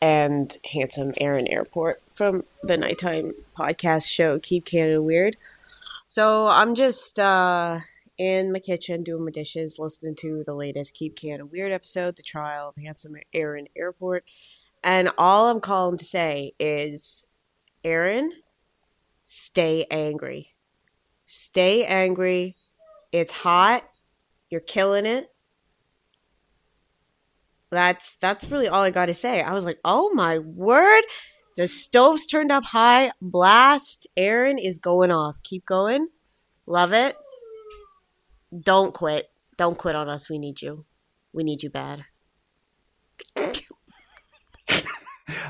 and 0.00 0.56
handsome 0.72 1.12
Aaron 1.18 1.46
Airport 1.46 2.00
from 2.14 2.44
the 2.62 2.78
nighttime 2.78 3.34
podcast 3.54 4.08
show 4.08 4.38
Keep 4.38 4.64
Canada 4.64 5.02
Weird. 5.02 5.36
So 6.06 6.46
I'm 6.46 6.74
just 6.74 7.18
uh, 7.18 7.80
in 8.16 8.50
my 8.50 8.60
kitchen 8.60 9.04
doing 9.04 9.26
my 9.26 9.30
dishes, 9.30 9.78
listening 9.78 10.14
to 10.16 10.42
the 10.46 10.54
latest 10.54 10.94
Keep 10.94 11.16
Canada 11.16 11.44
Weird 11.44 11.70
episode, 11.70 12.16
the 12.16 12.22
trial 12.22 12.70
of 12.70 12.82
handsome 12.82 13.14
Aaron 13.34 13.68
Airport, 13.76 14.24
and 14.82 15.10
all 15.18 15.50
I'm 15.50 15.60
calling 15.60 15.98
to 15.98 16.04
say 16.06 16.52
is, 16.58 17.26
Aaron, 17.84 18.32
stay 19.26 19.84
angry. 19.90 20.54
Stay 21.26 21.84
angry. 21.84 22.56
It's 23.12 23.34
hot. 23.34 23.86
You're 24.48 24.62
killing 24.62 25.04
it 25.04 25.33
that's 27.74 28.16
that's 28.20 28.50
really 28.50 28.68
all 28.68 28.82
I 28.82 28.90
got 28.90 29.06
to 29.06 29.14
say. 29.14 29.42
I 29.42 29.52
was 29.52 29.64
like, 29.64 29.78
"Oh 29.84 30.10
my 30.14 30.38
word. 30.38 31.04
The 31.56 31.68
stove's 31.68 32.26
turned 32.26 32.50
up 32.50 32.64
high. 32.64 33.12
Blast. 33.20 34.08
Aaron 34.16 34.58
is 34.58 34.78
going 34.78 35.12
off. 35.12 35.36
Keep 35.44 35.66
going. 35.66 36.08
Love 36.66 36.92
it. 36.92 37.16
Don't 38.58 38.94
quit. 38.94 39.30
Don't 39.56 39.78
quit 39.78 39.94
on 39.94 40.08
us. 40.08 40.28
We 40.30 40.38
need 40.38 40.62
you. 40.62 40.86
We 41.32 41.44
need 41.44 41.62
you 41.62 41.70
bad." 41.70 42.04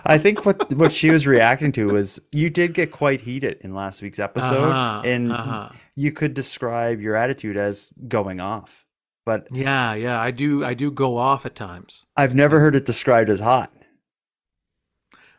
I 0.05 0.19
think 0.19 0.45
what 0.45 0.73
what 0.75 0.93
she 0.93 1.11
was 1.11 1.27
reacting 1.27 1.73
to 1.73 1.87
was 1.89 2.21
you 2.31 2.51
did 2.51 2.75
get 2.75 2.93
quite 2.93 3.23
heated 3.23 3.59
in 3.63 3.75
last 3.75 4.03
week's 4.03 4.19
episode, 4.19 4.71
Uh-huh, 4.71 5.03
and 5.05 5.33
uh-huh. 5.33 5.71
you 5.97 6.13
could 6.13 6.35
describe 6.35 7.01
your 7.01 7.17
attitude 7.17 7.57
as 7.57 7.91
going 8.07 8.41
off. 8.41 8.84
But 9.25 9.49
Yeah, 9.51 9.95
yeah, 9.95 10.21
I 10.21 10.31
do. 10.31 10.65
I 10.65 10.75
do 10.75 10.91
go 10.91 11.17
off 11.17 11.47
at 11.47 11.55
times. 11.55 12.05
I've 12.17 12.35
never 12.35 12.61
heard 12.61 12.75
it 12.77 12.85
described 12.87 13.31
as 13.31 13.41
hot. 13.41 13.73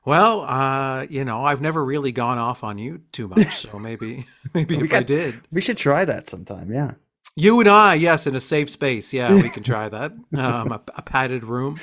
Well, 0.05 0.41
uh, 0.41 1.07
you 1.09 1.25
know, 1.25 1.43
I've 1.43 1.61
never 1.61 1.83
really 1.83 2.11
gone 2.11 2.38
off 2.38 2.63
on 2.63 2.77
you 2.77 3.01
too 3.11 3.27
much, 3.27 3.47
so 3.55 3.79
maybe, 3.79 4.25
maybe 4.53 4.77
if 4.77 4.93
I 4.93 5.01
did, 5.01 5.41
We 5.51 5.61
should 5.61 5.77
try 5.77 6.05
that 6.05 6.29
sometime. 6.29 6.71
Yeah. 6.71 6.93
you 7.36 7.59
and 7.59 7.67
I, 7.69 7.95
yes, 7.95 8.27
in 8.27 8.36
a 8.36 8.39
safe 8.39 8.69
space, 8.69 9.11
yeah, 9.13 9.33
we 9.41 9.49
can 9.49 9.63
try 9.63 9.89
that. 9.89 10.11
Um, 10.38 10.71
a, 10.73 10.81
a 10.95 11.01
padded 11.01 11.43
room, 11.43 11.79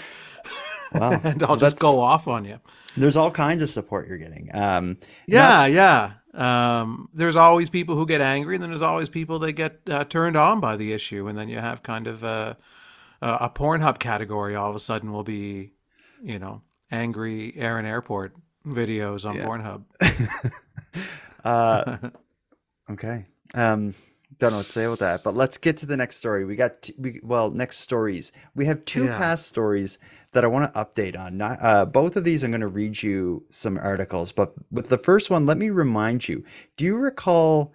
Wow. 0.92 1.20
and 1.24 1.42
I'll 1.42 1.50
Well, 1.50 1.56
just 1.56 1.80
go 1.80 2.00
off 2.00 2.28
on 2.28 2.44
you. 2.44 2.60
There's 2.96 3.16
all 3.16 3.30
kinds 3.30 3.62
of 3.62 3.70
support 3.70 4.06
you're 4.06 4.18
getting. 4.18 4.50
Um, 4.54 4.98
Yeah, 5.26 5.66
yeah. 5.66 6.12
Um, 6.34 7.08
there's 7.12 7.36
always 7.36 7.68
people 7.70 7.94
who 7.96 8.06
get 8.06 8.20
angry, 8.20 8.54
and 8.56 8.62
then 8.62 8.70
there's 8.70 8.82
always 8.82 9.08
people 9.08 9.38
that 9.40 9.52
get 9.52 9.80
uh, 9.90 10.04
turned 10.04 10.36
on 10.36 10.60
by 10.60 10.76
the 10.76 10.92
issue, 10.92 11.28
and 11.28 11.36
then 11.36 11.48
you 11.48 11.58
have 11.58 11.82
kind 11.82 12.06
of 12.06 12.22
a, 12.22 12.56
a 13.20 13.50
Pornhub 13.50 13.98
category. 13.98 14.54
All 14.54 14.70
of 14.70 14.76
a 14.76 14.80
sudden, 14.80 15.12
will 15.12 15.24
be, 15.24 15.72
you 16.22 16.38
know, 16.38 16.62
angry 16.90 17.52
Aaron 17.56 17.84
Airport 17.86 18.34
videos 18.66 19.28
on 19.28 19.36
Yeah. 19.36 19.46
Pornhub. 19.46 19.84
Uh, 21.44 21.98
okay. 22.88 23.24
Um, 23.54 23.94
don't 24.38 24.52
know 24.52 24.58
what 24.58 24.66
to 24.66 24.72
say 24.72 24.84
about 24.84 25.00
that, 25.00 25.24
but 25.24 25.34
let's 25.34 25.58
get 25.58 25.76
to 25.78 25.86
the 25.86 25.96
next 25.96 26.16
story. 26.16 26.44
We 26.44 26.54
got 26.54 26.82
t- 26.82 26.94
we 26.96 27.20
well 27.22 27.50
next 27.50 27.78
stories. 27.78 28.30
We 28.54 28.66
have 28.66 28.84
two 28.84 29.06
Yeah. 29.06 29.18
past 29.18 29.46
stories 29.48 29.98
that 30.32 30.44
I 30.44 30.48
want 30.48 30.72
to 30.72 30.80
update 30.80 31.18
on. 31.18 31.40
Uh, 31.40 31.84
both 31.84 32.16
of 32.16 32.24
these, 32.24 32.42
I'm 32.42 32.50
going 32.50 32.62
to 32.62 32.66
read 32.66 33.02
you 33.02 33.44
some 33.48 33.78
articles, 33.78 34.32
but 34.32 34.54
with 34.70 34.88
the 34.88 34.98
first 34.98 35.30
one, 35.30 35.46
let 35.46 35.58
me 35.58 35.70
remind 35.70 36.28
you. 36.28 36.44
Do 36.76 36.84
you 36.84 36.96
recall 36.96 37.72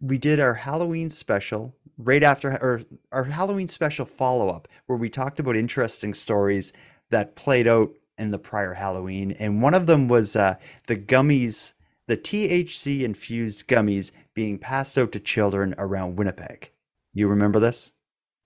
we 0.00 0.18
did 0.18 0.40
our 0.40 0.54
Halloween 0.54 1.10
special 1.10 1.74
right 1.98 2.22
after, 2.22 2.52
or 2.62 2.82
our 3.12 3.24
Halloween 3.24 3.68
special 3.68 4.06
follow 4.06 4.48
up, 4.48 4.68
where 4.86 4.98
we 4.98 5.10
talked 5.10 5.38
about 5.38 5.56
interesting 5.56 6.14
stories 6.14 6.72
that 7.10 7.36
played 7.36 7.68
out 7.68 7.92
in 8.16 8.30
the 8.30 8.38
prior 8.38 8.74
Halloween, 8.74 9.32
and 9.32 9.62
one 9.62 9.74
of 9.74 9.86
them 9.86 10.08
was 10.08 10.36
uh, 10.36 10.56
the 10.86 10.96
gummies, 10.96 11.74
the 12.06 12.16
THC 12.16 13.02
infused 13.02 13.66
gummies 13.66 14.12
being 14.34 14.58
passed 14.58 14.96
out 14.96 15.12
to 15.12 15.20
children 15.20 15.74
around 15.78 16.16
Winnipeg. 16.16 16.70
You 17.12 17.28
remember 17.28 17.60
this? 17.60 17.92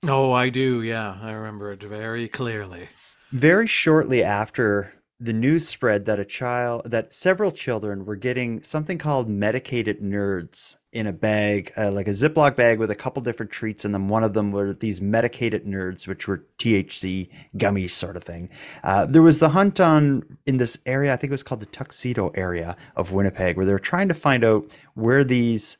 Oh, 0.06 0.32
I 0.32 0.48
do. 0.50 0.82
Yeah, 0.82 1.18
I 1.20 1.32
remember 1.32 1.72
it 1.72 1.82
very 1.82 2.28
clearly. 2.28 2.88
Very 3.34 3.66
shortly 3.66 4.22
after 4.22 4.92
the 5.18 5.32
news 5.32 5.66
spread 5.66 6.04
that 6.04 6.20
a 6.20 6.24
child, 6.24 6.88
that 6.88 7.12
several 7.12 7.50
children 7.50 8.04
were 8.04 8.14
getting 8.14 8.62
something 8.62 8.96
called 8.96 9.28
medicated 9.28 10.00
nerds 10.00 10.76
in 10.92 11.08
a 11.08 11.12
bag, 11.12 11.72
uh, 11.76 11.90
like 11.90 12.06
a 12.06 12.12
Ziploc 12.12 12.54
bag 12.54 12.78
with 12.78 12.92
a 12.92 12.94
couple 12.94 13.20
different 13.22 13.50
treats 13.50 13.84
in 13.84 13.90
them. 13.90 14.08
One 14.08 14.22
of 14.22 14.34
them 14.34 14.52
were 14.52 14.72
these 14.72 15.00
medicated 15.00 15.64
nerds, 15.66 16.06
which 16.06 16.28
were 16.28 16.44
THC 16.58 17.28
gummies, 17.56 17.90
sort 17.90 18.16
of 18.16 18.22
thing. 18.22 18.50
Uh, 18.84 19.04
there 19.04 19.20
was 19.20 19.40
the 19.40 19.48
hunt 19.48 19.80
on 19.80 20.22
in 20.46 20.58
this 20.58 20.78
area, 20.86 21.12
I 21.12 21.16
think 21.16 21.32
it 21.32 21.34
was 21.34 21.42
called 21.42 21.60
the 21.60 21.66
Tuxedo 21.66 22.30
area 22.36 22.76
of 22.94 23.12
Winnipeg, 23.12 23.56
where 23.56 23.66
they 23.66 23.72
were 23.72 23.80
trying 23.80 24.06
to 24.06 24.14
find 24.14 24.44
out 24.44 24.70
where 24.94 25.24
these 25.24 25.76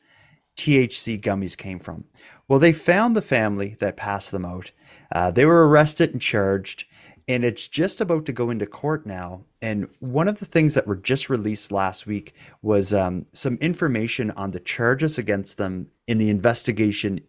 THC 0.57 1.21
gummies 1.21 1.55
came 1.55 1.79
from. 1.79 2.03
Well, 2.49 2.59
they 2.59 2.73
found 2.73 3.15
the 3.15 3.21
family 3.21 3.77
that 3.79 3.95
passed 3.95 4.31
them 4.31 4.43
out. 4.43 4.71
Uh, 5.09 5.31
they 5.31 5.45
were 5.45 5.67
arrested 5.67 6.11
and 6.11 6.21
charged, 6.21 6.85
and 7.27 7.43
it's 7.43 7.67
just 7.67 8.01
about 8.01 8.25
to 8.25 8.31
go 8.31 8.49
into 8.49 8.67
court 8.67 9.05
now. 9.05 9.41
And 9.61 9.87
one 9.99 10.27
of 10.27 10.39
the 10.39 10.45
things 10.45 10.75
that 10.75 10.85
were 10.85 10.95
just 10.95 11.29
released 11.29 11.71
last 11.71 12.05
week 12.05 12.33
was 12.61 12.93
um, 12.93 13.25
some 13.31 13.55
information 13.55 14.31
on 14.31 14.51
the 14.51 14.59
charges 14.59 15.17
against 15.17 15.57
them 15.57 15.87
in 16.07 16.17
the 16.17 16.29
investigation 16.29 17.21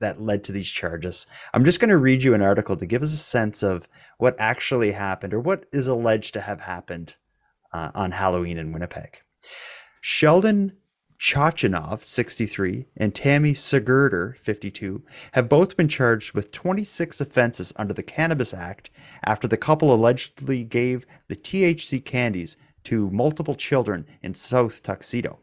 that 0.00 0.20
led 0.20 0.44
to 0.44 0.52
these 0.52 0.70
charges. 0.70 1.26
I'm 1.54 1.64
just 1.64 1.80
going 1.80 1.90
to 1.90 1.96
read 1.96 2.22
you 2.22 2.34
an 2.34 2.42
article 2.42 2.76
to 2.76 2.86
give 2.86 3.02
us 3.02 3.12
a 3.12 3.18
sense 3.18 3.62
of 3.62 3.88
what 4.18 4.36
actually 4.38 4.92
happened 4.92 5.32
or 5.32 5.40
what 5.40 5.64
is 5.72 5.86
alleged 5.86 6.34
to 6.34 6.40
have 6.40 6.60
happened 6.62 7.16
uh, 7.72 7.90
on 7.94 8.12
Halloween 8.12 8.58
in 8.58 8.72
Winnipeg. 8.72 9.22
Sheldon 10.00 10.72
Chachinov, 11.20 12.02
63, 12.02 12.86
and 12.96 13.14
Tammy 13.14 13.52
Segurder, 13.52 14.38
52, 14.38 15.02
have 15.32 15.50
both 15.50 15.76
been 15.76 15.86
charged 15.86 16.32
with 16.32 16.50
26 16.50 17.20
offenses 17.20 17.74
under 17.76 17.92
the 17.92 18.02
Cannabis 18.02 18.54
Act 18.54 18.88
after 19.22 19.46
the 19.46 19.58
couple 19.58 19.92
allegedly 19.92 20.64
gave 20.64 21.04
the 21.28 21.36
THC 21.36 22.02
candies 22.02 22.56
to 22.84 23.10
multiple 23.10 23.54
children 23.54 24.06
in 24.22 24.32
South 24.32 24.82
Tuxedo. 24.82 25.40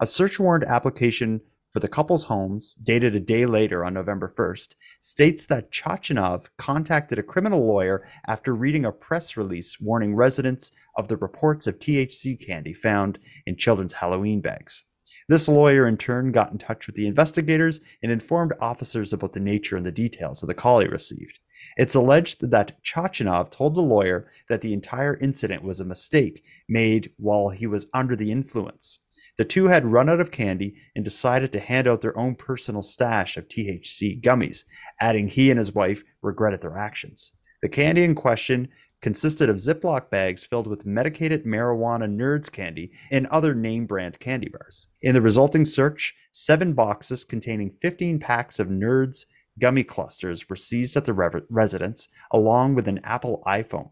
A 0.00 0.06
search 0.06 0.40
warrant 0.40 0.64
application 0.64 1.42
for 1.70 1.80
the 1.80 1.88
couple's 1.88 2.24
homes, 2.24 2.74
dated 2.74 3.14
a 3.14 3.20
day 3.20 3.44
later 3.44 3.84
on 3.84 3.92
November 3.92 4.32
1st, 4.34 4.76
states 5.02 5.44
that 5.44 5.70
Chachinov 5.70 6.46
contacted 6.56 7.18
a 7.18 7.22
criminal 7.22 7.66
lawyer 7.66 8.08
after 8.26 8.54
reading 8.54 8.86
a 8.86 8.92
press 8.92 9.36
release 9.36 9.78
warning 9.78 10.14
residents 10.14 10.72
of 10.96 11.08
the 11.08 11.18
reports 11.18 11.66
of 11.66 11.78
THC 11.78 12.42
candy 12.44 12.72
found 12.72 13.18
in 13.44 13.56
children's 13.56 13.92
Halloween 13.92 14.40
bags. 14.40 14.84
This 15.28 15.46
lawyer, 15.46 15.86
in 15.86 15.98
turn, 15.98 16.32
got 16.32 16.52
in 16.52 16.58
touch 16.58 16.86
with 16.86 16.96
the 16.96 17.06
investigators 17.06 17.80
and 18.02 18.10
informed 18.10 18.54
officers 18.60 19.12
about 19.12 19.34
the 19.34 19.40
nature 19.40 19.76
and 19.76 19.84
the 19.84 19.92
details 19.92 20.42
of 20.42 20.46
the 20.46 20.54
call 20.54 20.80
he 20.80 20.88
received. 20.88 21.38
It's 21.76 21.94
alleged 21.94 22.50
that 22.50 22.82
Chachinov 22.82 23.50
told 23.50 23.74
the 23.74 23.82
lawyer 23.82 24.30
that 24.48 24.62
the 24.62 24.72
entire 24.72 25.18
incident 25.18 25.62
was 25.62 25.80
a 25.80 25.84
mistake 25.84 26.42
made 26.66 27.12
while 27.18 27.50
he 27.50 27.66
was 27.66 27.86
under 27.92 28.16
the 28.16 28.32
influence. 28.32 29.00
The 29.36 29.44
two 29.44 29.66
had 29.66 29.84
run 29.84 30.08
out 30.08 30.20
of 30.20 30.30
candy 30.30 30.76
and 30.96 31.04
decided 31.04 31.52
to 31.52 31.60
hand 31.60 31.86
out 31.86 32.00
their 32.00 32.18
own 32.18 32.34
personal 32.34 32.82
stash 32.82 33.36
of 33.36 33.48
THC 33.48 34.20
gummies, 34.22 34.64
adding 35.00 35.28
he 35.28 35.50
and 35.50 35.58
his 35.58 35.74
wife 35.74 36.04
regretted 36.22 36.62
their 36.62 36.78
actions. 36.78 37.32
The 37.60 37.68
candy 37.68 38.02
in 38.02 38.14
question 38.14 38.68
consisted 39.00 39.48
of 39.48 39.56
Ziploc 39.56 40.10
bags 40.10 40.44
filled 40.44 40.66
with 40.66 40.86
medicated 40.86 41.44
marijuana 41.44 42.08
nerds 42.08 42.50
candy 42.50 42.92
and 43.10 43.26
other 43.26 43.54
name 43.54 43.86
brand 43.86 44.18
candy 44.18 44.48
bars. 44.48 44.88
In 45.00 45.14
the 45.14 45.22
resulting 45.22 45.64
search, 45.64 46.14
seven 46.32 46.72
boxes 46.72 47.24
containing 47.24 47.70
15 47.70 48.18
packs 48.18 48.58
of 48.58 48.68
nerds 48.68 49.26
gummy 49.58 49.84
clusters 49.84 50.48
were 50.48 50.56
seized 50.56 50.96
at 50.96 51.04
the 51.04 51.12
re- 51.12 51.42
residence, 51.48 52.08
along 52.30 52.74
with 52.74 52.88
an 52.88 53.00
Apple 53.04 53.42
iPhone. 53.46 53.90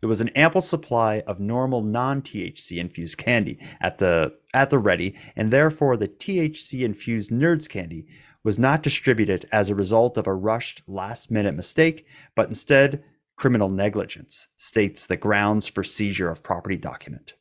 There 0.00 0.08
was 0.08 0.20
an 0.20 0.28
ample 0.30 0.60
supply 0.60 1.22
of 1.26 1.40
normal 1.40 1.82
non-THC 1.82 2.76
infused 2.78 3.16
candy 3.18 3.58
at 3.80 3.98
the 3.98 4.34
at 4.52 4.70
the 4.70 4.78
ready, 4.78 5.18
and 5.34 5.50
therefore 5.50 5.96
the 5.96 6.08
THC 6.08 6.82
infused 6.82 7.30
Nerds 7.30 7.68
candy 7.68 8.06
was 8.44 8.58
not 8.58 8.82
distributed 8.82 9.48
as 9.50 9.70
a 9.70 9.74
result 9.74 10.16
of 10.16 10.26
a 10.26 10.34
rushed 10.34 10.82
last-minute 10.86 11.54
mistake, 11.54 12.06
but 12.34 12.48
instead 12.48 13.02
criminal 13.36 13.70
negligence, 13.70 14.48
states 14.56 15.06
the 15.06 15.16
grounds 15.16 15.66
for 15.66 15.84
seizure 15.84 16.30
of 16.30 16.42
property 16.42 16.76
document. 16.76 17.34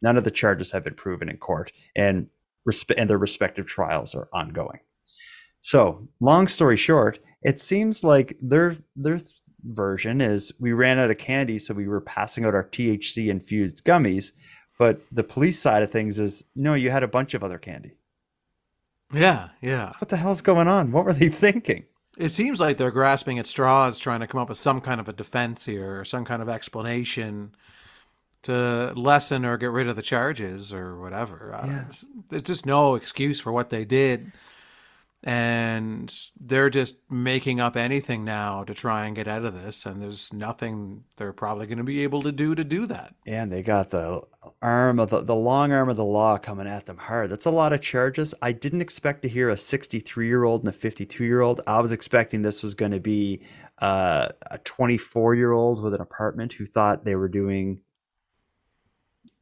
None 0.00 0.16
of 0.16 0.24
the 0.24 0.30
charges 0.30 0.70
have 0.70 0.84
been 0.84 0.94
proven 0.94 1.28
in 1.28 1.36
court, 1.36 1.72
and, 1.94 2.28
resp- 2.68 2.94
and 2.96 3.10
their 3.10 3.18
respective 3.18 3.66
trials 3.66 4.14
are 4.14 4.28
ongoing. 4.32 4.80
So, 5.60 6.08
long 6.20 6.48
story 6.48 6.76
short, 6.76 7.20
it 7.42 7.60
seems 7.60 8.02
like 8.02 8.36
their 8.40 8.76
their 8.96 9.20
version 9.64 10.20
is 10.20 10.52
we 10.58 10.72
ran 10.72 10.98
out 10.98 11.10
of 11.10 11.18
candy, 11.18 11.58
so 11.58 11.74
we 11.74 11.86
were 11.86 12.00
passing 12.00 12.44
out 12.44 12.54
our 12.54 12.64
THC 12.64 13.28
infused 13.28 13.84
gummies. 13.84 14.32
But 14.78 15.02
the 15.12 15.22
police 15.22 15.60
side 15.60 15.82
of 15.82 15.90
things 15.90 16.18
is 16.18 16.44
no, 16.56 16.74
you 16.74 16.90
had 16.90 17.04
a 17.04 17.08
bunch 17.08 17.34
of 17.34 17.44
other 17.44 17.58
candy. 17.58 17.92
Yeah, 19.12 19.50
yeah. 19.60 19.92
What 19.98 20.08
the 20.08 20.16
hell's 20.16 20.40
going 20.40 20.68
on? 20.68 20.90
What 20.90 21.04
were 21.04 21.12
they 21.12 21.28
thinking? 21.46 21.84
It 22.18 22.28
seems 22.30 22.60
like 22.60 22.76
they're 22.76 22.90
grasping 22.90 23.38
at 23.38 23.46
straws, 23.46 23.98
trying 23.98 24.20
to 24.20 24.26
come 24.26 24.40
up 24.40 24.48
with 24.48 24.58
some 24.58 24.80
kind 24.80 25.00
of 25.00 25.08
a 25.08 25.12
defense 25.12 25.64
here, 25.64 26.00
or 26.00 26.04
some 26.04 26.24
kind 26.24 26.42
of 26.42 26.48
explanation 26.48 27.54
to 28.42 28.92
lessen 28.96 29.44
or 29.44 29.56
get 29.56 29.70
rid 29.70 29.88
of 29.88 29.96
the 29.96 30.02
charges 30.02 30.74
or 30.74 30.98
whatever. 30.98 31.58
Yeah. 31.64 31.84
There's 32.28 32.42
just 32.42 32.66
no 32.66 32.96
excuse 32.96 33.40
for 33.40 33.52
what 33.52 33.70
they 33.70 33.84
did. 33.84 34.32
And 35.24 36.12
they're 36.40 36.68
just 36.68 36.96
making 37.08 37.60
up 37.60 37.76
anything 37.76 38.24
now 38.24 38.64
to 38.64 38.74
try 38.74 39.06
and 39.06 39.14
get 39.14 39.28
out 39.28 39.44
of 39.44 39.54
this. 39.54 39.86
And 39.86 40.02
there's 40.02 40.32
nothing 40.32 41.04
they're 41.16 41.32
probably 41.32 41.66
going 41.66 41.78
to 41.78 41.84
be 41.84 42.02
able 42.02 42.22
to 42.22 42.32
do 42.32 42.56
to 42.56 42.64
do 42.64 42.86
that. 42.86 43.14
And 43.24 43.52
they 43.52 43.62
got 43.62 43.90
the 43.90 44.22
arm 44.60 44.98
of 44.98 45.10
the, 45.10 45.20
the 45.22 45.34
long 45.34 45.72
arm 45.72 45.88
of 45.88 45.96
the 45.96 46.04
law 46.04 46.36
coming 46.38 46.66
at 46.66 46.86
them 46.86 46.96
hard. 46.96 47.30
That's 47.30 47.46
a 47.46 47.50
lot 47.50 47.72
of 47.72 47.80
charges. 47.80 48.34
I 48.42 48.52
didn't 48.52 48.80
expect 48.80 49.22
to 49.22 49.28
hear 49.28 49.48
a 49.48 49.56
63 49.56 50.26
year 50.26 50.44
old 50.44 50.62
and 50.62 50.68
a 50.68 50.72
52 50.72 51.24
year 51.24 51.40
old. 51.40 51.60
I 51.66 51.80
was 51.80 51.92
expecting 51.92 52.42
this 52.42 52.62
was 52.62 52.74
going 52.74 52.92
to 52.92 53.00
be 53.00 53.42
uh, 53.80 54.28
a 54.50 54.58
24 54.58 55.34
year 55.34 55.52
old 55.52 55.82
with 55.82 55.94
an 55.94 56.00
apartment 56.00 56.54
who 56.54 56.64
thought 56.66 57.04
they 57.04 57.14
were 57.14 57.28
doing 57.28 57.80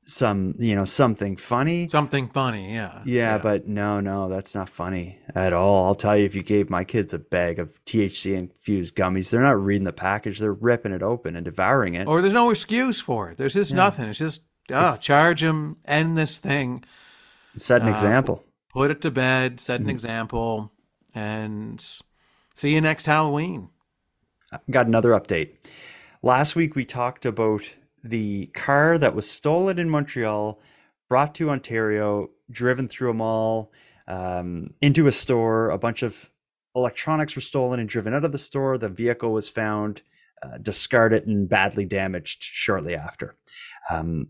some, 0.03 0.55
you 0.59 0.75
know, 0.75 0.85
something 0.85 1.37
funny. 1.37 1.89
Something 1.89 2.29
funny, 2.31 2.73
yeah. 2.75 3.03
Yeah, 3.05 3.39
but 3.39 3.69
no, 3.69 4.01
no, 4.01 4.29
that's 4.29 4.55
not 4.55 4.69
funny 4.69 5.19
at 5.35 5.53
all. 5.53 5.85
I'll 5.87 5.95
tell 5.95 6.17
you, 6.17 6.25
if 6.25 6.35
you 6.35 6.43
gave 6.43 6.69
my 6.71 6.85
kids 6.85 7.13
a 7.15 7.19
bag 7.19 7.59
of 7.59 7.85
THC 7.85 8.37
infused 8.37 8.97
gummies, 8.97 9.31
they're 9.31 9.43
not 9.43 9.63
reading 9.63 9.85
the 9.85 9.93
package, 9.93 10.39
they're 10.39 10.53
ripping 10.55 10.93
it 10.93 11.03
open 11.03 11.37
and 11.37 11.45
devouring 11.45 11.95
it. 11.95 12.09
Or 12.09 12.23
there's 12.23 12.33
no 12.35 12.51
excuse 12.51 13.01
for 13.01 13.31
it. 13.31 13.37
There's 13.39 13.55
just 13.55 13.71
Yeah. 13.73 13.77
nothing. 13.77 14.09
It's 14.09 14.19
just, 14.19 14.43
oh, 14.73 14.97
charge 14.97 15.43
him, 15.43 15.77
end 15.85 16.17
this 16.19 16.39
thing. 16.39 16.85
Set 17.57 17.83
an 17.83 17.89
Uh, 17.89 17.93
example. 17.93 18.45
Put 18.73 18.91
it 18.91 19.01
to 19.03 19.11
bed, 19.11 19.59
set 19.61 19.81
an 19.81 19.87
Mhm. 19.87 19.91
example, 19.91 20.73
and 21.15 21.85
see 22.55 22.75
you 22.75 22.81
next 22.81 23.07
Halloween. 23.07 23.71
got 24.71 24.87
another 24.89 25.11
update. 25.11 25.55
Last 26.23 26.57
week 26.57 26.75
we 26.75 26.85
talked 26.85 27.25
about 27.25 27.63
the 28.03 28.47
car 28.47 28.99
that 28.99 29.15
was 29.15 29.31
stolen 29.31 29.79
in 29.79 29.89
Montreal, 29.89 30.61
brought 31.09 31.35
to 31.37 31.51
Ontario, 31.51 32.31
driven 32.51 32.89
through 32.89 33.11
a 33.11 33.15
mall, 33.15 33.73
um, 34.09 34.75
into 34.81 35.07
a 35.07 35.13
store. 35.13 35.71
A 35.71 35.79
bunch 35.79 36.03
of 36.03 36.31
electronics 36.75 37.37
were 37.37 37.43
stolen 37.43 37.79
and 37.79 37.89
driven 37.89 38.13
out 38.13 38.25
of 38.25 38.33
the 38.33 38.39
store. 38.39 38.77
The 38.77 38.89
vehicle 38.89 39.33
was 39.33 39.49
found 39.49 40.03
uh, 40.43 40.57
discarded 40.59 41.27
and 41.27 41.49
badly 41.51 41.85
damaged 41.85 42.43
shortly 42.43 42.97
after. 42.97 43.37
Um, 43.91 44.29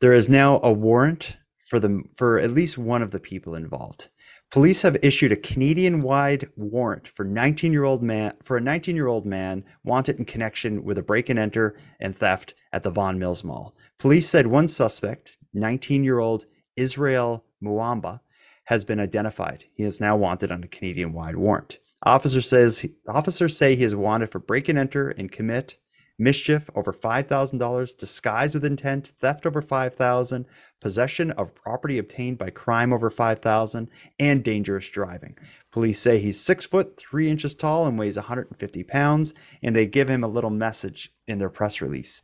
there 0.00 0.12
is 0.12 0.28
now 0.28 0.60
a 0.62 0.72
warrant 0.72 1.36
for 1.58 1.80
the 1.80 2.02
for 2.14 2.38
at 2.38 2.50
least 2.50 2.76
one 2.78 3.02
of 3.02 3.10
the 3.10 3.20
people 3.20 3.54
involved. 3.54 4.08
Police 4.50 4.82
have 4.82 4.96
issued 5.02 5.32
a 5.32 5.36
Canadian-wide 5.36 6.48
warrant 6.54 7.08
for 7.08 7.24
19-year-old 7.24 8.02
man 8.02 8.34
for 8.42 8.56
a 8.56 8.60
19-year-old 8.60 9.26
man 9.26 9.64
wanted 9.82 10.18
in 10.18 10.24
connection 10.24 10.84
with 10.84 10.96
a 10.98 11.02
break-and-enter 11.02 11.76
and 11.98 12.14
theft 12.14 12.54
at 12.72 12.82
the 12.84 12.90
Vaughan 12.90 13.18
Mills 13.18 13.42
Mall. 13.42 13.74
Police 13.98 14.28
said 14.28 14.46
one 14.46 14.68
suspect, 14.68 15.38
19-year-old 15.56 16.44
Israel 16.76 17.44
Muamba, 17.62 18.20
has 18.66 18.84
been 18.84 19.00
identified. 19.00 19.64
He 19.74 19.82
is 19.82 20.00
now 20.00 20.16
wanted 20.16 20.52
on 20.52 20.62
a 20.62 20.68
Canadian-wide 20.68 21.36
warrant. 21.36 21.78
Officer 22.04 22.40
says 22.40 22.86
officers 23.08 23.56
say 23.56 23.74
he 23.74 23.84
is 23.84 23.94
wanted 23.94 24.30
for 24.30 24.38
break-and-enter 24.38 25.08
and 25.10 25.32
commit 25.32 25.78
mischief 26.18 26.70
over 26.74 26.92
$5,000, 26.92 27.98
disguise 27.98 28.54
with 28.54 28.64
intent, 28.64 29.08
theft 29.08 29.46
over 29.46 29.60
5,000, 29.60 30.46
possession 30.80 31.30
of 31.32 31.54
property 31.54 31.98
obtained 31.98 32.38
by 32.38 32.50
crime 32.50 32.92
over 32.92 33.10
5,000, 33.10 33.90
and 34.18 34.44
dangerous 34.44 34.88
driving. 34.90 35.36
Police 35.70 35.98
say 35.98 36.18
he's 36.18 36.40
six 36.40 36.64
foot 36.64 36.96
three 36.96 37.30
inches 37.30 37.54
tall 37.54 37.86
and 37.86 37.98
weighs 37.98 38.16
150 38.16 38.84
pounds, 38.84 39.34
and 39.62 39.74
they 39.74 39.86
give 39.86 40.08
him 40.08 40.22
a 40.22 40.28
little 40.28 40.50
message 40.50 41.12
in 41.26 41.38
their 41.38 41.50
press 41.50 41.80
release. 41.80 42.22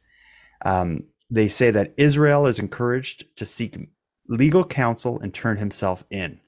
Um, 0.64 1.04
they 1.30 1.48
say 1.48 1.70
that 1.70 1.94
Israel 1.96 2.46
is 2.46 2.58
encouraged 2.58 3.36
to 3.36 3.44
seek 3.44 3.76
legal 4.28 4.64
counsel 4.64 5.18
and 5.20 5.32
turn 5.32 5.56
himself 5.56 6.04
in. 6.10 6.40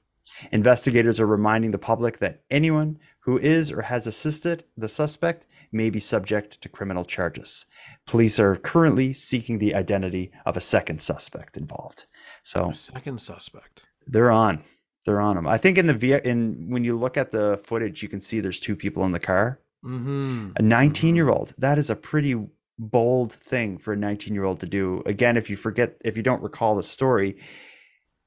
Investigators 0.51 1.19
are 1.19 1.27
reminding 1.27 1.71
the 1.71 1.77
public 1.77 2.19
that 2.19 2.41
anyone 2.49 2.99
who 3.21 3.37
is 3.37 3.71
or 3.71 3.83
has 3.83 4.07
assisted 4.07 4.65
the 4.75 4.87
suspect 4.87 5.45
may 5.73 5.89
be 5.89 5.99
subject 5.99 6.61
to 6.61 6.69
criminal 6.69 7.05
charges. 7.05 7.65
Police 8.05 8.39
are 8.39 8.55
currently 8.55 9.13
seeking 9.13 9.59
the 9.59 9.75
identity 9.75 10.31
of 10.45 10.55
a 10.57 10.61
second 10.61 11.01
suspect 11.01 11.57
involved. 11.57 12.05
So 12.43 12.71
Second 12.71 13.21
suspect. 13.21 13.83
they're 14.07 14.31
on. 14.31 14.63
They're 15.05 15.21
on 15.21 15.35
them. 15.35 15.47
I 15.47 15.57
think 15.57 15.77
in 15.77 15.85
the 15.85 15.93
via 15.93 16.21
in 16.23 16.67
when 16.69 16.83
you 16.83 16.97
look 16.97 17.17
at 17.17 17.31
the 17.31 17.57
footage, 17.57 18.01
you 18.03 18.09
can 18.09 18.21
see 18.21 18.39
there's 18.39 18.59
two 18.59 18.75
people 18.75 19.03
in 19.05 19.11
the 19.11 19.19
car. 19.19 19.59
Mm-hmm. 19.83 20.51
A 20.55 20.61
19 20.61 21.15
year 21.15 21.29
old. 21.29 21.53
That 21.57 21.77
is 21.77 21.89
a 21.89 21.95
pretty 21.95 22.35
bold 22.79 23.33
thing 23.33 23.77
for 23.77 23.93
a 23.93 23.97
19 23.97 24.33
year 24.33 24.45
old 24.45 24.59
to 24.61 24.65
do. 24.65 25.03
Again, 25.05 25.35
if 25.35 25.49
you 25.49 25.57
forget, 25.57 26.01
if 26.05 26.15
you 26.15 26.23
don't 26.23 26.41
recall 26.41 26.75
the 26.75 26.83
story, 26.83 27.37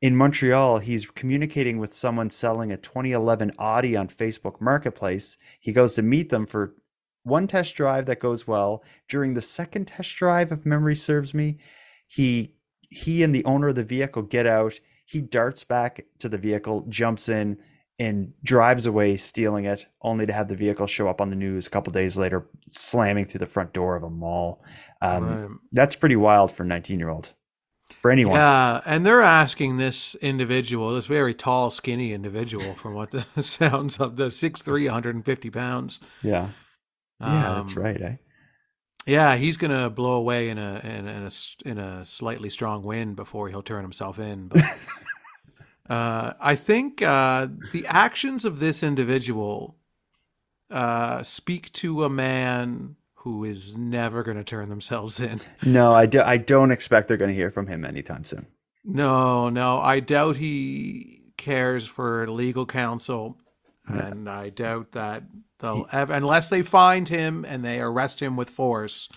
in 0.03 0.14
Montreal, 0.14 0.78
he's 0.78 1.07
communicating 1.07 1.78
with 1.78 1.92
someone 1.92 2.28
selling 2.30 2.70
a 2.70 2.76
2011 2.76 3.53
Audi 3.59 3.97
on 3.97 4.09
Facebook 4.09 4.61
Marketplace. 4.61 5.38
He 5.59 5.72
goes 5.72 5.94
to 5.94 6.03
meet 6.03 6.28
them 6.28 6.44
for 6.44 6.74
one 7.27 7.47
test 7.49 7.74
drive 7.74 8.07
that 8.07 8.20
goes 8.20 8.47
well. 8.47 8.83
During 9.09 9.35
the 9.35 9.41
second 9.41 9.87
test 9.89 10.14
drive, 10.16 10.53
if 10.53 10.64
memory 10.64 10.97
serves 10.97 11.35
me, 11.35 11.59
he 12.07 12.55
he 12.89 13.22
and 13.24 13.35
the 13.35 13.45
owner 13.45 13.68
of 13.68 13.74
the 13.74 13.85
vehicle 13.85 14.22
get 14.22 14.47
out. 14.47 14.79
He 15.05 15.20
darts 15.20 15.64
back 15.64 16.07
to 16.20 16.29
the 16.29 16.39
vehicle, 16.39 16.87
jumps 16.89 17.29
in, 17.29 17.59
and 17.99 18.33
drives 18.45 18.87
away, 18.87 19.16
stealing 19.16 19.64
it, 19.64 19.87
only 20.03 20.24
to 20.27 20.33
have 20.33 20.49
the 20.49 20.55
vehicle 20.55 20.87
show 20.87 21.09
up 21.09 21.20
on 21.20 21.31
the 21.31 21.37
news 21.37 21.66
a 21.66 21.70
couple 21.70 21.93
days 21.93 22.16
later, 22.16 22.47
slamming 22.68 23.24
through 23.24 23.41
the 23.41 23.47
front 23.47 23.72
door 23.72 23.97
of 23.97 24.05
a 24.05 24.11
mall. 24.11 24.64
Um, 25.03 25.24
Right. 25.24 25.51
That's 25.72 25.97
pretty 25.97 26.16
wild 26.16 26.53
for 26.53 26.62
a 26.62 26.66
19 26.66 26.99
year 27.01 27.09
old. 27.09 27.33
For 27.99 28.11
anyone. 28.11 28.35
Yeah, 28.35 28.83
and 28.85 29.07
they're 29.07 29.22
asking 29.22 29.77
this 29.77 30.16
individual, 30.16 30.95
this 30.95 31.07
very 31.07 31.35
tall, 31.35 31.70
skinny 31.70 32.12
individual, 32.12 32.74
from 32.74 32.95
what 32.95 33.11
the 33.35 33.43
sounds 33.43 33.99
of 33.99 34.16
the 34.16 34.27
6'3", 34.27 34.85
150 34.85 35.51
pounds. 35.51 36.01
Yeah. 36.22 36.51
Yeah, 37.21 37.55
that's 37.59 37.77
Um, 37.77 37.83
right. 37.83 38.01
Eh? 38.01 38.17
Yeah, 39.07 39.37
he's 39.37 39.57
gonna 39.57 39.89
blow 39.89 40.12
away 40.14 40.49
in 40.49 40.59
a 40.59 40.81
in, 40.83 41.07
a- 41.09 41.12
in 41.12 41.23
a 41.23 41.31
in 41.64 41.79
a 41.79 42.05
slightly 42.05 42.51
strong 42.51 42.83
wind 42.83 43.14
before 43.17 43.49
he'll 43.49 43.62
turn 43.62 43.83
himself 43.83 44.19
in. 44.19 44.49
But 44.49 44.62
Uh, 45.89 46.33
I 46.41 46.57
think 46.57 47.01
uh, 47.01 47.47
the 47.73 47.87
actions 47.87 48.45
of 48.45 48.59
this 48.59 48.83
individual 48.83 49.77
uh, 50.69 51.23
speak 51.23 51.73
to 51.75 52.03
a 52.03 52.09
man 52.11 52.97
who 53.14 53.45
is 53.45 53.77
never 53.77 54.25
going 54.25 54.37
to 54.37 54.43
turn 54.43 54.69
themselves 54.69 55.21
in. 55.21 55.41
No, 55.64 55.93
I, 55.93 56.07
do, 56.07 56.21
I 56.23 56.39
don't 56.39 56.73
expect 56.73 57.07
they're 57.07 57.17
going 57.17 57.29
to 57.31 57.37
hear 57.37 57.53
from 57.53 57.69
him 57.69 57.85
anytime 57.85 58.25
soon. 58.25 58.47
No, 58.85 59.49
no, 59.49 59.79
I 59.79 60.01
doubt 60.01 60.39
he 60.39 61.23
cares 61.37 61.87
for 61.87 62.29
legal 62.29 62.67
counsel. 62.67 63.39
And 63.89 64.28
I 64.28 64.51
doubt 64.51 64.93
that 64.93 65.22
they'll 65.59 65.87
ever, 65.93 66.12
unless 66.12 66.49
they 66.49 66.62
find 66.62 67.09
him 67.09 67.45
and 67.45 67.64
they 67.64 67.80
arrest 67.80 68.20
him 68.20 68.37
with 68.37 68.51
force. 68.51 69.09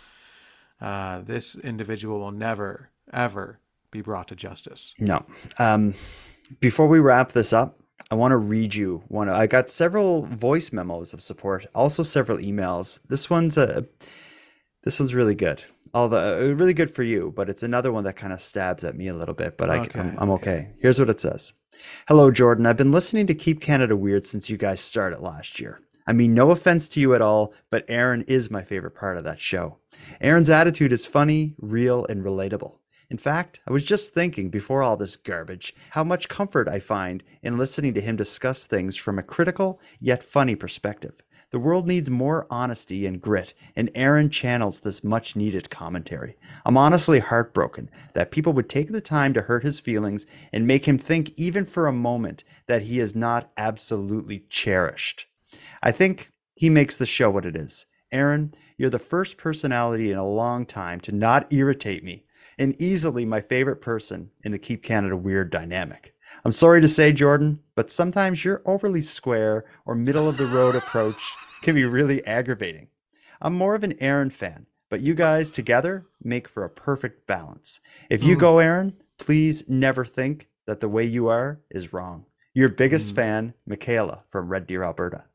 Uh, 0.81 1.21
this 1.21 1.55
individual 1.55 2.19
will 2.19 2.31
never, 2.31 2.89
ever 3.11 3.59
be 3.91 4.01
brought 4.01 4.27
to 4.29 4.35
justice. 4.35 4.93
No. 4.99 5.25
Um, 5.57 5.93
before 6.59 6.87
we 6.87 6.99
wrap 6.99 7.33
this 7.33 7.51
up, 7.51 7.79
I 8.09 8.15
want 8.15 8.31
to 8.31 8.37
read 8.37 8.73
you 8.75 9.03
one. 9.07 9.29
I 9.29 9.45
got 9.45 9.69
several 9.69 10.25
voice 10.25 10.71
memos 10.71 11.13
of 11.13 11.21
support, 11.21 11.65
also 11.75 12.01
several 12.03 12.37
emails. 12.37 12.99
This 13.07 13.29
one's 13.29 13.57
a, 13.57 13.85
this 14.83 14.99
one's 14.99 15.13
really 15.13 15.35
good. 15.35 15.63
Although 15.93 16.49
uh, 16.49 16.53
really 16.53 16.73
good 16.73 16.91
for 16.91 17.03
you, 17.03 17.33
but 17.35 17.49
it's 17.49 17.63
another 17.63 17.91
one 17.91 18.03
that 18.03 18.15
kind 18.15 18.33
of 18.33 18.41
stabs 18.41 18.83
at 18.83 18.95
me 18.95 19.07
a 19.07 19.13
little 19.13 19.35
bit. 19.35 19.57
But 19.57 19.69
Okay, 19.69 19.99
I'm, 19.99 20.17
I'm 20.19 20.29
okay. 20.31 20.69
Here's 20.79 20.99
what 20.99 21.09
it 21.09 21.19
says. 21.19 21.53
Hello, 22.07 22.31
Jordan. 22.31 22.65
I've 22.65 22.77
been 22.77 22.91
listening 22.91 23.27
to 23.27 23.33
Keep 23.33 23.61
Canada 23.61 23.95
Weird 23.95 24.25
since 24.25 24.49
you 24.49 24.57
guys 24.57 24.81
started 24.81 25.19
last 25.19 25.59
year. 25.59 25.79
I 26.05 26.13
mean, 26.13 26.33
no 26.33 26.51
offense 26.51 26.89
to 26.89 26.99
you 26.99 27.13
at 27.13 27.21
all, 27.21 27.53
but 27.69 27.85
Aaron 27.87 28.23
is 28.23 28.49
my 28.49 28.63
favorite 28.63 28.95
part 28.95 29.17
of 29.17 29.23
that 29.25 29.39
show. 29.39 29.77
Aaron's 30.21 30.49
attitude 30.49 30.91
is 30.91 31.05
funny, 31.05 31.53
real, 31.59 32.05
and 32.07 32.23
relatable. 32.23 32.77
In 33.11 33.17
fact, 33.17 33.59
I 33.67 33.71
was 33.71 33.83
just 33.83 34.13
thinking 34.13 34.49
before 34.49 34.83
all 34.83 34.95
this 34.97 35.15
garbage 35.15 35.73
how 35.91 36.03
much 36.03 36.29
comfort 36.29 36.67
I 36.67 36.79
find 36.79 37.23
in 37.41 37.57
listening 37.57 37.93
to 37.95 38.01
him 38.01 38.15
discuss 38.15 38.67
things 38.67 38.95
from 38.95 39.17
a 39.17 39.23
critical 39.23 39.79
yet 39.99 40.21
funny 40.23 40.55
perspective. 40.55 41.13
The 41.51 41.59
world 41.59 41.87
needs 41.87 42.11
more 42.11 42.45
honesty 42.51 43.07
and 43.07 43.19
grit, 43.19 43.55
and 43.75 43.89
Aaron 43.95 44.29
channels 44.29 44.81
this 44.81 45.03
much 45.03 45.35
needed 45.35 45.71
commentary. 45.71 46.37
I'm 46.63 46.77
honestly 46.77 47.19
heartbroken 47.19 47.89
that 48.13 48.29
people 48.29 48.53
would 48.53 48.69
take 48.69 48.91
the 48.91 49.01
time 49.01 49.33
to 49.33 49.41
hurt 49.41 49.63
his 49.63 49.79
feelings 49.79 50.27
and 50.53 50.67
make 50.67 50.85
him 50.85 50.99
think, 50.99 51.33
even 51.37 51.65
for 51.65 51.87
a 51.87 51.91
moment, 51.91 52.43
that 52.67 52.83
he 52.83 52.99
is 52.99 53.15
not 53.15 53.51
absolutely 53.57 54.45
cherished. 54.49 55.25
I 55.81 55.91
think 55.91 56.31
he 56.53 56.69
makes 56.69 56.97
the 56.97 57.07
show 57.07 57.31
what 57.31 57.45
it 57.45 57.55
is. 57.55 57.87
Aaron, 58.11 58.53
you're 58.77 58.91
the 58.91 58.99
first 58.99 59.37
personality 59.37 60.11
in 60.11 60.17
a 60.17 60.27
long 60.27 60.67
time 60.67 60.99
to 61.01 61.11
not 61.11 61.51
irritate 61.51 62.03
me, 62.03 62.25
and 62.59 62.79
easily 62.79 63.25
my 63.25 63.41
favorite 63.41 63.81
person 63.81 64.29
in 64.43 64.51
the 64.51 64.59
Keep 64.59 64.83
Canada 64.83 65.17
Weird 65.17 65.49
dynamic. 65.49 66.13
I'm 66.45 66.51
sorry 66.51 66.81
to 66.81 66.87
say, 66.87 67.11
Jordan, 67.11 67.59
but 67.75 67.91
sometimes 67.91 68.45
your 68.45 68.61
overly 68.65 69.01
square 69.01 69.65
or 69.85 69.95
middle 69.95 70.27
of 70.29 70.37
the 70.37 70.45
road 70.45 70.75
approach 70.75 71.21
can 71.61 71.75
be 71.75 71.83
really 71.85 72.25
aggravating. 72.25 72.87
I'm 73.41 73.53
more 73.53 73.75
of 73.75 73.83
an 73.83 73.95
Aaron 73.99 74.29
fan, 74.29 74.65
but 74.89 75.01
you 75.01 75.13
guys 75.13 75.51
together 75.51 76.05
make 76.23 76.47
for 76.47 76.63
a 76.63 76.69
perfect 76.69 77.27
balance. 77.27 77.79
If 78.09 78.23
you 78.23 78.35
Mm. 78.35 78.39
go 78.39 78.59
Aaron, 78.59 78.93
please 79.17 79.67
never 79.67 80.05
think 80.05 80.47
that 80.65 80.79
the 80.79 80.89
way 80.89 81.03
you 81.03 81.27
are 81.27 81.59
is 81.69 81.91
wrong. 81.93 82.25
Your 82.53 82.69
biggest 82.69 83.13
fan, 83.13 83.53
Michaela 83.65 84.23
from 84.29 84.49
Red 84.49 84.65
Deer, 84.67 84.83
Alberta. 84.83 85.25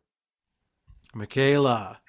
Michaela. 1.14 2.00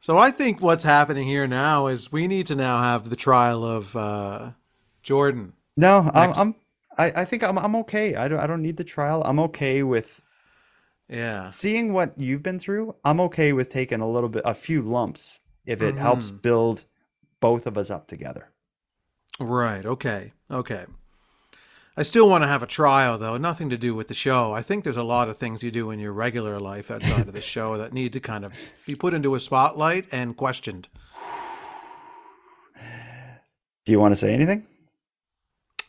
so 0.00 0.18
I 0.18 0.30
think 0.30 0.60
what's 0.60 0.84
happening 0.84 1.26
here 1.26 1.46
now 1.46 1.86
is 1.86 2.10
we 2.12 2.26
need 2.26 2.46
to 2.46 2.54
now 2.56 2.82
have 2.82 3.08
the 3.10 3.16
trial 3.16 3.64
of 3.64 3.94
uh, 3.94 4.50
Jordan. 5.02 5.52
No, 5.76 6.10
I'm, 6.12 6.32
I'm 6.34 6.54
I, 6.98 7.12
I 7.22 7.24
think 7.24 7.42
I'm 7.42 7.58
I'm 7.58 7.76
okay. 7.76 8.14
I 8.16 8.28
don't 8.28 8.40
I 8.40 8.46
don't 8.46 8.62
need 8.62 8.76
the 8.76 8.84
trial. 8.84 9.22
I'm 9.24 9.38
okay 9.40 9.82
with 9.82 10.22
Yeah. 11.08 11.48
seeing 11.48 11.92
what 11.92 12.14
you've 12.18 12.42
been 12.42 12.58
through. 12.58 12.94
I'm 13.04 13.20
okay 13.20 13.52
with 13.52 13.70
taking 13.70 14.00
a 14.00 14.08
little 14.10 14.28
bit 14.28 14.42
a 14.44 14.54
few 14.54 14.82
lumps 14.82 15.40
if 15.66 15.80
it 15.82 15.96
helps 15.96 16.30
Mhm. 16.30 16.42
build 16.42 16.84
both 17.40 17.66
of 17.66 17.76
us 17.78 17.90
up 17.90 18.06
together. 18.06 18.50
Right. 19.38 19.86
Okay. 19.86 20.32
Okay. 20.50 20.84
I 21.96 22.02
still 22.02 22.28
want 22.28 22.42
to 22.44 22.48
have 22.48 22.62
a 22.62 22.66
trial, 22.66 23.18
though. 23.18 23.36
Nothing 23.36 23.68
to 23.70 23.76
do 23.76 23.94
with 23.94 24.08
the 24.08 24.14
show. 24.14 24.52
I 24.52 24.62
think 24.62 24.84
there's 24.84 24.96
a 24.96 25.02
lot 25.02 25.28
of 25.28 25.36
things 25.36 25.62
you 25.62 25.70
do 25.70 25.90
in 25.90 25.98
your 25.98 26.12
regular 26.12 26.58
life 26.60 26.90
outside 26.90 27.26
of 27.28 27.34
the 27.34 27.40
show 27.40 27.76
that 27.78 27.92
need 27.92 28.12
to 28.14 28.20
kind 28.20 28.44
of 28.44 28.54
be 28.86 28.94
put 28.94 29.12
into 29.14 29.34
a 29.34 29.40
spotlight 29.40 30.06
and 30.12 30.36
questioned. 30.36 30.88
Do 33.84 33.92
you 33.92 33.98
want 34.00 34.12
to 34.12 34.16
say 34.16 34.32
anything? 34.32 34.66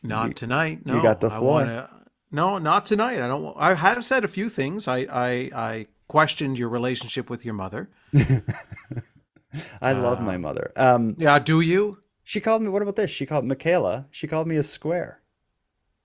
Not 0.03 0.27
You- 0.27 0.33
tonight. 0.33 0.79
you 0.85 0.93
No. 0.95 1.01
got 1.01 1.19
the 1.21 1.27
I 1.29 1.37
floor. 1.37 1.51
wanna- 1.61 1.89
no, 2.31 2.57
not 2.57 2.85
tonight. 2.85 3.19
I 3.21 3.27
don't. 3.27 3.53
I 3.57 3.73
have 3.73 4.05
said 4.05 4.23
a 4.23 4.27
few 4.27 4.49
things. 4.49 4.87
I 4.87 4.99
I, 5.09 5.49
I 5.53 5.87
questioned 6.07 6.57
your 6.57 6.69
relationship 6.69 7.29
with 7.29 7.43
your 7.45 7.53
mother. 7.53 7.89
I 9.81 9.91
love 9.93 10.21
my 10.21 10.35
Uh, 10.35 10.39
mother. 10.39 10.71
Um, 10.75 11.15
yeah, 11.17 11.39
do 11.39 11.59
you? 11.61 11.95
She 12.23 12.39
called 12.39 12.61
me. 12.61 12.69
What 12.69 12.81
about 12.81 12.95
this? 12.95 13.11
She 13.11 13.25
called 13.25 13.45
Michaela. 13.45 14.07
She 14.11 14.27
called 14.27 14.47
me 14.47 14.55
a 14.55 14.63
square. 14.63 15.21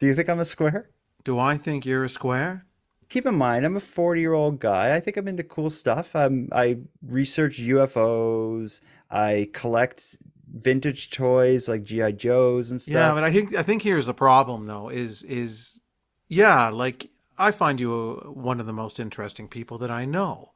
Do 0.01 0.07
you 0.07 0.14
think 0.14 0.28
I'm 0.28 0.40
a 0.40 0.44
square? 0.44 0.90
Do 1.24 1.38
I 1.38 1.57
think 1.57 1.86
you're 1.86 2.05
a 2.05 2.09
square? 2.09 2.66
Keep 3.09 3.26
in 3.26 3.36
mind, 3.36 3.64
I'm 3.64 3.76
a 3.76 3.80
40 3.80 4.20
year 4.20 4.32
old 4.32 4.59
guy. 4.59 4.97
I 4.97 5.01
think 5.01 5.16
I'm 5.16 5.28
into 5.28 5.44
cool 5.44 5.70
stuff. 5.70 6.16
I'm, 6.16 6.49
I 6.51 6.78
research 7.07 7.61
UFOs. 7.61 8.80
I 9.11 9.49
collect 9.53 10.16
vintage 10.57 11.11
toys 11.11 11.68
like 11.68 11.84
GI 11.84 12.12
Joes 12.14 12.70
and 12.70 12.80
stuff. 12.80 12.94
Yeah, 12.94 13.14
but 13.14 13.24
I 13.24 13.32
think 13.32 13.54
I 13.54 13.62
think 13.62 13.82
here's 13.82 14.07
the 14.07 14.14
problem 14.14 14.66
though 14.66 14.88
is 14.88 15.22
is 15.22 15.80
yeah, 16.28 16.68
like 16.68 17.11
I 17.38 17.50
find 17.50 17.80
you 17.80 17.94
a, 17.94 18.32
one 18.32 18.61
of 18.61 18.66
the 18.66 18.72
most 18.72 18.98
interesting 18.98 19.48
people 19.48 19.78
that 19.78 19.90
I 19.90 20.04
know. 20.04 20.52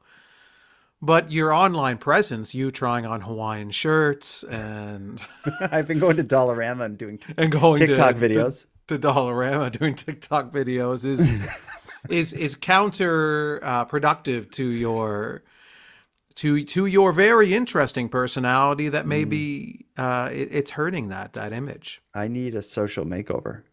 But 1.03 1.31
your 1.31 1.51
online 1.51 1.97
presence, 1.97 2.53
you 2.53 2.69
trying 2.69 3.07
on 3.07 3.21
Hawaiian 3.21 3.71
shirts 3.71 4.43
and 4.43 5.21
I've 5.59 5.87
been 5.87 5.99
going 5.99 6.17
to 6.17 6.23
Dollarama 6.23 6.85
and 6.85 6.97
doing 6.97 7.19
and 7.37 7.51
going 7.51 7.79
TikTok 7.79 8.15
to, 8.15 8.29
videos. 8.29 8.67
to, 8.87 8.97
to 8.97 9.07
Dollarama 9.07 9.71
doing 9.79 9.95
TikTok 9.95 10.51
videos 10.51 11.05
is 11.05 11.27
is 12.09 12.33
is 12.33 12.55
counter 12.55 13.59
uh, 13.63 13.85
productive 13.85 14.49
to 14.51 14.63
your 14.63 15.43
to 16.41 16.63
to 16.65 16.85
your 16.85 17.11
very 17.13 17.53
interesting 17.53 18.09
personality 18.09 18.89
that 18.89 19.05
Mm. 19.05 19.09
maybe 19.09 19.85
uh, 19.97 20.29
it, 20.31 20.49
it's 20.51 20.71
hurting 20.71 21.09
that 21.09 21.33
that 21.33 21.53
image. 21.53 22.01
I 22.13 22.27
need 22.27 22.55
a 22.55 22.61
social 22.61 23.05
makeover. 23.05 23.63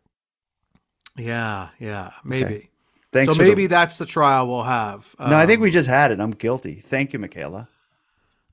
Yeah, 1.16 1.68
yeah, 1.80 2.10
maybe. 2.24 2.70
Thanks 3.12 3.32
so 3.32 3.36
for 3.36 3.42
the- 3.42 3.48
maybe 3.48 3.66
that's 3.66 3.98
the 3.98 4.06
trial 4.06 4.46
we'll 4.46 4.62
have. 4.64 5.14
no, 5.18 5.36
I 5.36 5.46
think 5.46 5.60
we 5.60 5.68
Um, 5.68 5.72
just 5.72 5.88
had 5.88 6.10
it. 6.12 6.20
I'm 6.20 6.30
guilty. 6.32 6.82
Thank 6.86 7.12
you, 7.12 7.18
Michaela. 7.18 7.68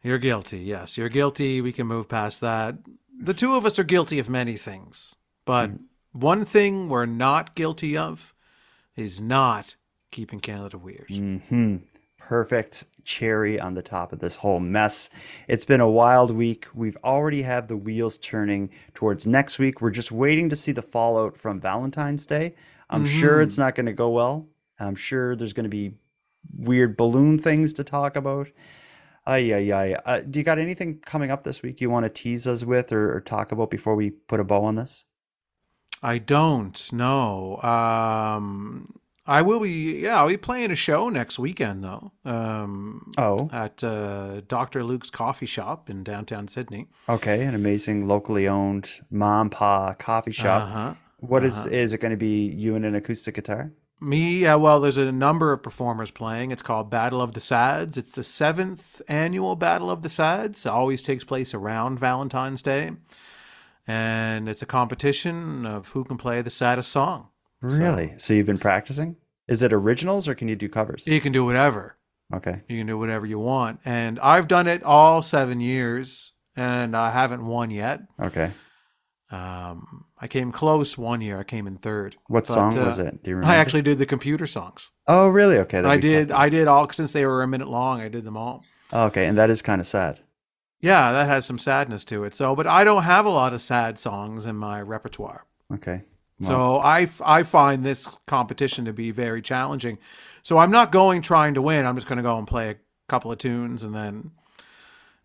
You're 0.01 0.17
guilty. 0.19 0.59
Yes, 0.59 0.97
you're 0.97 1.09
guilty. 1.09 1.61
We 1.61 1.71
can 1.71 1.87
move 1.87 2.07
past 2.07 2.41
that. 2.41 2.75
The 3.17 3.33
two 3.33 3.55
of 3.55 3.65
us 3.65 3.77
are 3.79 3.83
guilty 3.83 4.19
of 4.19 4.29
many 4.29 4.53
things, 4.53 5.15
but 5.45 5.69
Mm-hmm. 5.71 6.19
one 6.19 6.45
thing 6.45 6.89
we're 6.89 7.05
not 7.05 7.55
guilty 7.55 7.97
of 7.97 8.33
is 8.95 9.19
not 9.19 9.75
keeping 10.11 10.39
Canada 10.39 10.77
weird. 10.77 11.07
hmm 11.09 11.77
Perfect 12.17 12.85
cherry 13.05 13.59
on 13.59 13.73
the 13.75 13.81
top 13.81 14.11
of 14.11 14.19
this 14.19 14.37
whole 14.37 14.59
mess. 14.59 15.09
It's 15.47 15.63
been 15.65 15.79
a 15.81 15.89
wild 15.89 16.31
week. 16.31 16.67
We've 16.73 16.97
already 17.03 17.43
have 17.43 17.67
the 17.67 17.77
wheels 17.77 18.17
turning 18.17 18.69
towards 18.93 19.25
next 19.25 19.59
week. 19.59 19.79
We're 19.79 19.91
just 19.91 20.11
waiting 20.11 20.49
to 20.49 20.55
see 20.55 20.71
the 20.73 20.81
fallout 20.81 21.37
from 21.37 21.61
Valentine's 21.61 22.25
Day. 22.27 22.55
I'm 22.89 23.05
sure 23.05 23.39
Mhm. 23.39 23.43
it's 23.43 23.57
not 23.57 23.75
going 23.75 23.85
to 23.85 23.93
go 23.93 24.09
well. 24.09 24.47
I'm 24.79 24.95
sure 24.95 25.35
there's 25.35 25.53
going 25.53 25.63
to 25.63 25.69
be 25.69 25.93
weird 26.55 26.97
balloon 26.97 27.37
things 27.39 27.73
to 27.73 27.83
talk 27.83 28.15
about. 28.15 28.49
Ay, 29.25 29.51
ay, 29.53 29.71
ay. 29.71 29.93
Uh, 30.05 30.19
do 30.19 30.39
you 30.39 30.43
got 30.43 30.59
anything 30.59 30.99
coming 30.99 31.31
up 31.31 31.43
this 31.43 31.63
week 31.63 31.81
you 31.81 31.89
want 31.89 32.03
to 32.03 32.09
tease 32.09 32.45
us 32.45 32.63
with 32.63 32.91
or, 32.91 33.15
or 33.15 33.21
talk 33.21 33.51
about 33.51 33.71
before 33.71 33.95
we 33.95 34.11
put 34.11 34.39
a 34.39 34.43
bow 34.43 34.63
on 34.65 34.75
this? 34.75 35.05
I 36.03 36.19
don't 36.19 36.93
know. 36.93 37.59
Um, 37.63 38.93
I 39.27 39.41
will 39.41 39.59
be. 39.59 40.01
Yeah, 40.01 40.17
I'll 40.19 40.27
be 40.27 40.37
playing 40.37 40.69
a 40.71 40.75
show 40.75 41.09
next 41.09 41.39
weekend 41.39 41.83
though. 41.83 42.11
Um, 42.23 43.11
Oh. 43.17 43.49
at 43.51 43.83
uh, 43.83 44.41
Doktor 44.47 44.83
Luke's 44.83 45.09
Coffee 45.09 45.45
Shop 45.47 45.89
in 45.89 46.03
downtown 46.03 46.47
Sydney. 46.47 46.87
Okay, 47.09 47.41
an 47.43 47.55
amazing 47.55 48.07
locally 48.07 48.47
owned 48.47 48.89
mom 49.09 49.49
pa 49.49 49.93
coffee 49.95 50.31
shop. 50.31 50.61
Uh-huh, 50.63 50.93
What 51.19 51.43
is 51.43 51.65
uh-huh. 51.65 51.75
is 51.75 51.93
it 51.93 51.99
going 52.01 52.11
to 52.11 52.17
be 52.17 52.45
you 52.47 52.75
and 52.75 52.85
an 52.85 52.93
acoustic 52.95 53.35
guitar? 53.35 53.71
Me, 54.01 54.41
yeah, 54.41 54.55
well, 54.55 54.81
there's 54.81 54.97
a 54.97 55.11
number 55.11 55.53
of 55.53 55.63
performers 55.63 56.11
playing. 56.11 56.51
It's 56.51 56.61
called 56.61 56.89
Battle 56.91 57.21
of 57.21 57.33
the 57.33 57.39
Sads. 57.39 57.97
It's 57.97 58.11
the 58.11 58.25
seventh 58.25 59.01
annual 59.07 59.55
Battle 59.55 59.89
of 59.89 60.01
the 60.03 60.09
Sads. 60.09 60.65
It 60.65 60.69
always 60.69 61.01
takes 61.01 61.23
place 61.23 61.53
around 61.53 61.97
Valentine's 61.97 62.61
Day. 62.61 62.91
And 63.87 64.49
it's 64.49 64.61
a 64.61 64.65
competition 64.65 65.65
of 65.65 65.89
who 65.89 66.03
can 66.03 66.17
play 66.17 66.41
the 66.41 66.49
saddest 66.49 66.91
song. 66.91 67.29
Really? 67.61 68.13
So, 68.17 68.33
you've 68.33 68.45
been 68.45 68.57
practicing? 68.57 69.15
Is 69.47 69.63
it 69.63 69.73
originals 69.73 70.27
or 70.27 70.35
can 70.35 70.47
you 70.47 70.55
do 70.55 70.69
covers? 70.69 71.05
You 71.07 71.21
can 71.21 71.31
do 71.31 71.45
whatever. 71.45 71.97
Okay. 72.33 72.61
You 72.67 72.77
can 72.79 72.87
do 72.87 72.97
whatever 72.97 73.25
you 73.25 73.39
want. 73.39 73.79
And 73.85 74.19
I've 74.19 74.47
done 74.47 74.67
it 74.67 74.83
all 74.83 75.21
seven 75.21 75.61
years, 75.61 76.33
and 76.55 76.95
I 76.97 77.11
haven't 77.11 77.45
won 77.45 77.69
yet. 77.69 78.01
Okay. 78.19 78.51
Um, 79.31 80.05
I 80.17 80.27
came 80.27 80.51
close 80.51 80.97
one 80.97 81.21
year. 81.21 81.39
I 81.39 81.43
came 81.43 81.67
in 81.67 81.77
third. 81.77 82.15
What 82.27 82.47
song 82.47 82.75
was 82.75 82.97
it? 82.99 83.23
Do 83.23 83.31
you 83.31 83.35
remember? 83.37 83.53
I 83.53 83.57
actually 83.57 83.81
did 83.81 83.97
the 83.97 84.05
computer 84.05 84.47
songs. 84.47 84.91
Oh, 85.07 85.27
really? 85.27 85.57
Okay. 85.59 85.79
I 85.79 85.97
did. 85.97 86.31
I 86.31 86.49
did 86.49 86.67
all 86.67 86.89
since 86.91 87.13
they 87.13 87.25
were 87.25 87.43
a 87.43 87.47
minute 87.47 87.67
long. 87.67 88.01
I 88.01 88.07
did 88.07 88.23
them 88.23 88.37
all. 88.37 88.63
about. 88.89 89.07
Okay, 89.07 89.25
and 89.25 89.37
that 89.37 89.49
is 89.49 89.61
kind 89.61 89.81
of 89.81 89.87
sad. 89.87 90.21
Yeah, 90.79 91.11
that 91.11 91.27
has 91.27 91.45
some 91.45 91.57
sadness 91.57 92.05
to 92.05 92.23
it. 92.23 92.35
So, 92.35 92.55
but 92.55 92.67
I 92.67 92.83
don't 92.83 93.03
have 93.03 93.25
a 93.25 93.29
lot 93.29 93.53
of 93.53 93.61
sad 93.61 93.97
songs 93.97 94.45
in 94.45 94.55
my 94.55 94.81
repertoire. 94.81 95.45
Okay. 95.73 96.03
Well, 96.39 96.49
So 96.49 97.21
I 97.23 97.43
find 97.43 97.85
this 97.85 98.17
competition 98.27 98.85
to 98.85 98.93
be 98.93 99.11
very 99.11 99.41
challenging. 99.41 99.97
So 100.43 100.57
I'm 100.57 100.71
not 100.71 100.91
going 100.91 101.21
trying 101.21 101.53
to 101.55 101.61
win. 101.61 101.85
I'm 101.85 101.95
just 101.95 102.07
going 102.07 102.17
to 102.17 102.23
go 102.23 102.37
and 102.37 102.47
play 102.47 102.69
a 102.71 102.75
couple 103.07 103.31
of 103.31 103.37
tunes 103.37 103.83
and 103.83 103.95
then, 103.95 104.31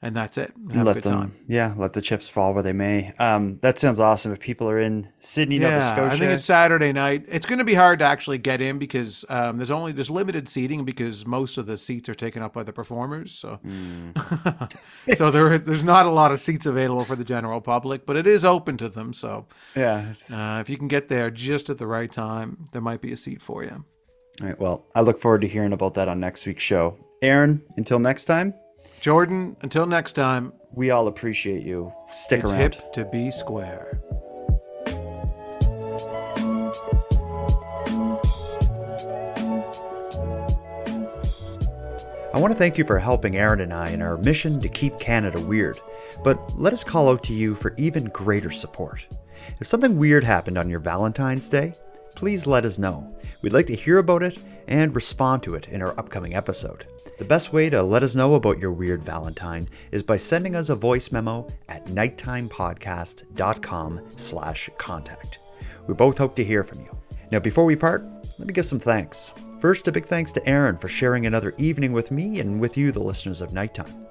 and 0.02 0.16
that's 0.16 0.38
it. 0.38 0.52
Have 0.72 0.86
let 0.86 0.92
a 0.96 1.00
good 1.00 1.02
them, 1.10 1.12
time. 1.20 1.36
yeah, 1.46 1.74
let 1.76 1.92
the 1.92 2.00
chips 2.00 2.28
fall 2.28 2.54
where 2.54 2.62
they 2.62 2.72
may. 2.72 3.12
Um, 3.18 3.58
that 3.58 3.78
sounds 3.78 4.00
awesome. 4.00 4.32
If 4.32 4.40
people 4.40 4.68
are 4.70 4.80
in 4.80 5.08
Sydney, 5.18 5.58
Nova 5.58 5.82
Scotia, 5.82 6.14
I 6.14 6.18
think 6.18 6.30
it's 6.32 6.44
Saturday 6.44 6.92
night. 6.92 7.26
It's 7.28 7.44
going 7.44 7.58
to 7.58 7.64
be 7.64 7.74
hard 7.74 7.98
to 7.98 8.04
actually 8.06 8.38
get 8.38 8.60
in 8.62 8.78
because 8.78 9.24
um, 9.28 9.58
there's 9.58 9.70
only 9.70 9.92
there's 9.92 10.08
limited 10.10 10.48
seating 10.48 10.84
because 10.84 11.26
most 11.26 11.58
of 11.58 11.66
the 11.66 11.76
seats 11.76 12.08
are 12.08 12.14
taken 12.14 12.42
up 12.42 12.52
by 12.54 12.62
the 12.62 12.72
performers. 12.72 13.32
So, 13.32 13.56
Hmm. 13.56 14.10
so 15.16 15.30
there 15.30 15.58
there's 15.58 15.84
not 15.84 16.06
a 16.06 16.10
lot 16.10 16.32
of 16.32 16.40
seats 16.40 16.66
available 16.66 17.04
for 17.04 17.16
the 17.16 17.24
general 17.24 17.60
public, 17.60 18.06
but 18.06 18.16
it 18.16 18.26
is 18.26 18.44
open 18.44 18.76
to 18.78 18.88
them. 18.88 19.12
So, 19.12 19.46
Yeah. 19.76 20.14
uh, 20.32 20.60
if 20.60 20.70
you 20.70 20.76
can 20.78 20.88
get 20.88 21.08
there 21.08 21.30
just 21.30 21.68
at 21.70 21.78
the 21.78 21.86
right 21.86 22.10
time, 22.10 22.68
there 22.72 22.82
might 22.82 23.00
be 23.00 23.12
a 23.12 23.16
seat 23.16 23.42
for 23.42 23.62
you. 23.64 23.84
All 24.40 24.46
right. 24.46 24.58
Well, 24.58 24.86
I 24.94 25.02
look 25.02 25.18
forward 25.18 25.42
to 25.42 25.48
hearing 25.48 25.72
about 25.72 25.94
that 25.94 26.08
on 26.08 26.20
next 26.20 26.46
week's 26.46 26.62
show. 26.62 26.96
Aaron, 27.20 27.62
until 27.76 27.98
next 27.98 28.24
time, 28.24 28.54
Jordan. 29.00 29.56
Until 29.62 29.86
next 29.86 30.12
time, 30.12 30.52
we 30.72 30.90
all 30.90 31.08
appreciate 31.08 31.62
you. 31.62 31.92
Stick 32.10 32.40
it's 32.40 32.52
around. 32.52 32.60
hip 32.60 32.92
to 32.92 33.04
be 33.06 33.30
square. 33.30 34.00
I 42.32 42.38
want 42.38 42.52
to 42.52 42.58
thank 42.58 42.78
you 42.78 42.84
for 42.84 42.98
helping 42.98 43.36
Aaron 43.36 43.60
and 43.60 43.72
I 43.72 43.90
in 43.90 44.02
our 44.02 44.16
mission 44.18 44.60
to 44.60 44.68
keep 44.68 45.00
Canada 45.00 45.40
weird, 45.40 45.80
but 46.22 46.56
let 46.56 46.72
us 46.72 46.84
call 46.84 47.08
out 47.08 47.24
to 47.24 47.32
you 47.32 47.56
for 47.56 47.74
even 47.76 48.04
greater 48.04 48.52
support. 48.52 49.04
If 49.58 49.66
something 49.66 49.98
weird 49.98 50.22
happened 50.22 50.56
on 50.56 50.70
your 50.70 50.78
Valentine's 50.78 51.48
Day, 51.48 51.74
please 52.14 52.46
let 52.46 52.64
us 52.64 52.78
know. 52.78 53.16
We'd 53.42 53.52
like 53.52 53.66
to 53.66 53.74
hear 53.74 53.98
about 53.98 54.22
it 54.22 54.38
and 54.68 54.94
respond 54.94 55.42
to 55.42 55.54
it 55.56 55.68
in 55.68 55.82
our 55.82 55.98
upcoming 55.98 56.34
episode. 56.34 56.86
The 57.20 57.26
best 57.26 57.52
way 57.52 57.68
to 57.68 57.82
let 57.82 58.02
us 58.02 58.14
know 58.14 58.34
about 58.34 58.58
your 58.58 58.72
weird 58.72 59.04
Valentine 59.04 59.68
is 59.92 60.02
by 60.02 60.16
sending 60.16 60.56
us 60.56 60.70
a 60.70 60.74
voice 60.74 61.12
memo 61.12 61.46
at 61.68 61.84
nighttimepodcast.com 61.84 64.00
slash 64.16 64.70
contact. 64.78 65.38
We 65.86 65.92
both 65.92 66.16
hope 66.16 66.34
to 66.36 66.44
hear 66.44 66.64
from 66.64 66.80
you. 66.80 66.96
Now, 67.30 67.38
before 67.38 67.66
we 67.66 67.76
part, 67.76 68.06
let 68.38 68.48
me 68.48 68.54
give 68.54 68.64
some 68.64 68.78
thanks. 68.78 69.34
First, 69.58 69.86
a 69.86 69.92
big 69.92 70.06
thanks 70.06 70.32
to 70.32 70.48
Aaron 70.48 70.78
for 70.78 70.88
sharing 70.88 71.26
another 71.26 71.52
evening 71.58 71.92
with 71.92 72.10
me 72.10 72.40
and 72.40 72.58
with 72.58 72.78
you, 72.78 72.90
the 72.90 73.00
listeners 73.00 73.42
of 73.42 73.52
Nighttime. 73.52 74.06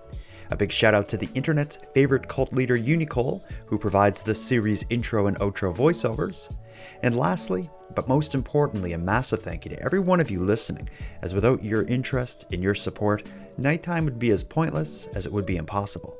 A 0.52 0.56
big 0.56 0.72
shout 0.72 0.94
out 0.94 1.10
to 1.10 1.18
the 1.18 1.30
internet's 1.34 1.78
favorite 1.96 2.28
cult 2.28 2.54
leader, 2.54 2.76
Unicole, 2.76 3.44
who 3.66 3.80
provides 3.80 4.22
this 4.22 4.40
series' 4.40 4.86
intro 4.92 5.26
and 5.26 5.40
outro 5.40 5.76
voiceovers. 5.76 6.54
And 7.02 7.18
lastly, 7.18 7.72
but 8.00 8.08
most 8.08 8.34
importantly, 8.34 8.94
a 8.94 8.98
massive 8.98 9.42
thank 9.42 9.66
you 9.66 9.72
to 9.72 9.84
every 9.84 10.00
one 10.00 10.22
of 10.22 10.32
you 10.32 10.42
listening, 10.42 10.88
as 11.22 11.36
without 11.36 11.62
your 11.62 11.84
interest 11.84 12.46
and 12.54 12.64
your 12.64 12.74
support, 12.74 13.28
Nighttime 13.58 14.06
would 14.06 14.18
be 14.18 14.32
as 14.32 14.42
pointless 14.42 15.08
as 15.08 15.26
it 15.26 15.34
would 15.34 15.46
be 15.46 15.58
impossible. 15.58 16.18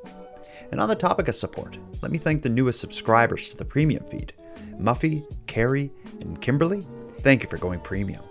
And 0.70 0.78
on 0.78 0.90
the 0.90 0.94
topic 0.94 1.28
of 1.28 1.34
support, 1.34 1.78
let 2.02 2.12
me 2.12 2.18
thank 2.18 2.42
the 2.42 2.50
newest 2.50 2.80
subscribers 2.80 3.48
to 3.48 3.56
the 3.56 3.64
premium 3.64 4.04
feed 4.04 4.34
Muffy, 4.78 5.24
Carrie, 5.46 5.90
and 6.20 6.38
Kimberly. 6.42 6.86
Thank 7.22 7.42
you 7.42 7.48
for 7.48 7.56
going 7.56 7.80
premium. 7.80 8.24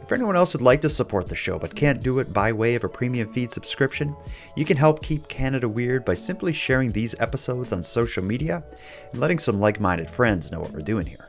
If 0.00 0.10
anyone 0.10 0.34
else 0.34 0.54
would 0.54 0.62
like 0.62 0.80
to 0.80 0.88
support 0.88 1.28
the 1.28 1.36
show 1.36 1.58
but 1.58 1.76
can't 1.76 2.02
do 2.02 2.20
it 2.20 2.32
by 2.32 2.52
way 2.52 2.74
of 2.74 2.84
a 2.84 2.88
premium 2.88 3.28
feed 3.28 3.50
subscription, 3.50 4.16
you 4.56 4.64
can 4.64 4.78
help 4.78 5.02
keep 5.02 5.28
Canada 5.28 5.68
weird 5.68 6.06
by 6.06 6.14
simply 6.14 6.54
sharing 6.54 6.90
these 6.90 7.14
episodes 7.20 7.70
on 7.70 7.82
social 7.82 8.24
media 8.24 8.64
and 9.12 9.20
letting 9.20 9.38
some 9.38 9.60
like 9.60 9.78
minded 9.78 10.08
friends 10.08 10.50
know 10.50 10.60
what 10.60 10.72
we're 10.72 10.80
doing 10.80 11.04
here. 11.04 11.28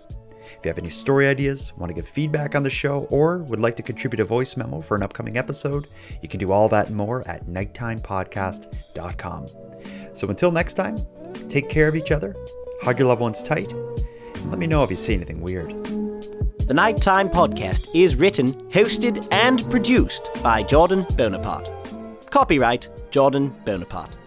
If 0.60 0.66
you 0.66 0.70
have 0.70 0.78
any 0.78 0.90
story 0.90 1.26
ideas, 1.26 1.72
want 1.78 1.90
to 1.90 1.94
give 1.94 2.06
feedback 2.06 2.54
on 2.54 2.64
the 2.64 2.70
show, 2.70 3.08
or 3.10 3.38
would 3.44 3.62
like 3.62 3.78
to 3.78 3.84
contribute 3.84 4.20
a 4.20 4.26
voice 4.26 4.58
memo 4.58 4.82
for 4.82 4.98
an 4.98 5.04
upcoming 5.04 5.38
episode, 5.38 5.88
you 6.22 6.28
can 6.28 6.38
do 6.38 6.52
all 6.52 6.68
that 6.68 6.88
and 6.88 6.98
more 6.98 7.26
at 7.30 7.46
nighttimepodcast.com. 7.46 9.48
So 10.12 10.28
until 10.28 10.52
next 10.52 10.74
time, 10.74 10.98
take 11.48 11.70
care 11.70 11.88
of 11.88 11.96
each 11.96 12.12
other, 12.12 12.36
hug 12.82 13.00
your 13.00 13.08
loved 13.08 13.22
ones 13.22 13.42
tight, 13.42 13.72
and 13.72 14.50
let 14.50 14.60
me 14.60 14.68
know 14.68 14.84
if 14.84 14.90
you 14.90 14.98
see 14.98 15.14
anything 15.14 15.40
weird. 15.40 15.72
The 16.68 16.74
Nighttime 16.74 17.30
Podcast 17.30 17.88
is 17.96 18.18
written, 18.18 18.52
hosted, 18.70 19.26
and 19.32 19.68
produced 19.70 20.30
by 20.44 20.62
Jordan 20.62 21.06
Bonaparte. 21.16 21.70
Copyright 22.30 22.90
Jordan 23.12 23.56
Bonaparte. 23.64 24.18